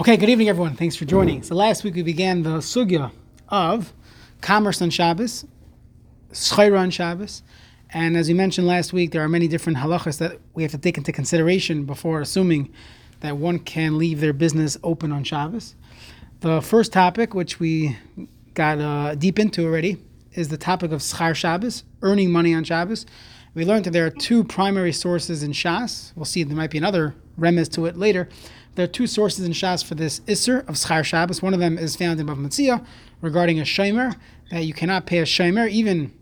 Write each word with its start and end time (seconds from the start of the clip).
Okay, 0.00 0.16
good 0.16 0.28
evening, 0.28 0.48
everyone. 0.48 0.76
Thanks 0.76 0.94
for 0.94 1.06
joining. 1.06 1.42
So 1.42 1.56
last 1.56 1.82
week 1.82 1.96
we 1.96 2.04
began 2.04 2.44
the 2.44 2.58
sugya 2.58 3.10
of 3.48 3.92
commerce 4.40 4.80
on 4.80 4.90
Shabbos, 4.90 5.44
schayra 6.30 6.78
on 6.78 6.90
Shabbos, 6.90 7.42
and 7.90 8.16
as 8.16 8.28
we 8.28 8.34
mentioned 8.34 8.68
last 8.68 8.92
week, 8.92 9.10
there 9.10 9.24
are 9.24 9.28
many 9.28 9.48
different 9.48 9.76
halachas 9.76 10.18
that 10.18 10.38
we 10.54 10.62
have 10.62 10.70
to 10.70 10.78
take 10.78 10.98
into 10.98 11.10
consideration 11.10 11.84
before 11.84 12.20
assuming 12.20 12.72
that 13.20 13.38
one 13.38 13.58
can 13.58 13.98
leave 13.98 14.20
their 14.20 14.32
business 14.32 14.76
open 14.84 15.10
on 15.10 15.24
Shabbos. 15.24 15.74
The 16.42 16.62
first 16.62 16.92
topic, 16.92 17.34
which 17.34 17.58
we 17.58 17.96
got 18.54 18.78
uh, 18.78 19.16
deep 19.16 19.36
into 19.40 19.64
already, 19.64 19.96
is 20.32 20.46
the 20.46 20.58
topic 20.58 20.92
of 20.92 21.00
schar 21.00 21.34
Shabbos, 21.34 21.82
earning 22.02 22.30
money 22.30 22.54
on 22.54 22.62
Shabbos. 22.62 23.04
We 23.52 23.64
learned 23.64 23.86
that 23.86 23.90
there 23.90 24.06
are 24.06 24.10
two 24.10 24.44
primary 24.44 24.92
sources 24.92 25.42
in 25.42 25.50
Shas. 25.50 26.12
We'll 26.14 26.24
see 26.24 26.44
there 26.44 26.56
might 26.56 26.70
be 26.70 26.78
another 26.78 27.16
remez 27.36 27.68
to 27.72 27.86
it 27.86 27.96
later. 27.96 28.28
There 28.78 28.84
are 28.84 28.86
two 28.86 29.08
sources 29.08 29.44
in 29.44 29.50
Shas 29.50 29.84
for 29.84 29.96
this 29.96 30.20
Isser 30.20 30.60
of 30.68 30.76
Schar 30.76 31.02
Shabbos. 31.02 31.42
One 31.42 31.52
of 31.52 31.58
them 31.58 31.76
is 31.76 31.96
found 31.96 32.20
in 32.20 32.28
Bava 32.28 32.46
Metzia 32.46 32.86
regarding 33.20 33.58
a 33.58 33.64
Shomer, 33.64 34.14
that 34.52 34.66
you 34.66 34.72
cannot 34.72 35.04
pay 35.04 35.18
a 35.18 35.24
Shomer, 35.24 35.68
even 35.68 36.12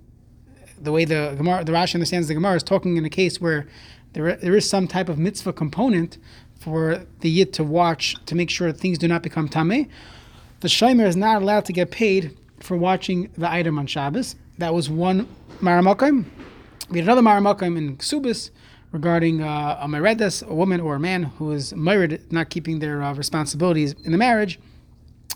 the 0.81 0.91
way 0.91 1.05
the 1.05 1.35
Gemara, 1.37 1.65
the 1.65 1.73
Rashi 1.73 1.97
understands 1.97 2.29
the 2.29 2.33
Gemara 2.33 2.57
is 2.57 2.63
talking 2.63 2.97
in 2.97 3.05
a 3.05 3.11
case 3.11 3.43
where 3.43 3.67
there, 4.15 4.37
there 4.37 4.57
is 4.57 4.67
some 4.67 4.89
type 4.89 5.11
of 5.11 5.19
mitzvah 5.19 5.53
component 5.53 6.17
for 6.59 7.05
the 7.21 7.29
Yid 7.29 7.53
to 7.53 7.63
watch 7.63 8.17
to 8.25 8.35
make 8.35 8.49
sure 8.49 8.73
things 8.73 8.97
do 8.97 9.07
not 9.07 9.23
become 9.23 9.51
Tameh. 9.51 9.87
The 10.61 10.69
Shomer 10.69 11.07
is 11.07 11.15
not 11.15 11.43
allowed 11.43 11.67
to 11.67 11.75
get 11.75 11.91
paid 11.91 12.35
for 12.61 12.79
watching 12.79 13.29
the 13.37 13.53
item 13.53 13.79
on 13.79 13.87
Shabbos. 13.87 14.35
That 14.57 14.73
was 14.73 14.89
one 14.89 15.29
Maramakim. 15.61 16.25
We 16.89 17.01
had 17.01 17.07
another 17.07 17.21
Maramakim 17.21 17.77
in 17.77 17.99
Ksubis 17.99 18.49
regarding 18.93 19.43
uh, 19.43 19.79
a 19.81 19.89
Meredes, 19.89 20.43
a 20.43 20.55
woman 20.55 20.81
or 20.81 20.95
a 20.95 21.01
man 21.01 21.25
who 21.25 21.53
is 21.53 21.75
married, 21.75 22.21
not 22.31 22.51
keeping 22.51 22.79
their 22.79 23.03
uh, 23.03 23.15
responsibilities 23.15 23.95
in 24.05 24.13
the 24.13 24.19
marriage. 24.19 24.59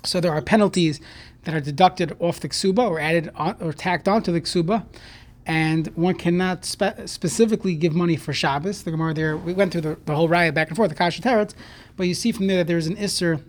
So 0.05 0.21
there 0.21 0.33
are 0.33 0.41
penalties 0.41 1.01
that 1.45 1.55
are 1.55 1.61
deducted 1.61 2.17
off 2.21 2.41
the 2.41 2.49
ksuba 2.49 2.89
or 2.89 3.01
added 3.01 3.31
on, 3.35 3.57
or 3.61 3.73
tacked 3.73 4.09
onto 4.09 4.33
the 4.33 4.41
ksuba, 4.41 4.87
and 5.47 5.89
one 5.89 6.15
cannot 6.15 6.65
spe- 6.65 7.07
specifically 7.07 7.75
give 7.75 7.95
money 7.95 8.17
for 8.17 8.33
Shabbos. 8.33 8.83
The 8.83 8.91
Gemara 8.91 9.15
there, 9.15 9.37
we 9.37 9.53
went 9.53 9.73
through 9.73 9.81
the, 9.83 9.99
the 10.05 10.15
whole 10.15 10.29
riot 10.29 10.55
back 10.55 10.69
and 10.69 10.77
forth, 10.77 10.91
the 10.91 10.95
Kasha 10.95 11.23
Teretz, 11.23 11.55
but 11.97 12.07
you 12.07 12.15
see 12.15 12.33
from 12.33 12.47
there 12.47 12.59
that 12.59 12.67
there's 12.67 12.87
an 12.87 12.97
Isser 12.97 13.43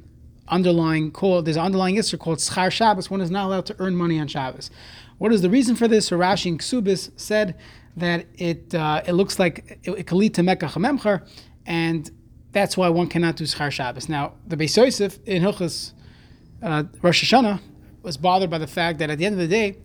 underlying 0.47 1.11
called 1.11 1.45
there's 1.45 1.55
an 1.55 1.63
underlying 1.63 1.95
Isser 1.95 2.19
called 2.19 2.39
Schar 2.39 2.71
Shabbos. 2.71 3.09
One 3.09 3.21
is 3.21 3.31
not 3.31 3.45
allowed 3.45 3.65
to 3.67 3.75
earn 3.79 3.95
money 3.95 4.19
on 4.19 4.27
Shabbos. 4.27 4.69
What 5.17 5.31
is 5.31 5.41
the 5.41 5.49
reason 5.49 5.75
for 5.75 5.87
this? 5.87 6.09
Rashi 6.09 6.47
and 6.47 6.59
Ksubis 6.59 7.11
said 7.15 7.55
that 7.97 8.25
it 8.35 8.73
uh, 8.73 9.01
it 9.05 9.13
looks 9.13 9.39
like 9.39 9.79
it, 9.83 9.91
it 9.99 10.07
can 10.07 10.17
lead 10.17 10.33
to 10.35 10.43
Mecca 10.43 10.67
Chamemcher, 10.67 11.27
and 11.65 12.09
that's 12.51 12.75
why 12.77 12.89
one 12.89 13.07
cannot 13.07 13.35
do 13.35 13.45
Schar 13.45 13.71
Shabbos. 13.71 14.09
Now, 14.09 14.33
the 14.45 14.57
Beis 14.57 14.75
Yosef 14.75 15.19
in 15.25 15.41
Hilchas 15.41 15.93
uh, 16.61 16.83
Rosh 17.01 17.23
Hashanah 17.23 17.59
was 18.03 18.17
bothered 18.17 18.49
by 18.49 18.57
the 18.57 18.67
fact 18.67 18.99
that 18.99 19.09
at 19.09 19.17
the 19.17 19.25
end 19.25 19.33
of 19.33 19.39
the 19.39 19.47
day, 19.47 19.77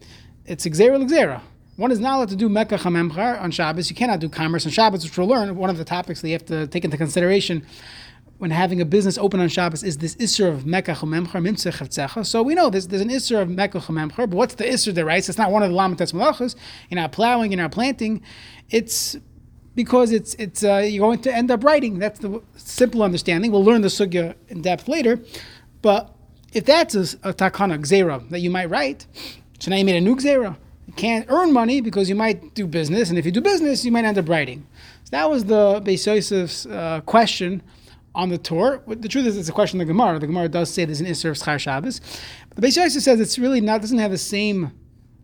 it's 0.44 0.66
Xera 0.66 1.02
Xera. 1.08 1.40
One 1.76 1.90
is 1.90 2.00
not 2.00 2.16
allowed 2.16 2.30
to 2.30 2.36
do 2.36 2.48
Mecca 2.48 2.78
Chamemcher 2.78 3.40
on 3.40 3.50
Shabbos. 3.50 3.90
You 3.90 3.96
cannot 3.96 4.20
do 4.20 4.30
commerce 4.30 4.64
on 4.64 4.72
Shabbos, 4.72 5.04
which 5.04 5.16
we'll 5.18 5.26
learn. 5.26 5.54
One 5.56 5.68
of 5.68 5.76
the 5.76 5.84
topics 5.84 6.22
that 6.22 6.28
you 6.28 6.32
have 6.32 6.46
to 6.46 6.66
take 6.66 6.84
into 6.84 6.96
consideration 6.96 7.66
when 8.38 8.50
having 8.50 8.80
a 8.80 8.84
business 8.84 9.16
open 9.16 9.40
on 9.40 9.48
Shabbos 9.48 9.82
is 9.82 9.98
this 9.98 10.14
Isser 10.16 10.48
of 10.48 10.66
Mecca 10.66 10.92
Chumemcher, 10.92 11.40
Mimtzeh 11.40 11.72
Chavtzecha. 11.72 12.26
So 12.26 12.42
we 12.42 12.54
know 12.54 12.68
there's, 12.68 12.88
there's 12.88 13.02
an 13.02 13.08
Isser 13.08 13.40
of 13.40 13.48
Mecca 13.48 13.78
Chumemcher, 13.78 14.16
but 14.16 14.30
what's 14.30 14.54
the 14.54 14.64
Isser 14.64 15.04
right? 15.04 15.24
So 15.24 15.30
it's 15.30 15.38
not 15.38 15.50
one 15.50 15.62
of 15.62 15.70
the 15.70 15.76
Lamates 15.76 16.12
Malachas. 16.12 16.54
You're 16.90 17.00
not 17.00 17.12
plowing, 17.12 17.50
you're 17.50 17.60
not 17.60 17.72
planting. 17.72 18.22
It's 18.68 19.16
because 19.74 20.10
it's 20.12 20.34
it's 20.34 20.64
uh, 20.64 20.78
you're 20.78 21.06
going 21.06 21.20
to 21.20 21.34
end 21.34 21.50
up 21.50 21.64
writing. 21.64 21.98
That's 21.98 22.18
the 22.18 22.42
simple 22.56 23.02
understanding. 23.02 23.52
We'll 23.52 23.64
learn 23.64 23.82
the 23.82 23.88
Sugya 23.88 24.34
in 24.48 24.62
depth 24.62 24.88
later. 24.88 25.20
But 25.80 26.14
if 26.52 26.64
that's 26.64 26.94
a, 26.94 27.02
a 27.22 27.32
Takana 27.32 27.78
Gzera 27.78 28.28
that 28.30 28.40
you 28.40 28.50
might 28.50 28.68
write, 28.68 29.06
so 29.60 29.70
now 29.70 29.76
you 29.76 29.84
made 29.84 29.96
a 29.96 30.00
new 30.00 30.16
Gzera. 30.16 30.56
You 30.86 30.92
can't 30.92 31.26
earn 31.28 31.52
money 31.52 31.80
because 31.80 32.08
you 32.08 32.14
might 32.14 32.54
do 32.54 32.66
business, 32.66 33.08
and 33.08 33.18
if 33.18 33.26
you 33.26 33.32
do 33.32 33.40
business, 33.40 33.84
you 33.84 33.92
might 33.92 34.04
end 34.04 34.18
up 34.18 34.28
writing. 34.28 34.66
So 35.04 35.10
that 35.10 35.30
was 35.30 35.44
the 35.44 35.80
Beis 35.84 36.06
Yosef's 36.06 36.66
uh, 36.66 37.00
question 37.02 37.62
on 38.16 38.30
the 38.30 38.38
Torah. 38.38 38.80
The 38.86 39.08
truth 39.08 39.26
is, 39.26 39.36
it's 39.36 39.48
a 39.48 39.52
question 39.52 39.80
of 39.80 39.86
the 39.86 39.92
Gemara. 39.92 40.18
The 40.18 40.26
Gemara 40.26 40.48
does 40.48 40.70
say 40.70 40.84
there's 40.84 41.02
an 41.02 41.06
Isser 41.06 41.30
of 41.30 41.36
Schar 41.36 41.60
Shabbos. 41.60 42.00
But 42.48 42.56
the 42.56 42.66
Beis 42.66 42.76
Yosef 42.76 43.02
says 43.02 43.20
it's 43.20 43.38
really 43.38 43.60
not, 43.60 43.82
doesn't 43.82 43.98
have 43.98 44.10
the 44.10 44.18
same 44.18 44.72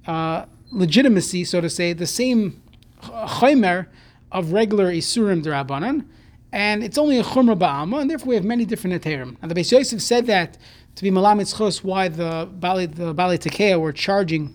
uh, 0.07 0.45
legitimacy, 0.71 1.45
so 1.45 1.61
to 1.61 1.71
say, 1.71 1.95
the 1.95 2.07
same 2.07 2.63
chaymer 3.01 3.87
of 4.31 4.53
regular 4.53 4.93
Isurim 4.93 5.43
Darabanan, 5.43 6.07
and 6.53 6.85
it's 6.85 6.99
only 6.99 7.19
a 7.19 7.23
Chumra 7.23 7.59
Ba'alma, 7.59 8.03
and 8.03 8.11
therefore 8.11 8.29
we 8.29 8.35
have 8.35 8.45
many 8.45 8.67
different 8.67 9.03
Eterim. 9.03 9.37
And 9.41 9.51
the 9.51 9.55
Beis 9.55 9.73
Yosef 9.73 10.03
said 10.03 10.27
that 10.27 10.59
to 10.97 11.03
be 11.03 11.11
Malamitz 11.11 11.57
Chos, 11.57 11.83
why 11.83 12.09
the 12.09 12.49
Bali, 12.53 12.87
the 12.87 13.15
Bali 13.15 13.39
Tekeah 13.39 13.81
were 13.81 13.93
charging 13.93 14.55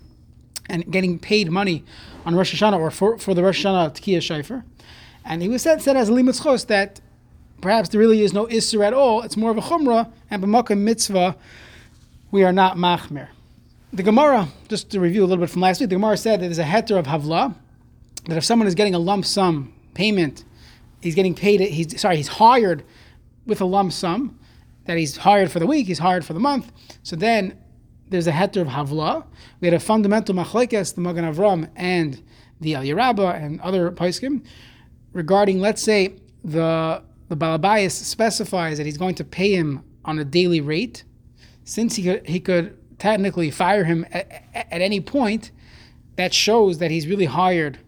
and 0.70 0.90
getting 0.92 1.18
paid 1.18 1.50
money 1.50 1.84
on 2.26 2.36
Rosh 2.36 2.54
Hashanah 2.54 2.78
or 2.78 2.92
for, 2.92 3.18
for 3.18 3.34
the 3.34 3.42
Rosh 3.42 3.66
Hashanah 3.66 3.96
Tekiah 3.96 4.18
Shaifer. 4.18 4.64
And 5.26 5.42
he 5.42 5.50
was 5.50 5.64
said, 5.64 5.82
said 5.82 5.98
as 5.98 6.10
a 6.10 6.12
Limitz 6.12 6.44
Chos 6.44 6.66
that 6.66 7.02
perhaps 7.62 7.90
there 7.90 8.00
really 8.00 8.22
is 8.22 8.34
no 8.34 8.46
Isser 8.48 8.86
at 8.86 8.94
all. 8.94 9.22
It's 9.22 9.38
more 9.38 9.52
of 9.52 9.58
a 9.58 9.62
Chumrah, 9.62 10.12
and 10.30 10.44
B'makam 10.44 10.80
Mitzvah, 10.80 11.36
we 12.32 12.44
are 12.44 12.54
not 12.54 12.78
Machmir. 12.78 13.30
The 13.94 14.04
Gemara, 14.04 14.50
just 14.68 14.92
to 14.92 15.00
review 15.00 15.24
a 15.24 15.28
little 15.28 15.44
bit 15.44 15.50
from 15.50 15.62
last 15.62 15.80
week, 15.80 15.90
the 15.90 15.96
Gemara 15.96 16.18
said 16.18 16.42
that 16.42 16.46
there's 16.46 16.60
a 16.60 16.64
heter 16.64 17.00
of 17.00 17.06
Havla, 17.06 17.56
that 18.26 18.38
if 18.38 18.44
someone 18.44 18.68
is 18.68 18.76
getting 18.76 18.94
a 18.94 19.00
lump 19.00 19.26
sum 19.26 19.74
payment, 19.94 20.44
he's 21.02 21.16
getting 21.16 21.34
paid, 21.34 21.62
he's 21.62 22.00
sorry, 22.00 22.18
he's 22.18 22.28
hired 22.28 22.84
with 23.46 23.62
a 23.62 23.66
lump 23.66 23.94
sum, 23.94 24.38
that 24.86 24.98
he's 24.98 25.18
hired 25.18 25.52
for 25.52 25.60
the 25.60 25.68
week, 25.68 25.88
he's 25.88 26.00
hired 26.00 26.26
for 26.26 26.34
the 26.34 26.40
month. 26.40 26.72
So 27.04 27.16
then 27.16 27.58
there's 28.10 28.28
a 28.28 28.32
heter 28.32 28.62
of 28.62 28.68
Havla. 28.68 29.26
We 29.62 29.68
had 29.68 29.74
a 29.74 29.80
fundamental 29.80 30.36
machlekes, 30.36 30.96
the 30.96 31.02
Magen 31.02 31.24
Avram 31.24 31.70
and 31.76 32.22
the 32.60 32.74
El 32.74 32.84
Yerabba 32.84 33.42
and 33.42 33.62
other 33.62 33.92
paiskim, 33.92 34.46
regarding, 35.14 35.60
let's 35.60 35.82
say, 35.82 36.14
the 36.44 37.04
the 37.30 37.36
Balabayas 37.36 37.92
specifies 37.92 38.78
that 38.78 38.86
he's 38.86 38.98
going 38.98 39.16
to 39.16 39.24
pay 39.24 39.54
him 39.54 39.84
on 40.06 40.20
a 40.20 40.26
daily 40.26 40.62
rate, 40.62 41.04
since 41.64 41.96
he 41.96 42.04
could, 42.04 42.28
he 42.28 42.40
could 42.40 42.78
technically 42.98 43.52
fire 43.52 43.84
him 43.84 44.06
at, 44.12 44.44
at 44.54 44.82
any 44.82 45.02
point, 45.02 45.52
that 46.16 46.34
shows 46.34 46.80
that 46.80 46.90
he's 46.90 47.08
really 47.08 47.26
hired 47.26 47.80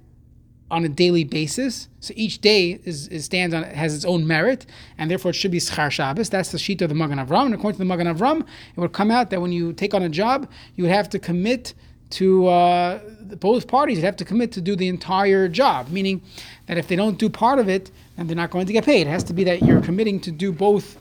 on 0.71 0.85
a 0.85 0.89
daily 0.89 1.23
basis. 1.23 1.87
So 1.99 2.13
each 2.15 2.41
day 2.41 2.79
is, 2.83 3.07
is, 3.07 3.25
stands 3.25 3.55
on 3.55 3.63
has 3.63 3.95
its 3.95 4.05
own 4.05 4.27
merit, 4.27 4.65
and 4.97 5.09
therefore 5.09 5.31
it 5.31 5.35
should 5.35 5.51
be 5.51 5.57
schar 5.59 5.89
Shabbos. 5.89 6.29
That's 6.29 6.51
the 6.51 6.59
sheet 6.59 6.81
of 6.81 6.89
the 6.89 6.95
Magen 6.95 7.17
Avram. 7.17 7.45
And 7.45 7.55
according 7.55 7.77
to 7.77 7.79
the 7.79 7.85
Magen 7.85 8.07
Avram, 8.07 8.41
it 8.41 8.79
would 8.79 8.93
come 8.93 9.09
out 9.09 9.29
that 9.31 9.41
when 9.41 9.51
you 9.51 9.73
take 9.73 9.93
on 9.93 10.03
a 10.03 10.09
job, 10.09 10.49
you 10.75 10.83
would 10.83 10.93
have 10.93 11.09
to 11.09 11.19
commit 11.19 11.73
to 12.11 12.47
uh, 12.47 12.99
both 13.39 13.67
parties 13.67 14.01
have 14.01 14.15
to 14.17 14.25
commit 14.25 14.51
to 14.53 14.61
do 14.61 14.75
the 14.75 14.87
entire 14.87 15.47
job, 15.47 15.89
meaning 15.89 16.21
that 16.65 16.77
if 16.77 16.87
they 16.87 16.95
don't 16.95 17.17
do 17.17 17.29
part 17.29 17.59
of 17.59 17.69
it, 17.69 17.91
then 18.17 18.27
they're 18.27 18.35
not 18.35 18.49
going 18.49 18.65
to 18.65 18.73
get 18.73 18.85
paid. 18.85 19.07
It 19.07 19.09
has 19.09 19.23
to 19.25 19.33
be 19.33 19.43
that 19.45 19.61
you're 19.61 19.81
committing 19.81 20.19
to 20.21 20.31
do 20.31 20.51
both 20.51 20.97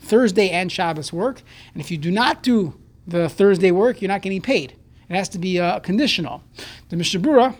Thursday 0.00 0.50
and 0.50 0.70
Shabbos 0.70 1.12
work, 1.12 1.42
and 1.72 1.80
if 1.80 1.90
you 1.90 1.98
do 1.98 2.10
not 2.10 2.42
do 2.42 2.74
the 3.06 3.28
Thursday 3.28 3.70
work, 3.70 4.02
you're 4.02 4.08
not 4.08 4.22
getting 4.22 4.42
paid. 4.42 4.74
It 5.08 5.14
has 5.14 5.28
to 5.30 5.38
be 5.38 5.58
uh, 5.58 5.80
conditional. 5.80 6.42
The 6.90 6.96
Mishnah 6.96 7.20
Berurah 7.20 7.56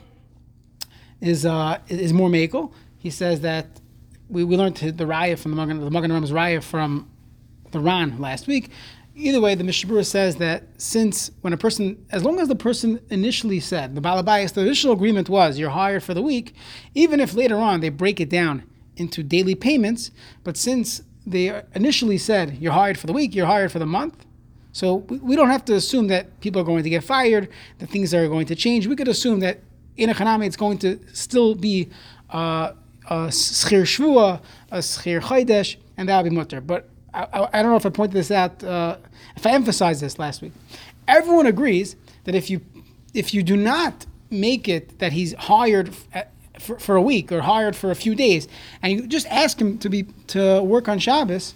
is 1.20 1.46
uh, 1.46 1.78
is 1.88 2.12
more 2.12 2.28
makel. 2.28 2.72
He 2.98 3.10
says 3.10 3.40
that 3.40 3.66
we, 4.28 4.44
we 4.44 4.56
learned 4.56 4.76
the 4.76 5.04
raya 5.04 5.38
from 5.38 5.52
the 5.52 5.56
Magen 5.56 5.80
the 5.80 5.90
Ram's 5.90 6.30
raya 6.30 6.62
from 6.62 7.08
the 7.70 7.80
Ran 7.80 8.18
last 8.18 8.46
week 8.46 8.70
Either 9.20 9.40
way, 9.40 9.56
the 9.56 9.64
Mishnah 9.64 9.92
Berurah 9.92 10.06
says 10.06 10.36
that 10.36 10.62
since 10.76 11.32
when 11.40 11.52
a 11.52 11.56
person, 11.56 12.06
as 12.12 12.24
long 12.24 12.38
as 12.38 12.46
the 12.46 12.54
person 12.54 13.00
initially 13.10 13.58
said, 13.58 13.96
the 13.96 14.00
Balabayas, 14.00 14.54
the 14.54 14.60
initial 14.60 14.92
agreement 14.92 15.28
was 15.28 15.58
you're 15.58 15.70
hired 15.70 16.04
for 16.04 16.14
the 16.14 16.22
week, 16.22 16.54
even 16.94 17.18
if 17.18 17.34
later 17.34 17.56
on 17.56 17.80
they 17.80 17.88
break 17.88 18.20
it 18.20 18.30
down 18.30 18.62
into 18.96 19.24
daily 19.24 19.56
payments, 19.56 20.12
but 20.44 20.56
since 20.56 21.02
they 21.26 21.62
initially 21.74 22.16
said 22.16 22.58
you're 22.60 22.72
hired 22.72 22.96
for 22.96 23.08
the 23.08 23.12
week, 23.12 23.34
you're 23.34 23.46
hired 23.46 23.72
for 23.72 23.80
the 23.80 23.86
month, 23.86 24.24
so 24.70 24.96
we, 24.96 25.34
don't 25.34 25.50
have 25.50 25.64
to 25.64 25.74
assume 25.74 26.06
that 26.06 26.38
people 26.38 26.60
are 26.60 26.64
going 26.64 26.84
to 26.84 26.90
get 26.90 27.02
fired, 27.02 27.48
that 27.78 27.90
things 27.90 28.14
are 28.14 28.28
going 28.28 28.46
to 28.46 28.54
change. 28.54 28.86
We 28.86 28.94
could 28.94 29.08
assume 29.08 29.40
that 29.40 29.58
in 29.96 30.10
a 30.10 30.12
economy 30.12 30.46
it's 30.46 30.56
going 30.56 30.78
to 30.78 31.00
still 31.12 31.56
be 31.56 31.88
uh, 32.30 32.72
a 33.10 33.14
schir 33.26 33.82
shvua, 33.82 34.40
a 34.70 34.78
schir 34.78 35.20
chaydesh, 35.20 35.76
and 35.96 36.08
that'll 36.08 36.22
be 36.22 36.30
mutter. 36.30 36.60
But 36.60 36.88
I, 37.18 37.48
I, 37.52 37.62
don't 37.62 37.72
know 37.72 37.76
if 37.76 37.86
I 37.86 37.90
pointed 37.90 38.14
this 38.14 38.30
out, 38.30 38.62
uh, 38.62 38.96
if 39.36 39.44
I 39.44 39.50
emphasized 39.50 40.00
this 40.00 40.18
last 40.18 40.40
week. 40.40 40.52
Everyone 41.08 41.46
agrees 41.46 41.96
that 42.24 42.34
if 42.34 42.48
you 42.48 42.60
if 43.14 43.34
you 43.34 43.42
do 43.42 43.56
not 43.56 44.06
make 44.30 44.68
it 44.68 44.98
that 44.98 45.12
he's 45.12 45.32
hired 45.34 45.94
for, 46.58 46.78
for 46.78 46.96
a 46.96 47.02
week 47.02 47.32
or 47.32 47.40
hired 47.40 47.74
for 47.74 47.90
a 47.90 47.94
few 47.94 48.14
days, 48.14 48.46
and 48.82 48.92
you 48.92 49.06
just 49.06 49.26
ask 49.26 49.60
him 49.60 49.78
to 49.78 49.88
be 49.88 50.04
to 50.28 50.62
work 50.62 50.88
on 50.88 50.98
Shabbos, 50.98 51.54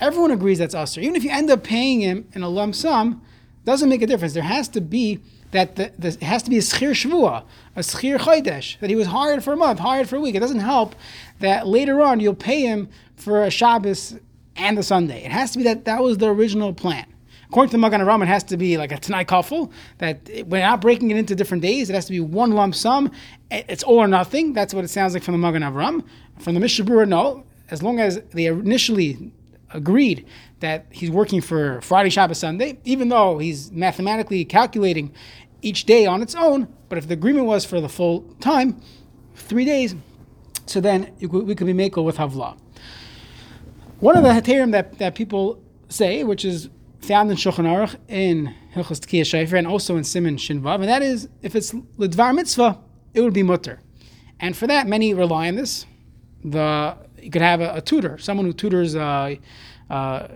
everyone 0.00 0.30
agrees 0.30 0.58
that's 0.58 0.74
usher. 0.74 1.00
Even 1.00 1.16
if 1.16 1.24
you 1.24 1.30
end 1.30 1.50
up 1.50 1.64
paying 1.64 2.00
him 2.00 2.28
in 2.32 2.42
a 2.42 2.48
lump 2.48 2.74
sum, 2.74 3.22
doesn't 3.64 3.88
make 3.88 4.02
a 4.02 4.06
difference. 4.06 4.34
There 4.34 4.42
has 4.42 4.68
to 4.68 4.80
be 4.80 5.20
that 5.50 5.76
the, 5.76 5.92
the, 5.98 6.24
has 6.24 6.42
to 6.44 6.50
be 6.50 6.58
a 6.58 6.60
schir 6.60 6.90
shvua, 6.90 7.44
a 7.74 7.80
schir 7.80 8.18
chodesh, 8.18 8.78
that 8.80 8.90
he 8.90 8.96
was 8.96 9.08
hired 9.08 9.42
for 9.42 9.52
a 9.52 9.56
month, 9.56 9.80
hired 9.80 10.08
for 10.08 10.16
a 10.16 10.20
week. 10.20 10.34
It 10.34 10.40
doesn't 10.40 10.60
help 10.60 10.94
that 11.40 11.66
later 11.66 12.02
on 12.02 12.20
you'll 12.20 12.34
pay 12.34 12.60
him 12.60 12.88
for 13.16 13.42
a 13.42 13.50
Shabbos 13.50 14.16
and 14.56 14.76
the 14.76 14.82
Sunday. 14.82 15.24
It 15.24 15.32
has 15.32 15.52
to 15.52 15.58
be 15.58 15.64
that 15.64 15.84
that 15.84 16.02
was 16.02 16.18
the 16.18 16.28
original 16.28 16.72
plan. 16.72 17.06
According 17.48 17.70
to 17.70 17.76
the 17.76 17.78
Magan 17.78 18.00
Avraham, 18.00 18.22
it 18.22 18.28
has 18.28 18.42
to 18.44 18.56
be 18.56 18.76
like 18.76 18.90
a 18.90 18.98
Tanai 18.98 19.24
Kafel, 19.24 19.70
that 19.98 20.28
we're 20.46 20.60
not 20.60 20.80
breaking 20.80 21.12
it 21.12 21.16
into 21.16 21.34
different 21.34 21.62
days. 21.62 21.88
It 21.88 21.94
has 21.94 22.06
to 22.06 22.12
be 22.12 22.20
one 22.20 22.52
lump 22.52 22.74
sum. 22.74 23.10
It's 23.50 23.84
all 23.84 23.98
or 23.98 24.08
nothing. 24.08 24.52
That's 24.52 24.74
what 24.74 24.84
it 24.84 24.88
sounds 24.88 25.14
like 25.14 25.22
from 25.22 25.32
the 25.32 25.38
Magan 25.38 25.62
Avraham. 25.62 26.04
From 26.38 26.54
the 26.54 26.60
Mishnah 26.60 26.84
Berurah, 26.84 27.08
no. 27.08 27.44
As 27.70 27.82
long 27.82 28.00
as 28.00 28.20
they 28.32 28.46
initially 28.46 29.32
agreed 29.72 30.26
that 30.60 30.86
he's 30.90 31.10
working 31.10 31.40
for 31.40 31.80
Friday, 31.82 32.10
Shabbos, 32.10 32.38
Sunday, 32.38 32.78
even 32.84 33.08
though 33.08 33.38
he's 33.38 33.70
mathematically 33.70 34.44
calculating 34.44 35.12
each 35.62 35.84
day 35.84 36.06
on 36.06 36.22
its 36.22 36.34
own, 36.34 36.68
but 36.88 36.98
if 36.98 37.08
the 37.08 37.14
agreement 37.14 37.46
was 37.46 37.64
for 37.64 37.80
the 37.80 37.88
full 37.88 38.22
time, 38.40 38.80
three 39.34 39.64
days, 39.64 39.94
so 40.66 40.80
then 40.80 41.12
we 41.20 41.54
could 41.54 41.66
be 41.66 41.72
makel 41.72 42.04
with 42.04 42.16
Havlah. 42.16 42.58
One 44.00 44.16
of 44.16 44.22
the 44.22 44.28
heterim 44.28 44.72
that, 44.72 44.98
that 44.98 45.14
people 45.14 45.62
say, 45.88 46.22
which 46.22 46.44
is 46.44 46.68
found 47.00 47.30
in 47.30 47.36
Shulchan 47.36 47.64
Aruch 47.64 47.96
in 48.08 48.54
Hilchos 48.74 49.00
Tkiyah 49.00 49.22
Shaifer 49.22 49.56
and 49.56 49.66
also 49.66 49.96
in 49.96 50.04
Simon 50.04 50.36
Shinvav, 50.36 50.74
and 50.76 50.84
that 50.84 51.02
is 51.02 51.28
if 51.40 51.56
it's 51.56 51.72
Lidvar 51.72 52.34
Mitzvah, 52.34 52.78
it 53.14 53.22
would 53.22 53.32
be 53.32 53.42
mutter. 53.42 53.80
And 54.38 54.54
for 54.54 54.66
that, 54.66 54.86
many 54.86 55.14
rely 55.14 55.48
on 55.48 55.54
this. 55.54 55.86
The 56.44 56.96
you 57.22 57.30
could 57.30 57.40
have 57.40 57.62
a, 57.62 57.76
a 57.76 57.80
tutor, 57.80 58.18
someone 58.18 58.44
who 58.44 58.52
tutors 58.52 58.94
uh, 58.94 59.34
uh, 59.88 60.28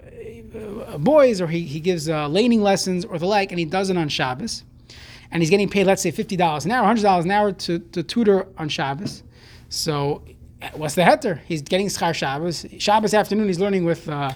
boys, 0.99 1.41
or 1.43 1.47
he, 1.47 1.61
he 1.61 1.81
gives 1.81 2.09
uh, 2.09 2.29
laning 2.29 2.63
lessons 2.63 3.05
or 3.05 3.19
the 3.19 3.27
like, 3.27 3.53
and 3.53 3.59
he 3.59 3.67
does 3.67 3.91
it 3.91 3.97
on 3.99 4.09
Shabbos. 4.09 4.65
And 5.31 5.43
he's 5.43 5.51
getting 5.51 5.69
paid, 5.69 5.87
let's 5.87 6.03
say, 6.03 6.11
$50 6.11 6.65
an 6.65 6.71
hour, 6.73 6.93
$100 6.93 7.25
an 7.25 7.31
hour 7.31 7.53
to, 7.53 7.79
to 7.79 8.03
tutor 8.03 8.49
on 8.59 8.69
Shabbos. 8.69 9.23
So 9.69 10.25
what's 10.75 10.95
the 10.95 11.03
heter? 11.03 11.41
He's 11.47 11.63
getting 11.63 11.89
schar 11.89 12.15
Shabbos. 12.15 12.67
Shabbos 12.79 13.15
afternoon, 13.15 13.47
he's 13.47 13.61
learning 13.61 13.85
with 13.85 14.09
uh, 14.09 14.33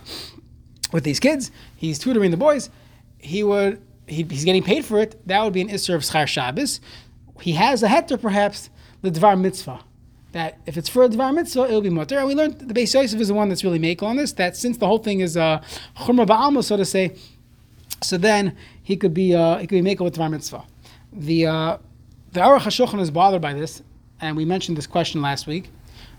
with 0.93 1.05
these 1.05 1.21
kids. 1.21 1.51
He's 1.77 1.99
tutoring 1.99 2.31
the 2.31 2.37
boys. 2.37 2.71
He 3.19 3.43
would 3.43 3.81
he, 4.07 4.23
he's 4.23 4.45
getting 4.45 4.63
paid 4.63 4.85
for 4.85 5.01
it. 5.01 5.27
That 5.27 5.43
would 5.43 5.53
be 5.53 5.61
an 5.61 5.69
isser 5.69 5.95
of 5.95 6.03
schar 6.03 6.27
Shabbos. 6.27 6.81
He 7.41 7.53
has 7.53 7.83
a 7.83 7.89
heter, 7.89 8.21
perhaps 8.21 8.71
the 9.03 9.11
dvar 9.11 9.41
mitzvah 9.41 9.81
that 10.35 10.59
if 10.67 10.77
it's 10.77 10.89
for 10.89 11.05
a 11.05 11.09
Dvar 11.09 11.33
Mitzvah, 11.33 11.65
it'll 11.65 11.81
be 11.81 11.91
Mutter. 11.91 12.19
And 12.19 12.27
we 12.27 12.35
learned 12.35 12.59
the 12.59 12.75
Beis 12.75 12.93
Yosef 12.93 13.21
is 13.21 13.29
the 13.29 13.35
one 13.35 13.49
that's 13.49 13.65
really 13.65 13.79
make 13.79 14.03
on 14.03 14.17
this, 14.17 14.33
that 14.33 14.57
since 14.57 14.77
the 14.77 14.87
whole 14.87 14.99
thing 14.99 15.21
is 15.21 15.37
uh, 15.37 15.63
Chumra 15.97 16.27
Ba'alma, 16.27 16.63
so 16.63 16.77
to 16.77 16.85
say, 16.85 17.15
so 18.03 18.19
then 18.19 18.57
he 18.83 18.97
could 18.97 19.15
be 19.15 19.35
uh, 19.35 19.59
he 19.59 19.67
could 19.67 19.77
be 19.77 19.81
make 19.81 20.01
with 20.01 20.17
Dvar 20.17 20.31
Mitzvah. 20.31 20.65
The 21.13 21.47
uh, 21.47 21.79
the 22.33 22.41
Aruch 22.41 22.63
HaShulchan 22.63 23.01
is 23.01 23.13
bothered 23.13 23.41
by 23.41 23.55
this, 23.55 23.83
and 24.21 24.37
we 24.37 24.45
mentioned 24.45 24.77
this 24.77 24.89
question 24.89 25.23
last 25.23 25.47
week. 25.47 25.71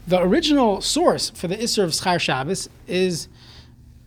The 0.07 0.21
original 0.21 0.81
source 0.81 1.31
for 1.31 1.47
the 1.47 1.55
Isser 1.57 1.83
of 1.83 1.89
Schar 1.89 2.19
Shabbos 2.19 2.69
is 2.85 3.27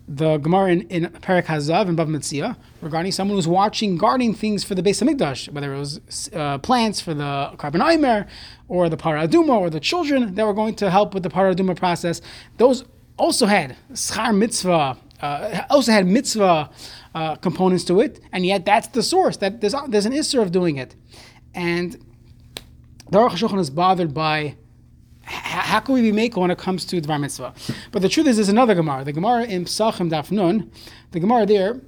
the 0.06 0.38
Gemara 0.38 0.70
in, 0.70 0.82
in 0.82 1.10
Perak 1.10 1.46
Hazav 1.46 1.88
and 1.88 1.98
Bav 1.98 2.06
Metzia 2.06 2.56
regarding 2.80 3.10
someone 3.10 3.36
who's 3.36 3.48
watching 3.48 3.96
guarding 3.96 4.32
things 4.32 4.62
for 4.62 4.76
the 4.76 4.82
Beis 4.82 5.02
Hamikdash, 5.02 5.50
whether 5.52 5.74
it 5.74 5.78
was 5.78 6.30
uh, 6.32 6.58
plants 6.58 7.00
for 7.00 7.14
the 7.14 7.52
Carbon 7.58 7.82
Aimer 7.82 8.28
or 8.68 8.88
the 8.88 8.96
Paraduma 8.96 9.58
or 9.58 9.70
the 9.70 9.80
children 9.80 10.36
that 10.36 10.46
were 10.46 10.54
going 10.54 10.76
to 10.76 10.88
help 10.88 11.14
with 11.14 11.24
the 11.24 11.28
Paraduma 11.30 11.76
process. 11.76 12.20
Those 12.58 12.84
also 13.16 13.46
had 13.46 13.76
Schar 13.92 14.36
Mitzvah, 14.36 14.96
uh, 15.20 15.62
also 15.68 15.90
had 15.90 16.06
Mitzvah 16.06 16.70
uh, 17.16 17.34
components 17.36 17.82
to 17.84 18.00
it, 18.00 18.20
and 18.30 18.46
yet 18.46 18.64
that's 18.64 18.86
the 18.86 19.02
source. 19.02 19.36
That 19.38 19.60
there's, 19.60 19.74
there's 19.88 20.06
an 20.06 20.12
Isser 20.12 20.40
of 20.40 20.52
doing 20.52 20.76
it. 20.76 20.94
And 21.54 21.94
the 23.10 23.18
Aruch 23.18 23.58
is 23.58 23.70
bothered 23.70 24.14
by 24.14 24.54
how 25.28 25.80
can 25.80 25.94
we 25.94 26.02
be 26.02 26.12
make 26.12 26.36
when 26.36 26.50
it 26.50 26.58
comes 26.58 26.84
to 26.86 27.00
Dvar 27.00 27.20
Mitzvah? 27.20 27.54
But 27.92 28.02
the 28.02 28.08
truth 28.08 28.26
is, 28.26 28.36
there's 28.36 28.48
another 28.48 28.74
Gemara. 28.74 29.04
The 29.04 29.12
Gemara 29.12 29.44
in 29.44 29.64
Psachim 29.64 30.10
Daf 30.10 30.30
Nun, 30.30 30.70
the 31.12 31.20
Gemara 31.20 31.46
there 31.46 31.80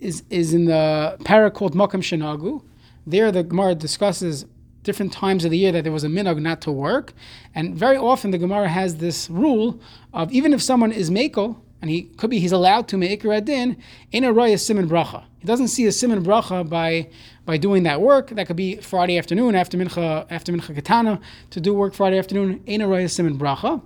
is, 0.00 0.22
is 0.30 0.54
in 0.54 0.66
the 0.66 1.16
para 1.24 1.50
called 1.50 1.74
Makam 1.74 2.02
Shenagu. 2.02 2.62
There, 3.06 3.30
the 3.30 3.42
Gemara 3.42 3.74
discusses 3.74 4.46
different 4.82 5.12
times 5.12 5.44
of 5.44 5.50
the 5.50 5.58
year 5.58 5.72
that 5.72 5.84
there 5.84 5.92
was 5.92 6.04
a 6.04 6.08
minog 6.08 6.40
not 6.40 6.60
to 6.62 6.72
work. 6.72 7.12
And 7.54 7.74
very 7.74 7.96
often, 7.96 8.30
the 8.30 8.38
Gemara 8.38 8.68
has 8.68 8.96
this 8.96 9.28
rule 9.28 9.80
of 10.12 10.32
even 10.32 10.52
if 10.52 10.62
someone 10.62 10.92
is 10.92 11.10
Mako, 11.10 11.60
and 11.80 11.90
he 11.90 12.02
could 12.02 12.30
be 12.30 12.40
he's 12.40 12.52
allowed 12.52 12.88
to 12.88 12.96
make 12.96 13.24
adin 13.24 13.76
in 14.10 14.24
a 14.24 14.32
raya 14.32 14.58
simon 14.58 14.88
bracha. 14.88 15.24
He 15.38 15.46
doesn't 15.46 15.68
see 15.68 15.86
a 15.86 15.92
simon 15.92 16.24
bracha 16.24 16.68
by 16.68 17.08
by 17.48 17.56
doing 17.56 17.84
that 17.84 18.02
work. 18.02 18.28
That 18.28 18.46
could 18.46 18.56
be 18.56 18.76
Friday 18.76 19.16
afternoon 19.16 19.54
after 19.54 19.78
mincha 19.78 20.26
after 20.28 20.52
mincha 20.52 20.74
katana 20.74 21.18
to 21.48 21.60
do 21.62 21.72
work 21.72 21.94
Friday 21.94 22.18
afternoon 22.18 22.62
in 22.66 22.82
a 22.82 22.86
raya 22.86 23.10
simon 23.10 23.38
bracha. 23.38 23.80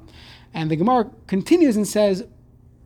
And 0.52 0.68
the 0.68 0.74
Gemara 0.74 1.08
continues 1.28 1.76
and 1.76 1.86
says 1.86 2.24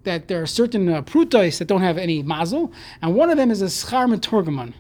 that 0.05 0.29
there 0.29 0.43
are 0.43 0.47
certain 0.47 0.87
uh, 0.91 1.01
that 1.01 1.65
don't 1.67 1.81
have 1.81 1.97
any 1.97 2.23
mazel, 2.23 2.75
and 3.01 3.15
one 3.15 3.31
of 3.31 3.39
them 3.39 3.51
is 3.51 3.63
a 3.63 3.71
schar 3.79 4.07
metorgamon. 4.15 4.75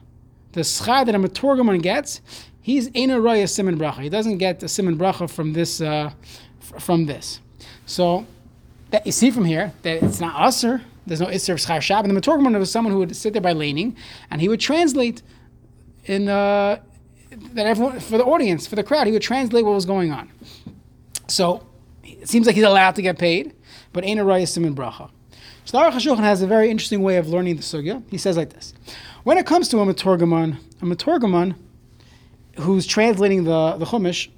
The 0.52 0.60
schar 0.60 1.06
that 1.06 1.14
a 1.14 1.19
metorgamon 1.19 1.81
gets, 1.81 2.20
he's 2.60 2.88
in 2.88 3.10
a 3.10 3.16
raya 3.16 3.49
simon 3.49 3.78
bracha. 3.78 4.02
He 4.02 4.10
doesn't 4.10 4.37
get 4.37 4.62
a 4.62 4.69
simon 4.69 4.99
bracha 4.99 5.31
from 5.31 5.54
this 5.54 5.81
uh, 5.81 6.10
f- 6.60 6.82
from 6.84 7.06
this. 7.06 7.40
So 7.87 8.26
that 8.90 9.06
you 9.06 9.12
see 9.12 9.31
from 9.31 9.46
here 9.46 9.72
that 9.81 10.02
it's 10.02 10.20
not 10.20 10.34
usher. 10.37 10.82
There's 11.06 11.20
no 11.20 11.28
Isser 11.28 11.54
of 11.54 11.60
Schar 11.60 11.78
Shab. 11.78 12.04
And 12.04 12.14
the 12.14 12.20
Matorgman 12.20 12.58
was 12.58 12.70
someone 12.70 12.92
who 12.92 12.99
would 12.99 13.14
sit 13.14 13.32
there 13.32 13.40
by 13.40 13.52
laning, 13.52 13.96
and 14.31 14.40
he 14.40 14.49
would 14.49 14.60
translate 14.60 15.22
in 16.06 16.29
uh, 16.29 16.81
that 17.53 17.67
everyone 17.67 18.00
for 18.00 18.19
the 18.19 18.25
audience, 18.25 18.67
for 18.67 18.76
the 18.76 18.82
crowd, 18.82 19.06
he 19.06 19.12
would 19.12 19.23
translate 19.23 19.64
what 19.64 19.75
was 19.75 19.87
going 19.87 20.12
on. 20.12 20.31
So 21.29 21.67
it 22.03 22.29
seems 22.29 22.47
like 22.47 22.56
he's 22.56 22.64
allowed 22.64 22.94
to 22.97 23.03
get 23.03 23.19
paid, 23.19 23.55
but 23.93 24.05
ain't 24.05 24.20
a 24.20 24.25
rayas 24.25 24.56
in 24.56 24.75
bracha. 24.75 25.11
So 25.64 25.79
the 25.79 26.14
has 26.17 26.43
a 26.43 26.47
very 26.47 26.70
interesting 26.70 27.03
way 27.03 27.17
of 27.17 27.29
learning 27.29 27.56
the 27.56 27.62
sugya. 27.62 28.03
He 28.11 28.19
says 28.19 28.37
like 28.37 28.50
this: 28.50 28.73
When 29.25 29.37
it 29.37 29.47
comes 29.47 29.69
to 29.70 29.81
a 29.81 29.87
matorgaman, 29.87 30.58
a 30.81 30.85
matorgaman 30.85 31.56
who's 32.59 32.87
translating 32.87 33.44
the 33.44 33.76
the 33.76 33.85
chumash 33.85 34.29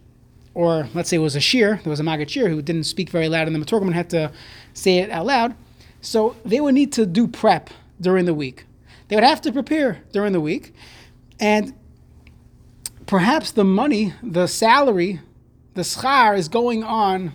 or 0.58 0.88
let's 0.92 1.08
say 1.08 1.16
it 1.16 1.20
was 1.20 1.36
a 1.36 1.40
shir, 1.40 1.78
there 1.84 1.90
was 1.90 2.00
a 2.00 2.02
Maggid 2.02 2.28
shir 2.28 2.48
who 2.48 2.60
didn't 2.60 2.82
speak 2.82 3.10
very 3.10 3.28
loud, 3.28 3.46
and 3.46 3.54
the 3.54 3.64
Matorgaman 3.64 3.92
had 3.92 4.10
to 4.10 4.32
say 4.74 4.98
it 4.98 5.08
out 5.08 5.24
loud. 5.24 5.54
So 6.00 6.34
they 6.44 6.60
would 6.60 6.74
need 6.74 6.92
to 6.94 7.06
do 7.06 7.28
prep 7.28 7.70
during 8.00 8.24
the 8.24 8.34
week. 8.34 8.64
They 9.06 9.14
would 9.14 9.24
have 9.24 9.40
to 9.42 9.52
prepare 9.52 10.02
during 10.12 10.32
the 10.32 10.40
week, 10.40 10.74
and 11.40 11.74
perhaps 13.06 13.50
the 13.52 13.64
money, 13.64 14.14
the 14.22 14.46
salary, 14.46 15.20
the 15.74 15.82
schar 15.82 16.36
is 16.36 16.48
going 16.48 16.84
on 16.84 17.32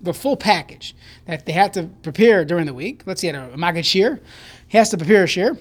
the 0.00 0.14
full 0.14 0.36
package 0.36 0.94
that 1.26 1.46
they 1.46 1.52
had 1.52 1.72
to 1.74 1.84
prepare 2.02 2.44
during 2.44 2.66
the 2.66 2.74
week. 2.74 3.02
Let's 3.06 3.20
say 3.20 3.28
a 3.28 3.56
Maggid 3.56 3.86
shir, 3.86 4.20
he 4.68 4.78
has 4.78 4.90
to 4.90 4.96
prepare 4.96 5.24
a 5.24 5.26
shir. 5.26 5.58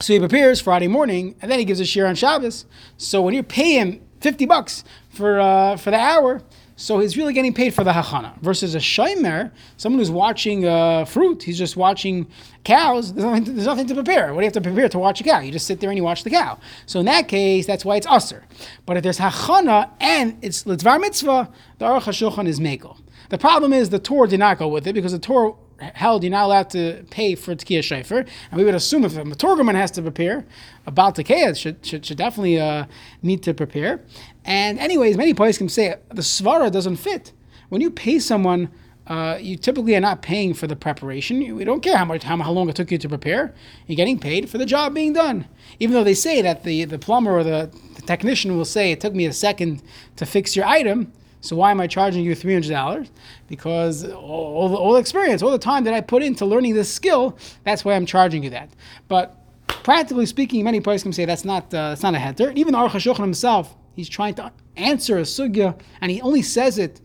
So 0.00 0.12
he 0.12 0.18
prepares 0.18 0.60
Friday 0.60 0.88
morning, 0.88 1.36
and 1.40 1.50
then 1.50 1.58
he 1.58 1.64
gives 1.64 1.78
a 1.78 1.84
shir 1.84 2.06
on 2.06 2.16
Shabbos. 2.16 2.66
So 2.96 3.22
when 3.22 3.32
you 3.34 3.42
pay 3.42 3.74
him 3.74 4.00
50 4.24 4.46
bucks 4.46 4.84
for 5.10 5.38
uh, 5.38 5.76
for 5.76 5.90
the 5.90 5.98
hour. 5.98 6.40
So 6.76 6.98
he's 6.98 7.16
really 7.16 7.34
getting 7.34 7.54
paid 7.54 7.72
for 7.72 7.84
the 7.84 7.92
hachana. 7.92 8.36
Versus 8.40 8.74
a 8.74 8.78
shaymer, 8.78 9.52
someone 9.76 10.00
who's 10.00 10.10
watching 10.10 10.66
uh, 10.66 11.04
fruit, 11.04 11.42
he's 11.42 11.58
just 11.58 11.76
watching 11.76 12.26
cows. 12.64 13.12
There's 13.12 13.24
nothing, 13.24 13.44
to, 13.44 13.52
there's 13.52 13.66
nothing 13.66 13.86
to 13.86 13.94
prepare. 13.94 14.34
What 14.34 14.40
do 14.40 14.44
you 14.44 14.46
have 14.46 14.54
to 14.54 14.60
prepare 14.60 14.88
to 14.88 14.98
watch 14.98 15.20
a 15.20 15.24
cow? 15.24 15.38
You 15.38 15.52
just 15.52 15.66
sit 15.66 15.78
there 15.78 15.90
and 15.90 15.96
you 15.96 16.02
watch 16.02 16.24
the 16.24 16.30
cow. 16.30 16.58
So 16.86 16.98
in 16.98 17.06
that 17.06 17.28
case, 17.28 17.66
that's 17.66 17.84
why 17.84 17.96
it's 17.96 18.06
usr. 18.06 18.42
But 18.86 18.96
if 18.96 19.02
there's 19.04 19.18
hachana 19.18 19.90
and 20.00 20.36
it's 20.42 20.64
litzvar 20.64 21.00
mitzvah, 21.00 21.52
the 21.78 21.84
aruch 21.84 22.02
hashulchan 22.02 22.48
is 22.48 22.58
mekel. 22.58 22.96
The 23.28 23.38
problem 23.38 23.72
is 23.72 23.90
the 23.90 23.98
Torah 23.98 24.26
did 24.26 24.40
not 24.40 24.58
go 24.58 24.66
with 24.66 24.86
it 24.86 24.94
because 24.94 25.12
the 25.12 25.18
Torah 25.18 25.52
held 25.80 26.22
you're 26.22 26.30
not 26.30 26.44
allowed 26.44 26.70
to 26.70 27.04
pay 27.10 27.34
for 27.34 27.54
Tekiah 27.54 27.80
Shaifer. 27.80 28.26
And 28.50 28.58
we 28.58 28.64
would 28.64 28.74
assume 28.74 29.04
if 29.04 29.16
a 29.16 29.22
Matorgaman 29.22 29.74
has 29.74 29.90
to 29.92 30.02
prepare, 30.02 30.44
about 30.86 31.16
Tekiah 31.16 31.56
should, 31.56 31.84
should, 31.84 32.04
should 32.06 32.18
definitely 32.18 32.60
uh, 32.60 32.86
need 33.22 33.42
to 33.42 33.54
prepare. 33.54 34.00
And 34.44 34.78
anyways, 34.78 35.16
many 35.16 35.34
places 35.34 35.58
can 35.58 35.68
say 35.68 35.96
the 36.08 36.22
Svara 36.22 36.70
doesn't 36.70 36.96
fit. 36.96 37.32
When 37.68 37.80
you 37.80 37.90
pay 37.90 38.18
someone, 38.18 38.70
uh, 39.06 39.38
you 39.40 39.56
typically 39.56 39.94
are 39.94 40.00
not 40.00 40.22
paying 40.22 40.54
for 40.54 40.66
the 40.66 40.76
preparation. 40.76 41.54
We 41.56 41.64
don't 41.64 41.82
care 41.82 41.96
how 41.96 42.06
much 42.06 42.22
how, 42.22 42.36
how 42.38 42.52
long 42.52 42.68
it 42.68 42.76
took 42.76 42.90
you 42.90 42.98
to 42.98 43.08
prepare. 43.08 43.54
You're 43.86 43.96
getting 43.96 44.18
paid 44.18 44.48
for 44.48 44.58
the 44.58 44.66
job 44.66 44.94
being 44.94 45.12
done. 45.12 45.46
Even 45.78 45.94
though 45.94 46.04
they 46.04 46.14
say 46.14 46.40
that 46.40 46.64
the, 46.64 46.84
the 46.84 46.98
plumber 46.98 47.32
or 47.32 47.44
the, 47.44 47.70
the 47.96 48.02
technician 48.02 48.56
will 48.56 48.64
say 48.64 48.92
it 48.92 49.00
took 49.00 49.14
me 49.14 49.26
a 49.26 49.32
second 49.32 49.82
to 50.16 50.24
fix 50.24 50.56
your 50.56 50.64
item, 50.64 51.12
so 51.40 51.56
why 51.56 51.70
am 51.70 51.80
I 51.80 51.86
charging 51.86 52.24
you 52.24 52.34
three 52.34 52.54
hundred 52.54 52.70
dollars? 52.70 53.10
Because 53.46 54.04
all, 54.04 54.68
the, 54.68 54.76
all 54.76 54.94
the 54.94 55.00
experience, 55.00 55.42
all 55.42 55.50
the 55.50 55.58
time 55.58 55.84
that 55.84 55.94
I 55.94 56.00
put 56.00 56.22
into 56.22 56.46
learning 56.46 56.74
this 56.74 56.92
skill, 56.92 57.38
that's 57.64 57.84
why 57.84 57.94
I'm 57.94 58.06
charging 58.06 58.42
you 58.42 58.50
that. 58.50 58.70
But 59.08 59.36
practically 59.66 60.26
speaking, 60.26 60.64
many 60.64 60.80
places 60.80 61.02
can 61.02 61.12
say 61.12 61.24
that's 61.24 61.44
not 61.44 61.64
uh, 61.74 61.90
that's 61.90 62.02
not 62.02 62.14
a 62.14 62.18
heter. 62.18 62.56
Even 62.56 62.72
the 62.72 62.78
Aruch 62.78 62.90
HaShulchan 62.90 63.20
himself, 63.20 63.76
he's 63.94 64.08
trying 64.08 64.34
to 64.34 64.50
answer 64.76 65.18
a 65.18 65.22
sugya, 65.22 65.78
and 66.00 66.10
he 66.10 66.20
only 66.22 66.42
says 66.42 66.78
it 66.78 67.00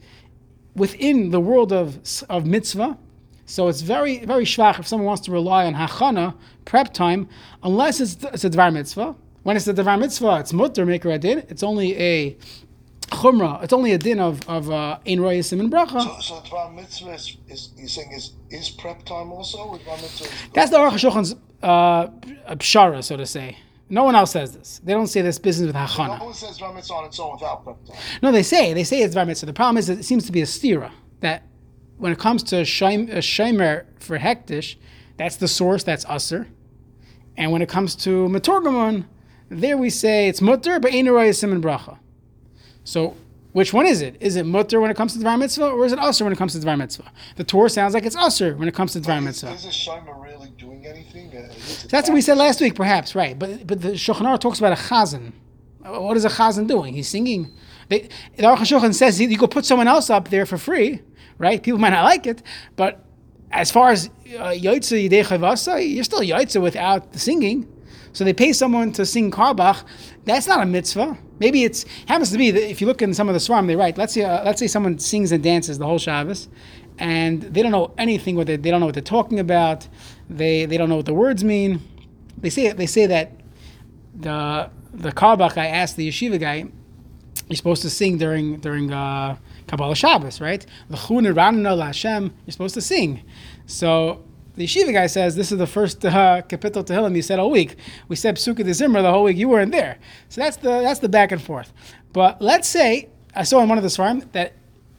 within 0.75 1.31
the 1.31 1.39
world 1.39 1.73
of 1.73 1.99
of 2.29 2.45
mitzvah. 2.45 2.97
So 3.45 3.67
it's 3.67 3.81
very 3.81 4.25
very 4.25 4.45
shvach 4.45 4.79
if 4.79 4.87
someone 4.87 5.07
wants 5.07 5.23
to 5.23 5.31
rely 5.31 5.65
on 5.65 5.73
hachana 5.73 6.35
prep 6.65 6.93
time, 6.93 7.27
unless 7.63 7.99
it's, 7.99 8.23
it's 8.23 8.43
a 8.43 8.49
dvar 8.49 8.71
mitzvah. 8.71 9.15
When 9.43 9.57
it's 9.57 9.67
a 9.67 9.73
dvar 9.73 9.99
mitzvah, 9.99 10.39
it's 10.39 10.53
mutter 10.53 10.85
maker 10.85 11.09
adin. 11.09 11.39
It's 11.49 11.63
only 11.63 11.97
a 11.99 12.37
chumrah. 13.09 13.63
It's 13.63 13.73
only 13.73 13.93
a 13.93 13.97
din 13.97 14.19
of 14.19 14.47
of 14.47 14.69
uh, 14.69 14.99
ein 15.05 15.19
royasim 15.19 15.59
and 15.59 15.71
bracha. 15.71 16.01
So, 16.01 16.19
so 16.21 16.41
Dvar 16.41 16.73
Mitzvah 16.73 17.11
is, 17.11 17.37
is 17.47 17.69
you're 17.77 17.87
saying 17.87 18.11
is 18.11 18.33
is 18.49 18.69
prep 18.69 19.03
time 19.05 19.31
also 19.31 19.71
with 19.71 19.81
Dvar 19.83 20.01
Mitzvah? 20.01 20.29
That's 20.53 20.71
the 20.71 20.77
Aruch 20.77 20.91
HaShulchan's 20.91 21.35
uh, 21.63 22.07
pshara, 22.55 23.03
so 23.03 23.17
to 23.17 23.25
say. 23.25 23.57
No 23.91 24.03
one 24.03 24.15
else 24.15 24.31
says 24.31 24.55
this. 24.55 24.79
They 24.83 24.93
don't 24.93 25.07
say 25.07 25.21
this 25.21 25.39
business 25.39 25.67
with 25.67 25.75
No 25.75 26.25
one 26.25 26.33
says 26.33 26.59
Dvar 26.59 26.73
Mitzvah 26.75 26.93
on 26.93 27.05
its 27.05 27.19
own 27.19 27.33
without 27.33 27.63
prep 27.63 27.83
time. 27.85 27.97
No, 28.21 28.31
they 28.31 28.43
say 28.43 28.73
they 28.73 28.83
say 28.83 29.01
it's 29.01 29.15
var 29.15 29.25
mitzvah. 29.25 29.47
The 29.47 29.53
problem 29.53 29.77
is 29.77 29.87
that 29.87 29.99
it 29.99 30.05
seems 30.05 30.25
to 30.25 30.31
be 30.31 30.41
a 30.41 30.45
stira 30.45 30.91
that 31.21 31.43
when 31.97 32.11
it 32.11 32.19
comes 32.19 32.43
to 32.43 32.57
shaim- 32.57 33.85
for 33.99 34.17
hektish, 34.17 34.75
that's 35.17 35.35
the 35.35 35.47
source. 35.47 35.83
That's 35.83 36.05
usser. 36.05 36.47
And 37.35 37.51
when 37.51 37.61
it 37.61 37.69
comes 37.69 37.95
to 37.97 38.27
matorgamon, 38.27 39.05
there 39.49 39.77
we 39.77 39.89
say 39.89 40.27
it's 40.27 40.41
mutter, 40.41 40.79
but 40.79 40.93
ain't 40.93 41.07
and 41.07 41.63
bracha. 41.63 41.97
So 42.89 43.15
which 43.53 43.71
one 43.71 43.85
is 43.85 44.01
it? 44.01 44.15
Is 44.19 44.35
it 44.35 44.45
mutter 44.47 44.81
when 44.81 44.89
it 44.89 44.97
comes 44.97 45.13
to 45.13 45.19
dvar 45.19 45.37
mitzvah, 45.37 45.69
or 45.69 45.85
is 45.85 45.93
it 45.93 45.99
usser 45.99 46.23
when 46.23 46.33
it 46.33 46.37
comes 46.37 46.53
to 46.53 46.59
dvar 46.59 46.75
mitzvah? 46.75 47.11
The 47.35 47.43
Torah 47.43 47.69
sounds 47.69 47.93
like 47.93 48.03
it's 48.03 48.15
usser 48.15 48.57
when 48.57 48.67
it 48.67 48.73
comes 48.73 48.93
to 48.93 48.99
dvar 48.99 49.19
Is, 49.19 49.25
mitzvah. 49.25 49.51
is 49.51 49.65
a 49.65 49.69
Shimer 49.69 50.19
really 50.23 50.49
doing 50.57 50.87
anything? 50.87 51.27
Uh, 51.31 51.51
is 51.55 51.83
it 51.85 51.91
That's 51.91 52.09
what 52.09 52.15
we 52.15 52.21
said 52.21 52.37
last 52.39 52.61
week, 52.61 52.73
perhaps, 52.73 53.13
right? 53.13 53.37
But 53.37 53.67
but 53.67 53.81
the 53.81 53.91
Shulchan 53.91 54.39
talks 54.39 54.57
about 54.57 54.73
a 54.73 54.81
chazan. 54.89 55.33
Uh, 55.85 56.01
What 56.01 56.17
is 56.17 56.25
a 56.25 56.29
chazan 56.29 56.67
doing? 56.67 56.95
He's 56.95 57.09
singing. 57.09 57.51
They, 57.89 58.09
the 58.37 58.43
Aruch 58.43 58.61
HaShulchan 58.63 58.93
says 58.95 59.21
you 59.21 59.37
could 59.37 59.51
put 59.51 59.65
someone 59.65 59.87
else 59.87 60.09
up 60.09 60.29
there 60.29 60.45
for 60.47 60.57
free, 60.57 61.01
right? 61.37 61.61
People 61.61 61.79
might 61.79 61.95
not 61.97 62.05
like 62.05 62.25
it, 62.25 62.41
but 62.75 63.05
as 63.51 63.69
far 63.71 63.89
as 63.91 64.09
uh, 64.37 64.53
Yidei 64.65 65.23
Chavasa, 65.29 65.73
you're 65.95 66.03
still 66.03 66.21
Yotze 66.21 66.59
without 66.59 67.13
the 67.13 67.19
singing. 67.19 67.67
So 68.13 68.23
they 68.23 68.33
pay 68.33 68.53
someone 68.53 68.91
to 68.93 69.05
sing 69.05 69.31
Carlebach. 69.31 69.83
That's 70.33 70.47
not 70.47 70.61
a 70.61 70.65
mitzvah. 70.65 71.17
Maybe 71.39 71.63
it's 71.63 71.85
happens 72.07 72.31
to 72.31 72.37
be 72.37 72.51
that 72.51 72.69
if 72.69 72.81
you 72.81 72.87
look 72.87 73.01
in 73.01 73.13
some 73.13 73.29
of 73.29 73.33
the 73.33 73.39
Svarim, 73.39 73.67
they 73.67 73.75
write. 73.75 73.97
Let's 73.97 74.13
say 74.13 74.23
uh, 74.23 74.43
let's 74.43 74.59
say 74.59 74.67
someone 74.67 74.99
sings 74.99 75.31
and 75.31 75.43
dances 75.43 75.77
the 75.79 75.85
whole 75.85 75.97
Shabbos, 75.97 76.49
and 76.97 77.41
they 77.41 77.63
don't 77.63 77.71
know 77.71 77.93
anything 77.97 78.35
what 78.35 78.47
they, 78.47 78.55
they 78.55 78.69
don't 78.69 78.79
know 78.79 78.85
what 78.85 78.95
they're 78.95 79.03
talking 79.03 79.39
about. 79.39 79.87
They 80.29 80.65
they 80.65 80.77
don't 80.77 80.89
know 80.89 80.97
what 80.97 81.05
the 81.05 81.13
words 81.13 81.43
mean. 81.43 81.81
They 82.37 82.49
say 82.49 82.71
they 82.73 82.85
say 82.85 83.05
that 83.07 83.41
the 84.13 84.69
the 84.93 85.11
Carlebach 85.11 85.57
I 85.57 85.67
asked 85.67 85.95
the 85.95 86.07
yeshiva 86.07 86.39
guy, 86.39 86.65
you're 87.47 87.55
supposed 87.57 87.81
to 87.81 87.89
sing 87.89 88.17
during 88.17 88.59
during 88.59 88.93
uh, 88.93 89.37
Kabbalah 89.67 89.95
Shabbos, 89.95 90.39
right? 90.41 90.65
L'chun 90.89 91.25
Hashem. 91.25 92.33
You're 92.45 92.51
supposed 92.51 92.75
to 92.75 92.81
sing. 92.81 93.23
So 93.65 94.23
the 94.59 94.65
yeshiva 94.65 94.91
guy 94.91 95.07
says 95.07 95.37
this 95.37 95.53
is 95.53 95.57
the 95.57 95.65
first 95.65 96.03
uh, 96.03 96.41
kapitel 96.41 96.83
Tehillim 96.83 97.15
you 97.15 97.21
said 97.21 97.39
all 97.39 97.49
week. 97.49 97.77
We 98.09 98.17
said 98.17 98.35
Psukkah 98.35 98.65
de 98.65 98.73
Zimmer 98.73 99.01
the 99.01 99.09
whole 99.09 99.23
week. 99.23 99.37
You 99.37 99.47
weren't 99.47 99.71
there. 99.71 99.97
So 100.27 100.41
that's 100.41 100.57
the 100.57 100.81
that's 100.81 100.99
the 100.99 101.07
back 101.07 101.31
and 101.31 101.41
forth. 101.41 101.71
But 102.11 102.41
let's 102.41 102.67
say 102.67 103.07
I 103.33 103.43
saw 103.43 103.61
in 103.61 103.69
one 103.69 103.77
of 103.77 103.85
the 103.85 103.89
svarim 103.89 104.29
that 104.33 104.51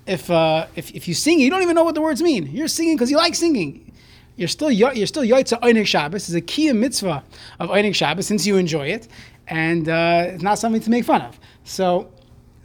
if 0.07 0.31
uh, 0.31 0.67
if 0.77 0.91
if 0.93 1.07
you 1.07 1.13
sing, 1.13 1.41
you 1.41 1.51
don't 1.51 1.61
even 1.61 1.75
know 1.75 1.85
what 1.85 1.95
the 1.95 2.01
words 2.01 2.23
mean. 2.23 2.47
You're 2.47 2.69
singing 2.69 2.97
because 2.97 3.11
you 3.11 3.19
like 3.19 3.35
singing. 3.35 3.93
You're 4.37 4.49
still 4.49 4.71
you're 4.71 5.07
still 5.07 5.25
yoitza 5.25 5.61
einig 5.61 5.87
Shabbos. 5.87 6.27
It's 6.31 6.35
a 6.35 6.41
key 6.41 6.73
mitzvah 6.73 7.23
of 7.59 7.69
einig 7.69 7.95
Shabbos 7.95 8.27
since 8.27 8.47
you 8.47 8.57
enjoy 8.57 8.87
it, 8.87 9.09
and 9.47 9.91
uh, 9.91 10.25
it's 10.29 10.43
not 10.43 10.59
something 10.59 10.81
to 10.81 10.91
make 10.91 11.05
fun 11.05 11.21
of. 11.21 11.39
So. 11.65 12.11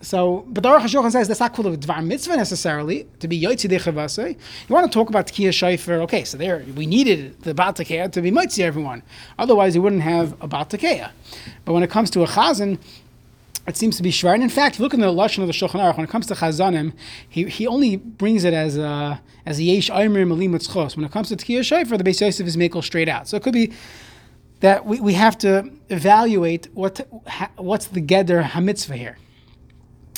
So, 0.02 0.46
but 0.48 0.62
the 0.62 0.70
Aruch 0.70 0.82
HaShulchan 0.82 1.12
says 1.12 1.28
that's 1.28 1.40
not 1.40 1.54
called 1.54 1.68
a 1.68 1.78
dvar 1.78 2.06
mitzvah 2.06 2.38
necessarily 2.38 3.08
to 3.20 3.28
be 3.28 3.42
yoitzi 3.42 3.70
dechavase. 3.70 4.38
You 4.68 4.76
want 4.76 4.92
to 4.92 4.94
talk 4.94 5.10
about 5.10 5.28
tekiah 5.28 5.50
shayfer? 5.50 6.00
Okay, 6.02 6.24
so 6.24 6.38
there 6.38 6.64
we 6.76 6.86
needed 6.86 7.42
the 7.42 7.54
bat 7.54 7.78
tekiah 7.78 8.12
to 8.12 8.22
be 8.22 8.30
mitzi 8.30 8.62
everyone. 8.62 9.02
Otherwise, 9.40 9.74
you 9.74 9.82
wouldn't 9.82 10.04
have 10.04 10.40
a 10.42 10.48
bat 10.48 10.70
tekiah. 10.70 11.12
But 11.64 11.74
when 11.74 11.82
it 11.82 11.90
comes 11.90 12.12
to 12.12 12.24
a 12.24 12.28
chazan, 12.28 12.78
it 13.68 13.78
seems 13.78 13.98
to 13.98 14.04
be 14.04 14.12
shvar. 14.12 14.34
And 14.36 14.44
in 14.44 14.50
fact, 14.50 14.80
look 14.80 14.94
in 14.94 15.00
the 15.00 15.08
lashon 15.08 15.40
of 15.40 15.48
the 15.48 15.54
Shulchan 15.54 15.80
Aruch, 15.80 15.98
when 15.98 16.04
it 16.04 16.10
comes 16.10 16.28
to 16.28 16.36
chazanim, 16.36 16.94
he, 17.28 17.46
he 17.46 17.66
only 17.66 17.96
brings 17.96 18.44
it 18.44 18.54
as 18.54 18.78
a 18.78 19.22
as 19.46 19.60
a 19.60 19.64
yesh 19.64 19.90
aimer 19.90 20.26
malim. 20.26 20.52
When 20.52 21.06
it 21.06 21.12
comes 21.12 21.30
to 21.30 21.36
tekiah 21.36 21.62
shayfer, 21.62 21.98
the 21.98 22.04
Beis 22.04 22.22
Yosef 22.22 22.46
is 22.46 22.58
makel 22.58 22.84
straight 22.84 23.10
out. 23.10 23.28
So 23.28 23.38
it 23.38 23.44
could 23.44 23.54
be 23.54 23.74
that 24.60 24.86
we, 24.86 25.00
we 25.00 25.14
have 25.14 25.38
to 25.40 25.72
evaluate 25.90 26.68
what 26.74 27.08
ha, 27.28 27.50
what's 27.56 27.88
the 27.88 28.02
geder 28.02 28.44
hamitzvah 28.44 28.96
here. 28.96 29.18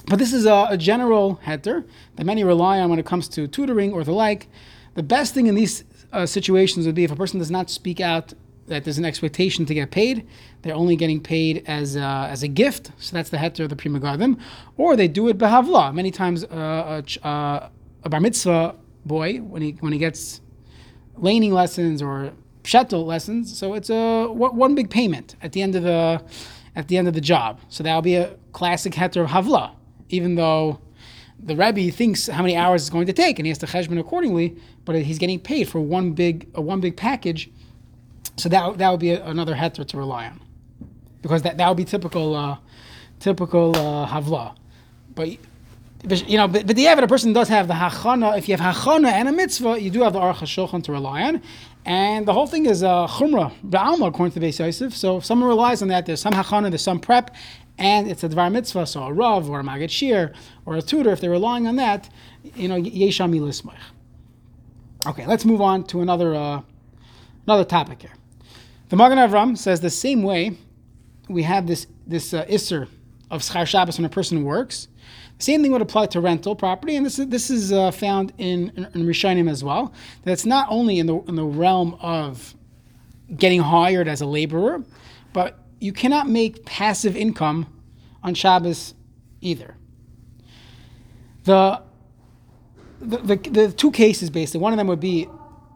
But 0.07 0.19
this 0.19 0.31
is 0.31 0.45
a, 0.45 0.67
a 0.69 0.77
general 0.77 1.39
heter 1.45 1.85
that 2.15 2.25
many 2.25 2.43
rely 2.43 2.79
on 2.79 2.89
when 2.89 2.97
it 2.97 3.05
comes 3.05 3.27
to 3.29 3.47
tutoring 3.47 3.91
or 3.91 4.03
the 4.03 4.13
like. 4.13 4.47
The 4.95 5.03
best 5.03 5.33
thing 5.33 5.47
in 5.47 5.55
these 5.55 5.83
uh, 6.13 6.25
situations 6.25 6.85
would 6.85 6.95
be 6.95 7.03
if 7.03 7.11
a 7.11 7.15
person 7.15 7.39
does 7.39 7.51
not 7.51 7.69
speak 7.69 7.99
out 7.99 8.33
that 8.67 8.83
there's 8.83 8.97
an 8.97 9.05
expectation 9.05 9.65
to 9.65 9.73
get 9.73 9.91
paid. 9.91 10.25
They're 10.61 10.75
only 10.75 10.95
getting 10.95 11.21
paid 11.21 11.63
as 11.67 11.95
a, 11.95 12.27
as 12.29 12.43
a 12.43 12.47
gift, 12.47 12.91
so 12.97 13.15
that's 13.15 13.29
the 13.29 13.37
heter 13.37 13.61
of 13.61 13.69
the 13.69 13.75
prima 13.75 13.99
gardim, 13.99 14.39
or 14.77 14.95
they 14.95 15.07
do 15.07 15.27
it 15.27 15.37
behavla. 15.37 15.93
Many 15.93 16.11
times, 16.11 16.43
uh, 16.45 17.01
a, 17.23 17.27
uh, 17.27 17.69
a 18.03 18.09
bar 18.09 18.19
mitzvah 18.19 18.75
boy 19.05 19.37
when 19.37 19.61
he 19.61 19.71
when 19.79 19.93
he 19.93 19.99
gets 19.99 20.41
laning 21.15 21.53
lessons 21.53 22.01
or 22.01 22.33
shuttle 22.63 23.05
lessons, 23.05 23.57
so 23.57 23.73
it's 23.73 23.89
a 23.89 24.27
one 24.27 24.55
one 24.55 24.75
big 24.75 24.89
payment 24.89 25.35
at 25.41 25.53
the 25.53 25.61
end 25.61 25.75
of 25.75 25.83
the 25.83 26.21
at 26.75 26.89
the 26.89 26.97
end 26.97 27.07
of 27.07 27.13
the 27.13 27.21
job. 27.21 27.59
So 27.69 27.83
that'll 27.83 28.01
be 28.01 28.15
a 28.15 28.35
classic 28.51 28.93
heter 28.93 29.23
of 29.23 29.29
havla 29.29 29.76
even 30.09 30.35
though 30.35 30.79
the 31.39 31.55
Rebbe 31.55 31.91
thinks 31.91 32.27
how 32.27 32.41
many 32.41 32.55
hours 32.55 32.81
it's 32.81 32.89
going 32.89 33.07
to 33.07 33.13
take, 33.13 33.39
and 33.39 33.45
he 33.45 33.49
has 33.49 33.57
to 33.59 33.67
cheshbon 33.67 33.99
accordingly. 33.99 34.57
But 34.85 34.95
he's 34.95 35.19
getting 35.19 35.39
paid 35.39 35.67
for 35.69 35.79
one 35.79 36.13
big 36.13 36.47
a 36.55 36.61
one 36.61 36.79
big 36.79 36.95
package, 36.95 37.49
so 38.37 38.49
that 38.49 38.77
that 38.77 38.89
would 38.89 38.99
be 38.99 39.11
a, 39.11 39.25
another 39.25 39.53
heter 39.53 39.85
to 39.85 39.97
rely 39.97 40.27
on, 40.27 40.41
because 41.21 41.41
that 41.41 41.57
that 41.57 41.67
would 41.67 41.77
be 41.77 41.85
typical 41.85 42.35
uh, 42.35 42.57
typical 43.19 43.75
uh, 43.75 44.07
havla. 44.07 44.55
But 45.13 45.37
you 46.27 46.37
know, 46.37 46.47
but, 46.47 46.67
but 46.67 46.75
the 46.75 46.85
a 46.85 47.07
person 47.07 47.33
does 47.33 47.49
have 47.49 47.67
the 47.67 47.73
hachana. 47.73 48.37
If 48.37 48.47
you 48.47 48.55
have 48.55 48.75
hachana 48.75 49.11
and 49.11 49.27
a 49.27 49.31
mitzvah, 49.31 49.81
you 49.81 49.89
do 49.89 50.01
have 50.03 50.13
the 50.13 50.19
aruch 50.19 50.35
hashulchan 50.35 50.83
to 50.83 50.91
rely 50.91 51.23
on, 51.23 51.41
and 51.85 52.25
the 52.25 52.33
whole 52.33 52.47
thing 52.47 52.65
is 52.65 52.83
uh, 52.83 53.07
chumrah 53.07 53.51
ba'alma 53.67 54.07
according 54.07 54.31
to 54.33 54.39
the 54.39 54.47
Beis 54.47 54.59
Yosef. 54.59 54.95
So 54.95 55.17
if 55.17 55.25
someone 55.25 55.49
relies 55.49 55.81
on 55.81 55.87
that, 55.89 56.05
there's 56.05 56.21
some 56.21 56.33
hachana, 56.33 56.69
there's 56.69 56.83
some 56.83 56.99
prep, 56.99 57.35
and 57.77 58.09
it's 58.09 58.23
a 58.23 58.29
dvar 58.29 58.51
mitzvah, 58.51 58.85
so 58.85 59.03
a 59.03 59.13
rav 59.13 59.49
or 59.49 59.59
a 59.59 59.63
Maggid 59.63 59.91
shir 59.91 60.33
or 60.65 60.75
a 60.75 60.81
tutor, 60.81 61.11
if 61.11 61.21
they're 61.21 61.29
relying 61.29 61.67
on 61.67 61.75
that, 61.75 62.09
you 62.55 62.67
know, 62.67 62.81
yesham 62.81 63.37
ilismach. 63.37 63.75
Okay, 65.05 65.25
let's 65.25 65.45
move 65.45 65.61
on 65.61 65.83
to 65.85 66.01
another 66.01 66.33
uh, 66.35 66.61
another 67.45 67.63
topic 67.63 68.01
here. 68.01 68.13
The 68.89 68.95
Magen 68.95 69.17
Avram 69.17 69.57
says 69.57 69.81
the 69.81 69.89
same 69.89 70.23
way 70.23 70.57
we 71.29 71.43
have 71.43 71.67
this 71.67 71.87
this 72.05 72.33
uh, 72.33 72.45
of 73.29 73.41
schar 73.41 73.67
Shabbos 73.67 73.97
when 73.97 74.05
a 74.05 74.09
person 74.09 74.43
works. 74.43 74.87
The 75.37 75.43
same 75.43 75.61
thing 75.61 75.71
would 75.71 75.81
apply 75.81 76.07
to 76.07 76.21
rental 76.21 76.55
property, 76.55 76.95
and 76.95 77.05
this 77.05 77.19
is 77.19 77.27
this 77.27 77.49
is 77.49 77.71
uh, 77.71 77.91
found 77.91 78.33
in, 78.37 78.71
in, 78.75 78.85
in 78.85 79.05
Rishonim 79.05 79.49
as 79.49 79.63
well. 79.63 79.93
That 80.23 80.31
it's 80.31 80.45
not 80.45 80.67
only 80.69 80.99
in 80.99 81.05
the 81.05 81.17
in 81.27 81.35
the 81.35 81.45
realm 81.45 81.95
of 82.01 82.55
getting 83.35 83.61
hired 83.61 84.07
as 84.07 84.21
a 84.21 84.25
laborer, 84.25 84.83
but 85.33 85.59
you 85.79 85.93
cannot 85.93 86.27
make 86.27 86.65
passive 86.65 87.15
income 87.15 87.67
on 88.23 88.33
Shabbos 88.33 88.93
either. 89.41 89.75
The 91.43 91.81
the, 92.99 93.17
the, 93.17 93.35
the 93.35 93.71
two 93.71 93.91
cases 93.91 94.29
basically, 94.29 94.59
one 94.59 94.73
of 94.73 94.77
them 94.77 94.87
would 94.87 94.99
be 94.99 95.27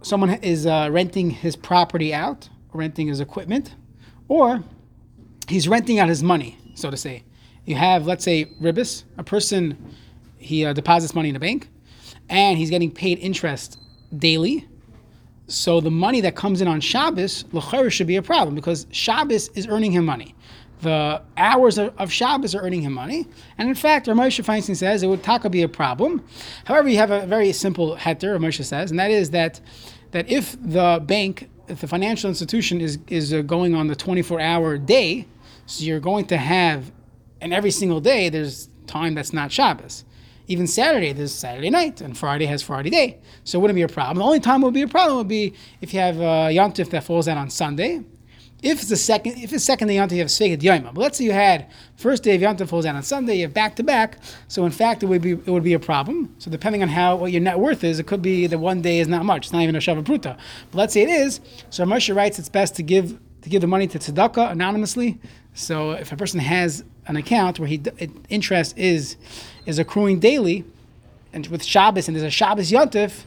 someone 0.01 0.31
is 0.31 0.65
uh, 0.65 0.89
renting 0.91 1.29
his 1.29 1.55
property 1.55 2.13
out, 2.13 2.49
renting 2.73 3.07
his 3.07 3.19
equipment, 3.19 3.75
or 4.27 4.63
he's 5.47 5.67
renting 5.67 5.99
out 5.99 6.09
his 6.09 6.23
money, 6.23 6.57
so 6.75 6.89
to 6.89 6.97
say. 6.97 7.23
You 7.65 7.75
have, 7.75 8.07
let's 8.07 8.23
say, 8.23 8.45
Ribis, 8.59 9.03
a 9.17 9.23
person, 9.23 9.77
he 10.37 10.65
uh, 10.65 10.73
deposits 10.73 11.13
money 11.13 11.29
in 11.29 11.35
a 11.35 11.39
bank, 11.39 11.69
and 12.27 12.57
he's 12.57 12.71
getting 12.71 12.91
paid 12.91 13.19
interest 13.19 13.77
daily. 14.17 14.67
So 15.51 15.81
the 15.81 15.91
money 15.91 16.21
that 16.21 16.35
comes 16.35 16.61
in 16.61 16.67
on 16.69 16.79
Shabbos, 16.79 17.43
l'chayr 17.51 17.91
should 17.91 18.07
be 18.07 18.15
a 18.15 18.21
problem 18.21 18.55
because 18.55 18.87
Shabbos 18.91 19.49
is 19.49 19.67
earning 19.67 19.91
him 19.91 20.05
money. 20.05 20.33
The 20.79 21.21
hours 21.35 21.77
of, 21.77 22.11
Shabbos 22.11 22.55
are 22.55 22.61
earning 22.61 22.81
him 22.81 22.93
money, 22.93 23.27
and 23.57 23.69
in 23.69 23.75
fact, 23.75 24.07
Rav 24.07 24.17
Moshe 24.17 24.43
Feinstein 24.43 24.75
says 24.75 25.03
it 25.03 25.07
would 25.07 25.21
taka 25.21 25.49
be 25.49 25.61
a 25.61 25.67
problem. 25.67 26.23
However, 26.65 26.87
you 26.89 26.97
have 26.97 27.11
a 27.11 27.27
very 27.27 27.51
simple 27.51 27.97
heter, 27.97 28.31
Rav 28.31 28.41
Moshe 28.41 28.63
says, 28.63 28.91
and 28.91 28.99
that 28.99 29.11
is 29.11 29.31
that 29.31 29.59
that 30.11 30.29
if 30.29 30.57
the 30.61 31.03
bank, 31.05 31.49
if 31.67 31.81
the 31.81 31.87
financial 31.87 32.29
institution 32.29 32.81
is 32.81 32.97
is 33.07 33.33
uh, 33.33 33.41
going 33.41 33.75
on 33.75 33.87
the 33.87 33.95
24-hour 33.95 34.77
day, 34.77 35.27
so 35.65 35.83
you're 35.83 35.99
going 35.99 36.25
to 36.27 36.37
have, 36.37 36.91
and 37.41 37.53
every 37.53 37.71
single 37.71 37.99
day 37.99 38.29
there's 38.29 38.69
time 38.87 39.13
that's 39.15 39.33
not 39.33 39.51
Shabbos. 39.51 40.05
Even 40.47 40.67
Saturday, 40.67 41.13
there's 41.13 41.33
Saturday 41.33 41.69
night, 41.69 42.01
and 42.01 42.17
Friday 42.17 42.45
has 42.45 42.61
Friday 42.61 42.89
day. 42.89 43.19
So 43.43 43.59
it 43.59 43.61
wouldn't 43.61 43.75
be 43.75 43.81
a 43.81 43.87
problem. 43.87 44.17
The 44.17 44.23
only 44.23 44.39
time 44.39 44.61
it 44.61 44.65
would 44.65 44.73
be 44.73 44.81
a 44.81 44.87
problem 44.87 45.17
would 45.17 45.27
be 45.27 45.53
if 45.81 45.93
you 45.93 45.99
have 45.99 46.19
uh, 46.19 46.49
Yontif 46.49 46.89
that 46.89 47.03
falls 47.03 47.27
out 47.27 47.37
on 47.37 47.49
Sunday. 47.49 48.03
If 48.61 48.79
it's 48.81 48.89
the 48.89 48.95
second, 48.95 49.39
if 49.39 49.51
it's 49.53 49.63
second 49.63 49.87
day 49.87 49.95
Yontif, 49.95 50.11
you 50.11 50.19
have 50.19 50.27
Sveged 50.27 50.61
Yoma. 50.61 50.93
But 50.93 50.97
let's 50.97 51.17
say 51.17 51.23
you 51.23 51.31
had 51.31 51.71
first 51.95 52.21
day 52.21 52.35
of 52.35 52.41
Yontif 52.41 52.69
falls 52.69 52.85
out 52.85 52.95
on 52.95 53.01
Sunday, 53.01 53.37
you 53.37 53.43
have 53.43 53.55
back 53.55 53.75
to 53.77 53.83
back. 53.83 54.19
So 54.47 54.65
in 54.65 54.71
fact, 54.71 55.01
it 55.01 55.07
would 55.07 55.21
be 55.21 55.31
it 55.31 55.47
would 55.47 55.63
be 55.63 55.73
a 55.73 55.79
problem. 55.79 56.35
So 56.37 56.51
depending 56.51 56.83
on 56.83 56.89
how 56.89 57.15
what 57.15 57.31
your 57.31 57.41
net 57.41 57.57
worth 57.57 57.83
is, 57.83 57.97
it 57.97 58.05
could 58.05 58.21
be 58.21 58.45
that 58.47 58.59
one 58.59 58.81
day 58.81 58.99
is 58.99 59.07
not 59.07 59.25
much. 59.25 59.47
It's 59.47 59.53
not 59.53 59.63
even 59.63 59.75
a 59.75 59.79
Shavah 59.79 60.03
Pruta. 60.03 60.37
But 60.69 60.77
let's 60.77 60.93
say 60.93 61.01
it 61.01 61.09
is. 61.09 61.39
So 61.71 61.85
Moshe 61.85 62.15
writes 62.15 62.37
it's 62.37 62.49
best 62.49 62.75
to 62.75 62.83
give 62.83 63.19
to 63.41 63.49
give 63.49 63.61
the 63.61 63.67
money 63.67 63.87
to 63.87 63.97
tzedakah 63.97 64.51
anonymously. 64.51 65.19
So 65.53 65.91
if 65.91 66.11
a 66.11 66.15
person 66.15 66.39
has 66.39 66.83
an 67.07 67.15
account 67.15 67.59
where 67.59 67.67
he 67.67 67.81
interest 68.29 68.77
is 68.77 69.17
is 69.65 69.79
accruing 69.79 70.19
daily, 70.19 70.65
and 71.33 71.47
with 71.47 71.63
Shabbos 71.63 72.07
and 72.07 72.15
there's 72.15 72.25
a 72.25 72.29
Shabbos 72.29 72.71
Yontif, 72.71 73.23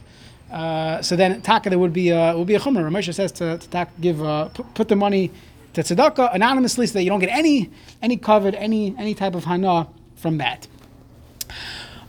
uh, 0.51 1.01
so 1.01 1.15
then 1.15 1.41
taka 1.41 1.69
there 1.69 1.79
would 1.79 1.93
be 1.93 2.09
a 2.09 2.37
would 2.37 2.47
be 2.47 2.55
a 2.55 2.59
chumrah. 2.59 2.87
Ramesha 2.89 3.13
says 3.13 3.31
to, 3.33 3.57
to 3.57 3.87
give 3.99 4.23
uh, 4.23 4.49
put, 4.49 4.73
put 4.73 4.87
the 4.87 4.95
money 4.95 5.31
to 5.73 5.81
tzedakah 5.81 6.33
anonymously 6.33 6.87
so 6.87 6.93
that 6.93 7.03
you 7.03 7.09
don't 7.09 7.19
get 7.19 7.29
any 7.29 7.69
any 8.01 8.17
covered 8.17 8.55
any 8.55 8.95
any 8.97 9.13
type 9.13 9.35
of 9.35 9.45
hana 9.45 9.87
from 10.15 10.37
that. 10.37 10.67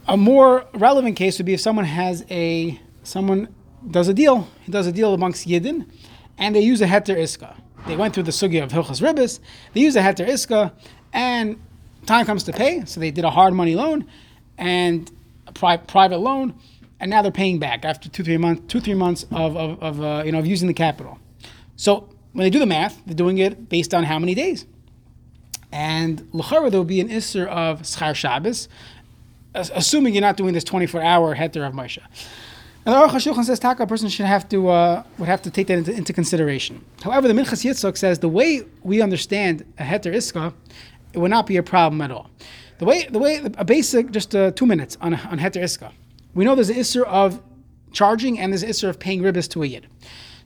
A 0.06 0.16
more 0.16 0.66
relevant 0.74 1.16
case 1.16 1.38
would 1.38 1.46
be 1.46 1.54
if 1.54 1.60
someone 1.60 1.84
has 1.84 2.24
a 2.30 2.80
someone 3.02 3.48
does 3.90 4.08
a 4.08 4.14
deal. 4.14 4.48
He 4.62 4.70
does 4.70 4.86
a 4.86 4.92
deal 4.92 5.14
amongst 5.14 5.48
Yidden, 5.48 5.86
and 6.38 6.54
they 6.54 6.60
use 6.60 6.80
a 6.80 6.86
heter 6.86 7.16
iska. 7.16 7.56
They 7.86 7.96
went 7.96 8.14
through 8.14 8.24
the 8.24 8.32
sugya 8.32 8.64
of 8.64 8.72
hilchas 8.72 9.00
ribis. 9.00 9.40
They 9.72 9.80
use 9.80 9.96
a 9.96 10.02
heter 10.02 10.28
iska, 10.28 10.72
and 11.12 11.60
time 12.06 12.26
comes 12.26 12.44
to 12.44 12.52
pay. 12.52 12.84
So 12.84 13.00
they 13.00 13.10
did 13.10 13.24
a 13.24 13.30
hard 13.30 13.54
money 13.54 13.74
loan 13.74 14.06
and 14.58 15.10
a 15.46 15.52
pri- 15.52 15.76
private 15.76 16.18
loan, 16.18 16.54
and 17.00 17.10
now 17.10 17.22
they're 17.22 17.30
paying 17.32 17.58
back 17.58 17.84
after 17.84 18.08
two 18.08 18.22
three 18.22 18.38
months 18.38 18.62
two 18.68 18.80
three 18.80 18.94
months 18.94 19.24
of 19.30 19.56
of, 19.56 19.82
of 19.82 20.00
uh, 20.02 20.22
you 20.24 20.32
know 20.32 20.38
of 20.38 20.46
using 20.46 20.68
the 20.68 20.74
capital. 20.74 21.18
So 21.76 22.08
when 22.32 22.44
they 22.44 22.50
do 22.50 22.58
the 22.58 22.66
math, 22.66 23.00
they're 23.06 23.14
doing 23.14 23.38
it 23.38 23.68
based 23.68 23.94
on 23.94 24.04
how 24.04 24.18
many 24.18 24.34
days. 24.34 24.66
And 25.72 26.28
l'chara 26.32 26.70
there 26.70 26.80
will 26.80 26.84
be 26.84 27.00
an 27.00 27.08
isser 27.08 27.46
of 27.46 27.82
schar 27.82 28.14
Shabbos, 28.14 28.68
assuming 29.54 30.14
you're 30.14 30.22
not 30.22 30.36
doing 30.36 30.54
this 30.54 30.64
24 30.64 31.02
hour 31.02 31.34
heter 31.34 31.66
of 31.66 31.74
Moshe. 31.74 31.98
And 32.86 32.94
the 32.94 32.98
Aruch 33.00 33.10
HaShulchan 33.10 33.44
says 33.44 33.58
taka 33.58 33.82
a 33.82 33.86
person 33.86 34.08
should 34.08 34.26
have 34.26 34.48
to 34.50 34.68
uh, 34.68 35.02
would 35.18 35.28
have 35.28 35.42
to 35.42 35.50
take 35.50 35.66
that 35.66 35.78
into, 35.78 35.92
into, 35.92 36.12
consideration. 36.12 36.84
However, 37.02 37.26
the 37.26 37.34
Minchas 37.34 37.64
Yitzchak 37.64 37.96
says 37.96 38.20
the 38.20 38.28
way 38.28 38.62
we 38.84 39.02
understand 39.02 39.64
a 39.76 39.82
heter 39.82 40.14
iska, 40.14 40.54
it 41.16 41.18
would 41.18 41.30
not 41.30 41.46
be 41.46 41.56
a 41.56 41.62
problem 41.62 42.00
at 42.02 42.10
all. 42.10 42.30
The 42.78 42.84
way 42.84 43.08
the 43.10 43.18
way 43.18 43.40
a 43.56 43.64
basic 43.64 44.10
just 44.10 44.36
uh, 44.36 44.50
two 44.50 44.66
minutes 44.66 44.98
on 45.00 45.14
on 45.14 45.38
heter 45.38 45.62
iska. 45.62 45.92
We 46.34 46.44
know 46.44 46.54
there's 46.54 46.68
an 46.68 46.76
isser 46.76 47.04
of 47.04 47.42
charging 47.92 48.38
and 48.38 48.52
there's 48.52 48.62
an 48.62 48.68
isser 48.68 48.88
of 48.90 48.98
paying 48.98 49.22
ribbis 49.22 49.48
to 49.50 49.62
a 49.62 49.66
yid. 49.66 49.86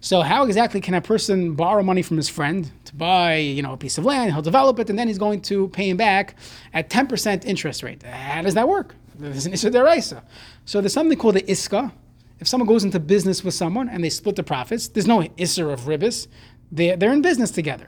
So 0.02 0.22
how 0.22 0.44
exactly 0.44 0.80
can 0.80 0.94
a 0.94 1.02
person 1.02 1.54
borrow 1.54 1.82
money 1.82 2.00
from 2.00 2.16
his 2.16 2.28
friend 2.28 2.70
to 2.86 2.94
buy, 2.94 3.34
you 3.34 3.60
know, 3.60 3.74
a 3.74 3.76
piece 3.76 3.98
of 3.98 4.04
land? 4.06 4.32
He'll 4.32 4.40
develop 4.40 4.78
it, 4.78 4.88
and 4.88 4.98
then 4.98 5.08
he's 5.08 5.18
going 5.18 5.42
to 5.42 5.68
pay 5.68 5.90
him 5.90 5.98
back 5.98 6.36
at 6.72 6.88
10% 6.88 7.44
interest 7.44 7.82
rate. 7.82 8.02
How 8.04 8.40
does 8.40 8.54
that 8.54 8.66
work? 8.66 8.94
There's 9.18 9.44
an 9.44 9.52
issa 9.52 9.70
deraisa. 9.70 10.22
So 10.64 10.80
there's 10.80 10.94
something 10.94 11.18
called 11.18 11.34
the 11.34 11.42
iska. 11.42 11.92
If 12.38 12.48
someone 12.48 12.66
goes 12.66 12.82
into 12.82 12.98
business 12.98 13.44
with 13.44 13.52
someone 13.52 13.90
and 13.90 14.02
they 14.02 14.08
split 14.08 14.36
the 14.36 14.42
profits, 14.42 14.88
there's 14.88 15.06
no 15.06 15.20
isser 15.36 15.70
of 15.70 15.80
ribis. 15.80 16.28
They're, 16.72 16.96
they're 16.96 17.12
in 17.12 17.22
business 17.22 17.50
together. 17.50 17.86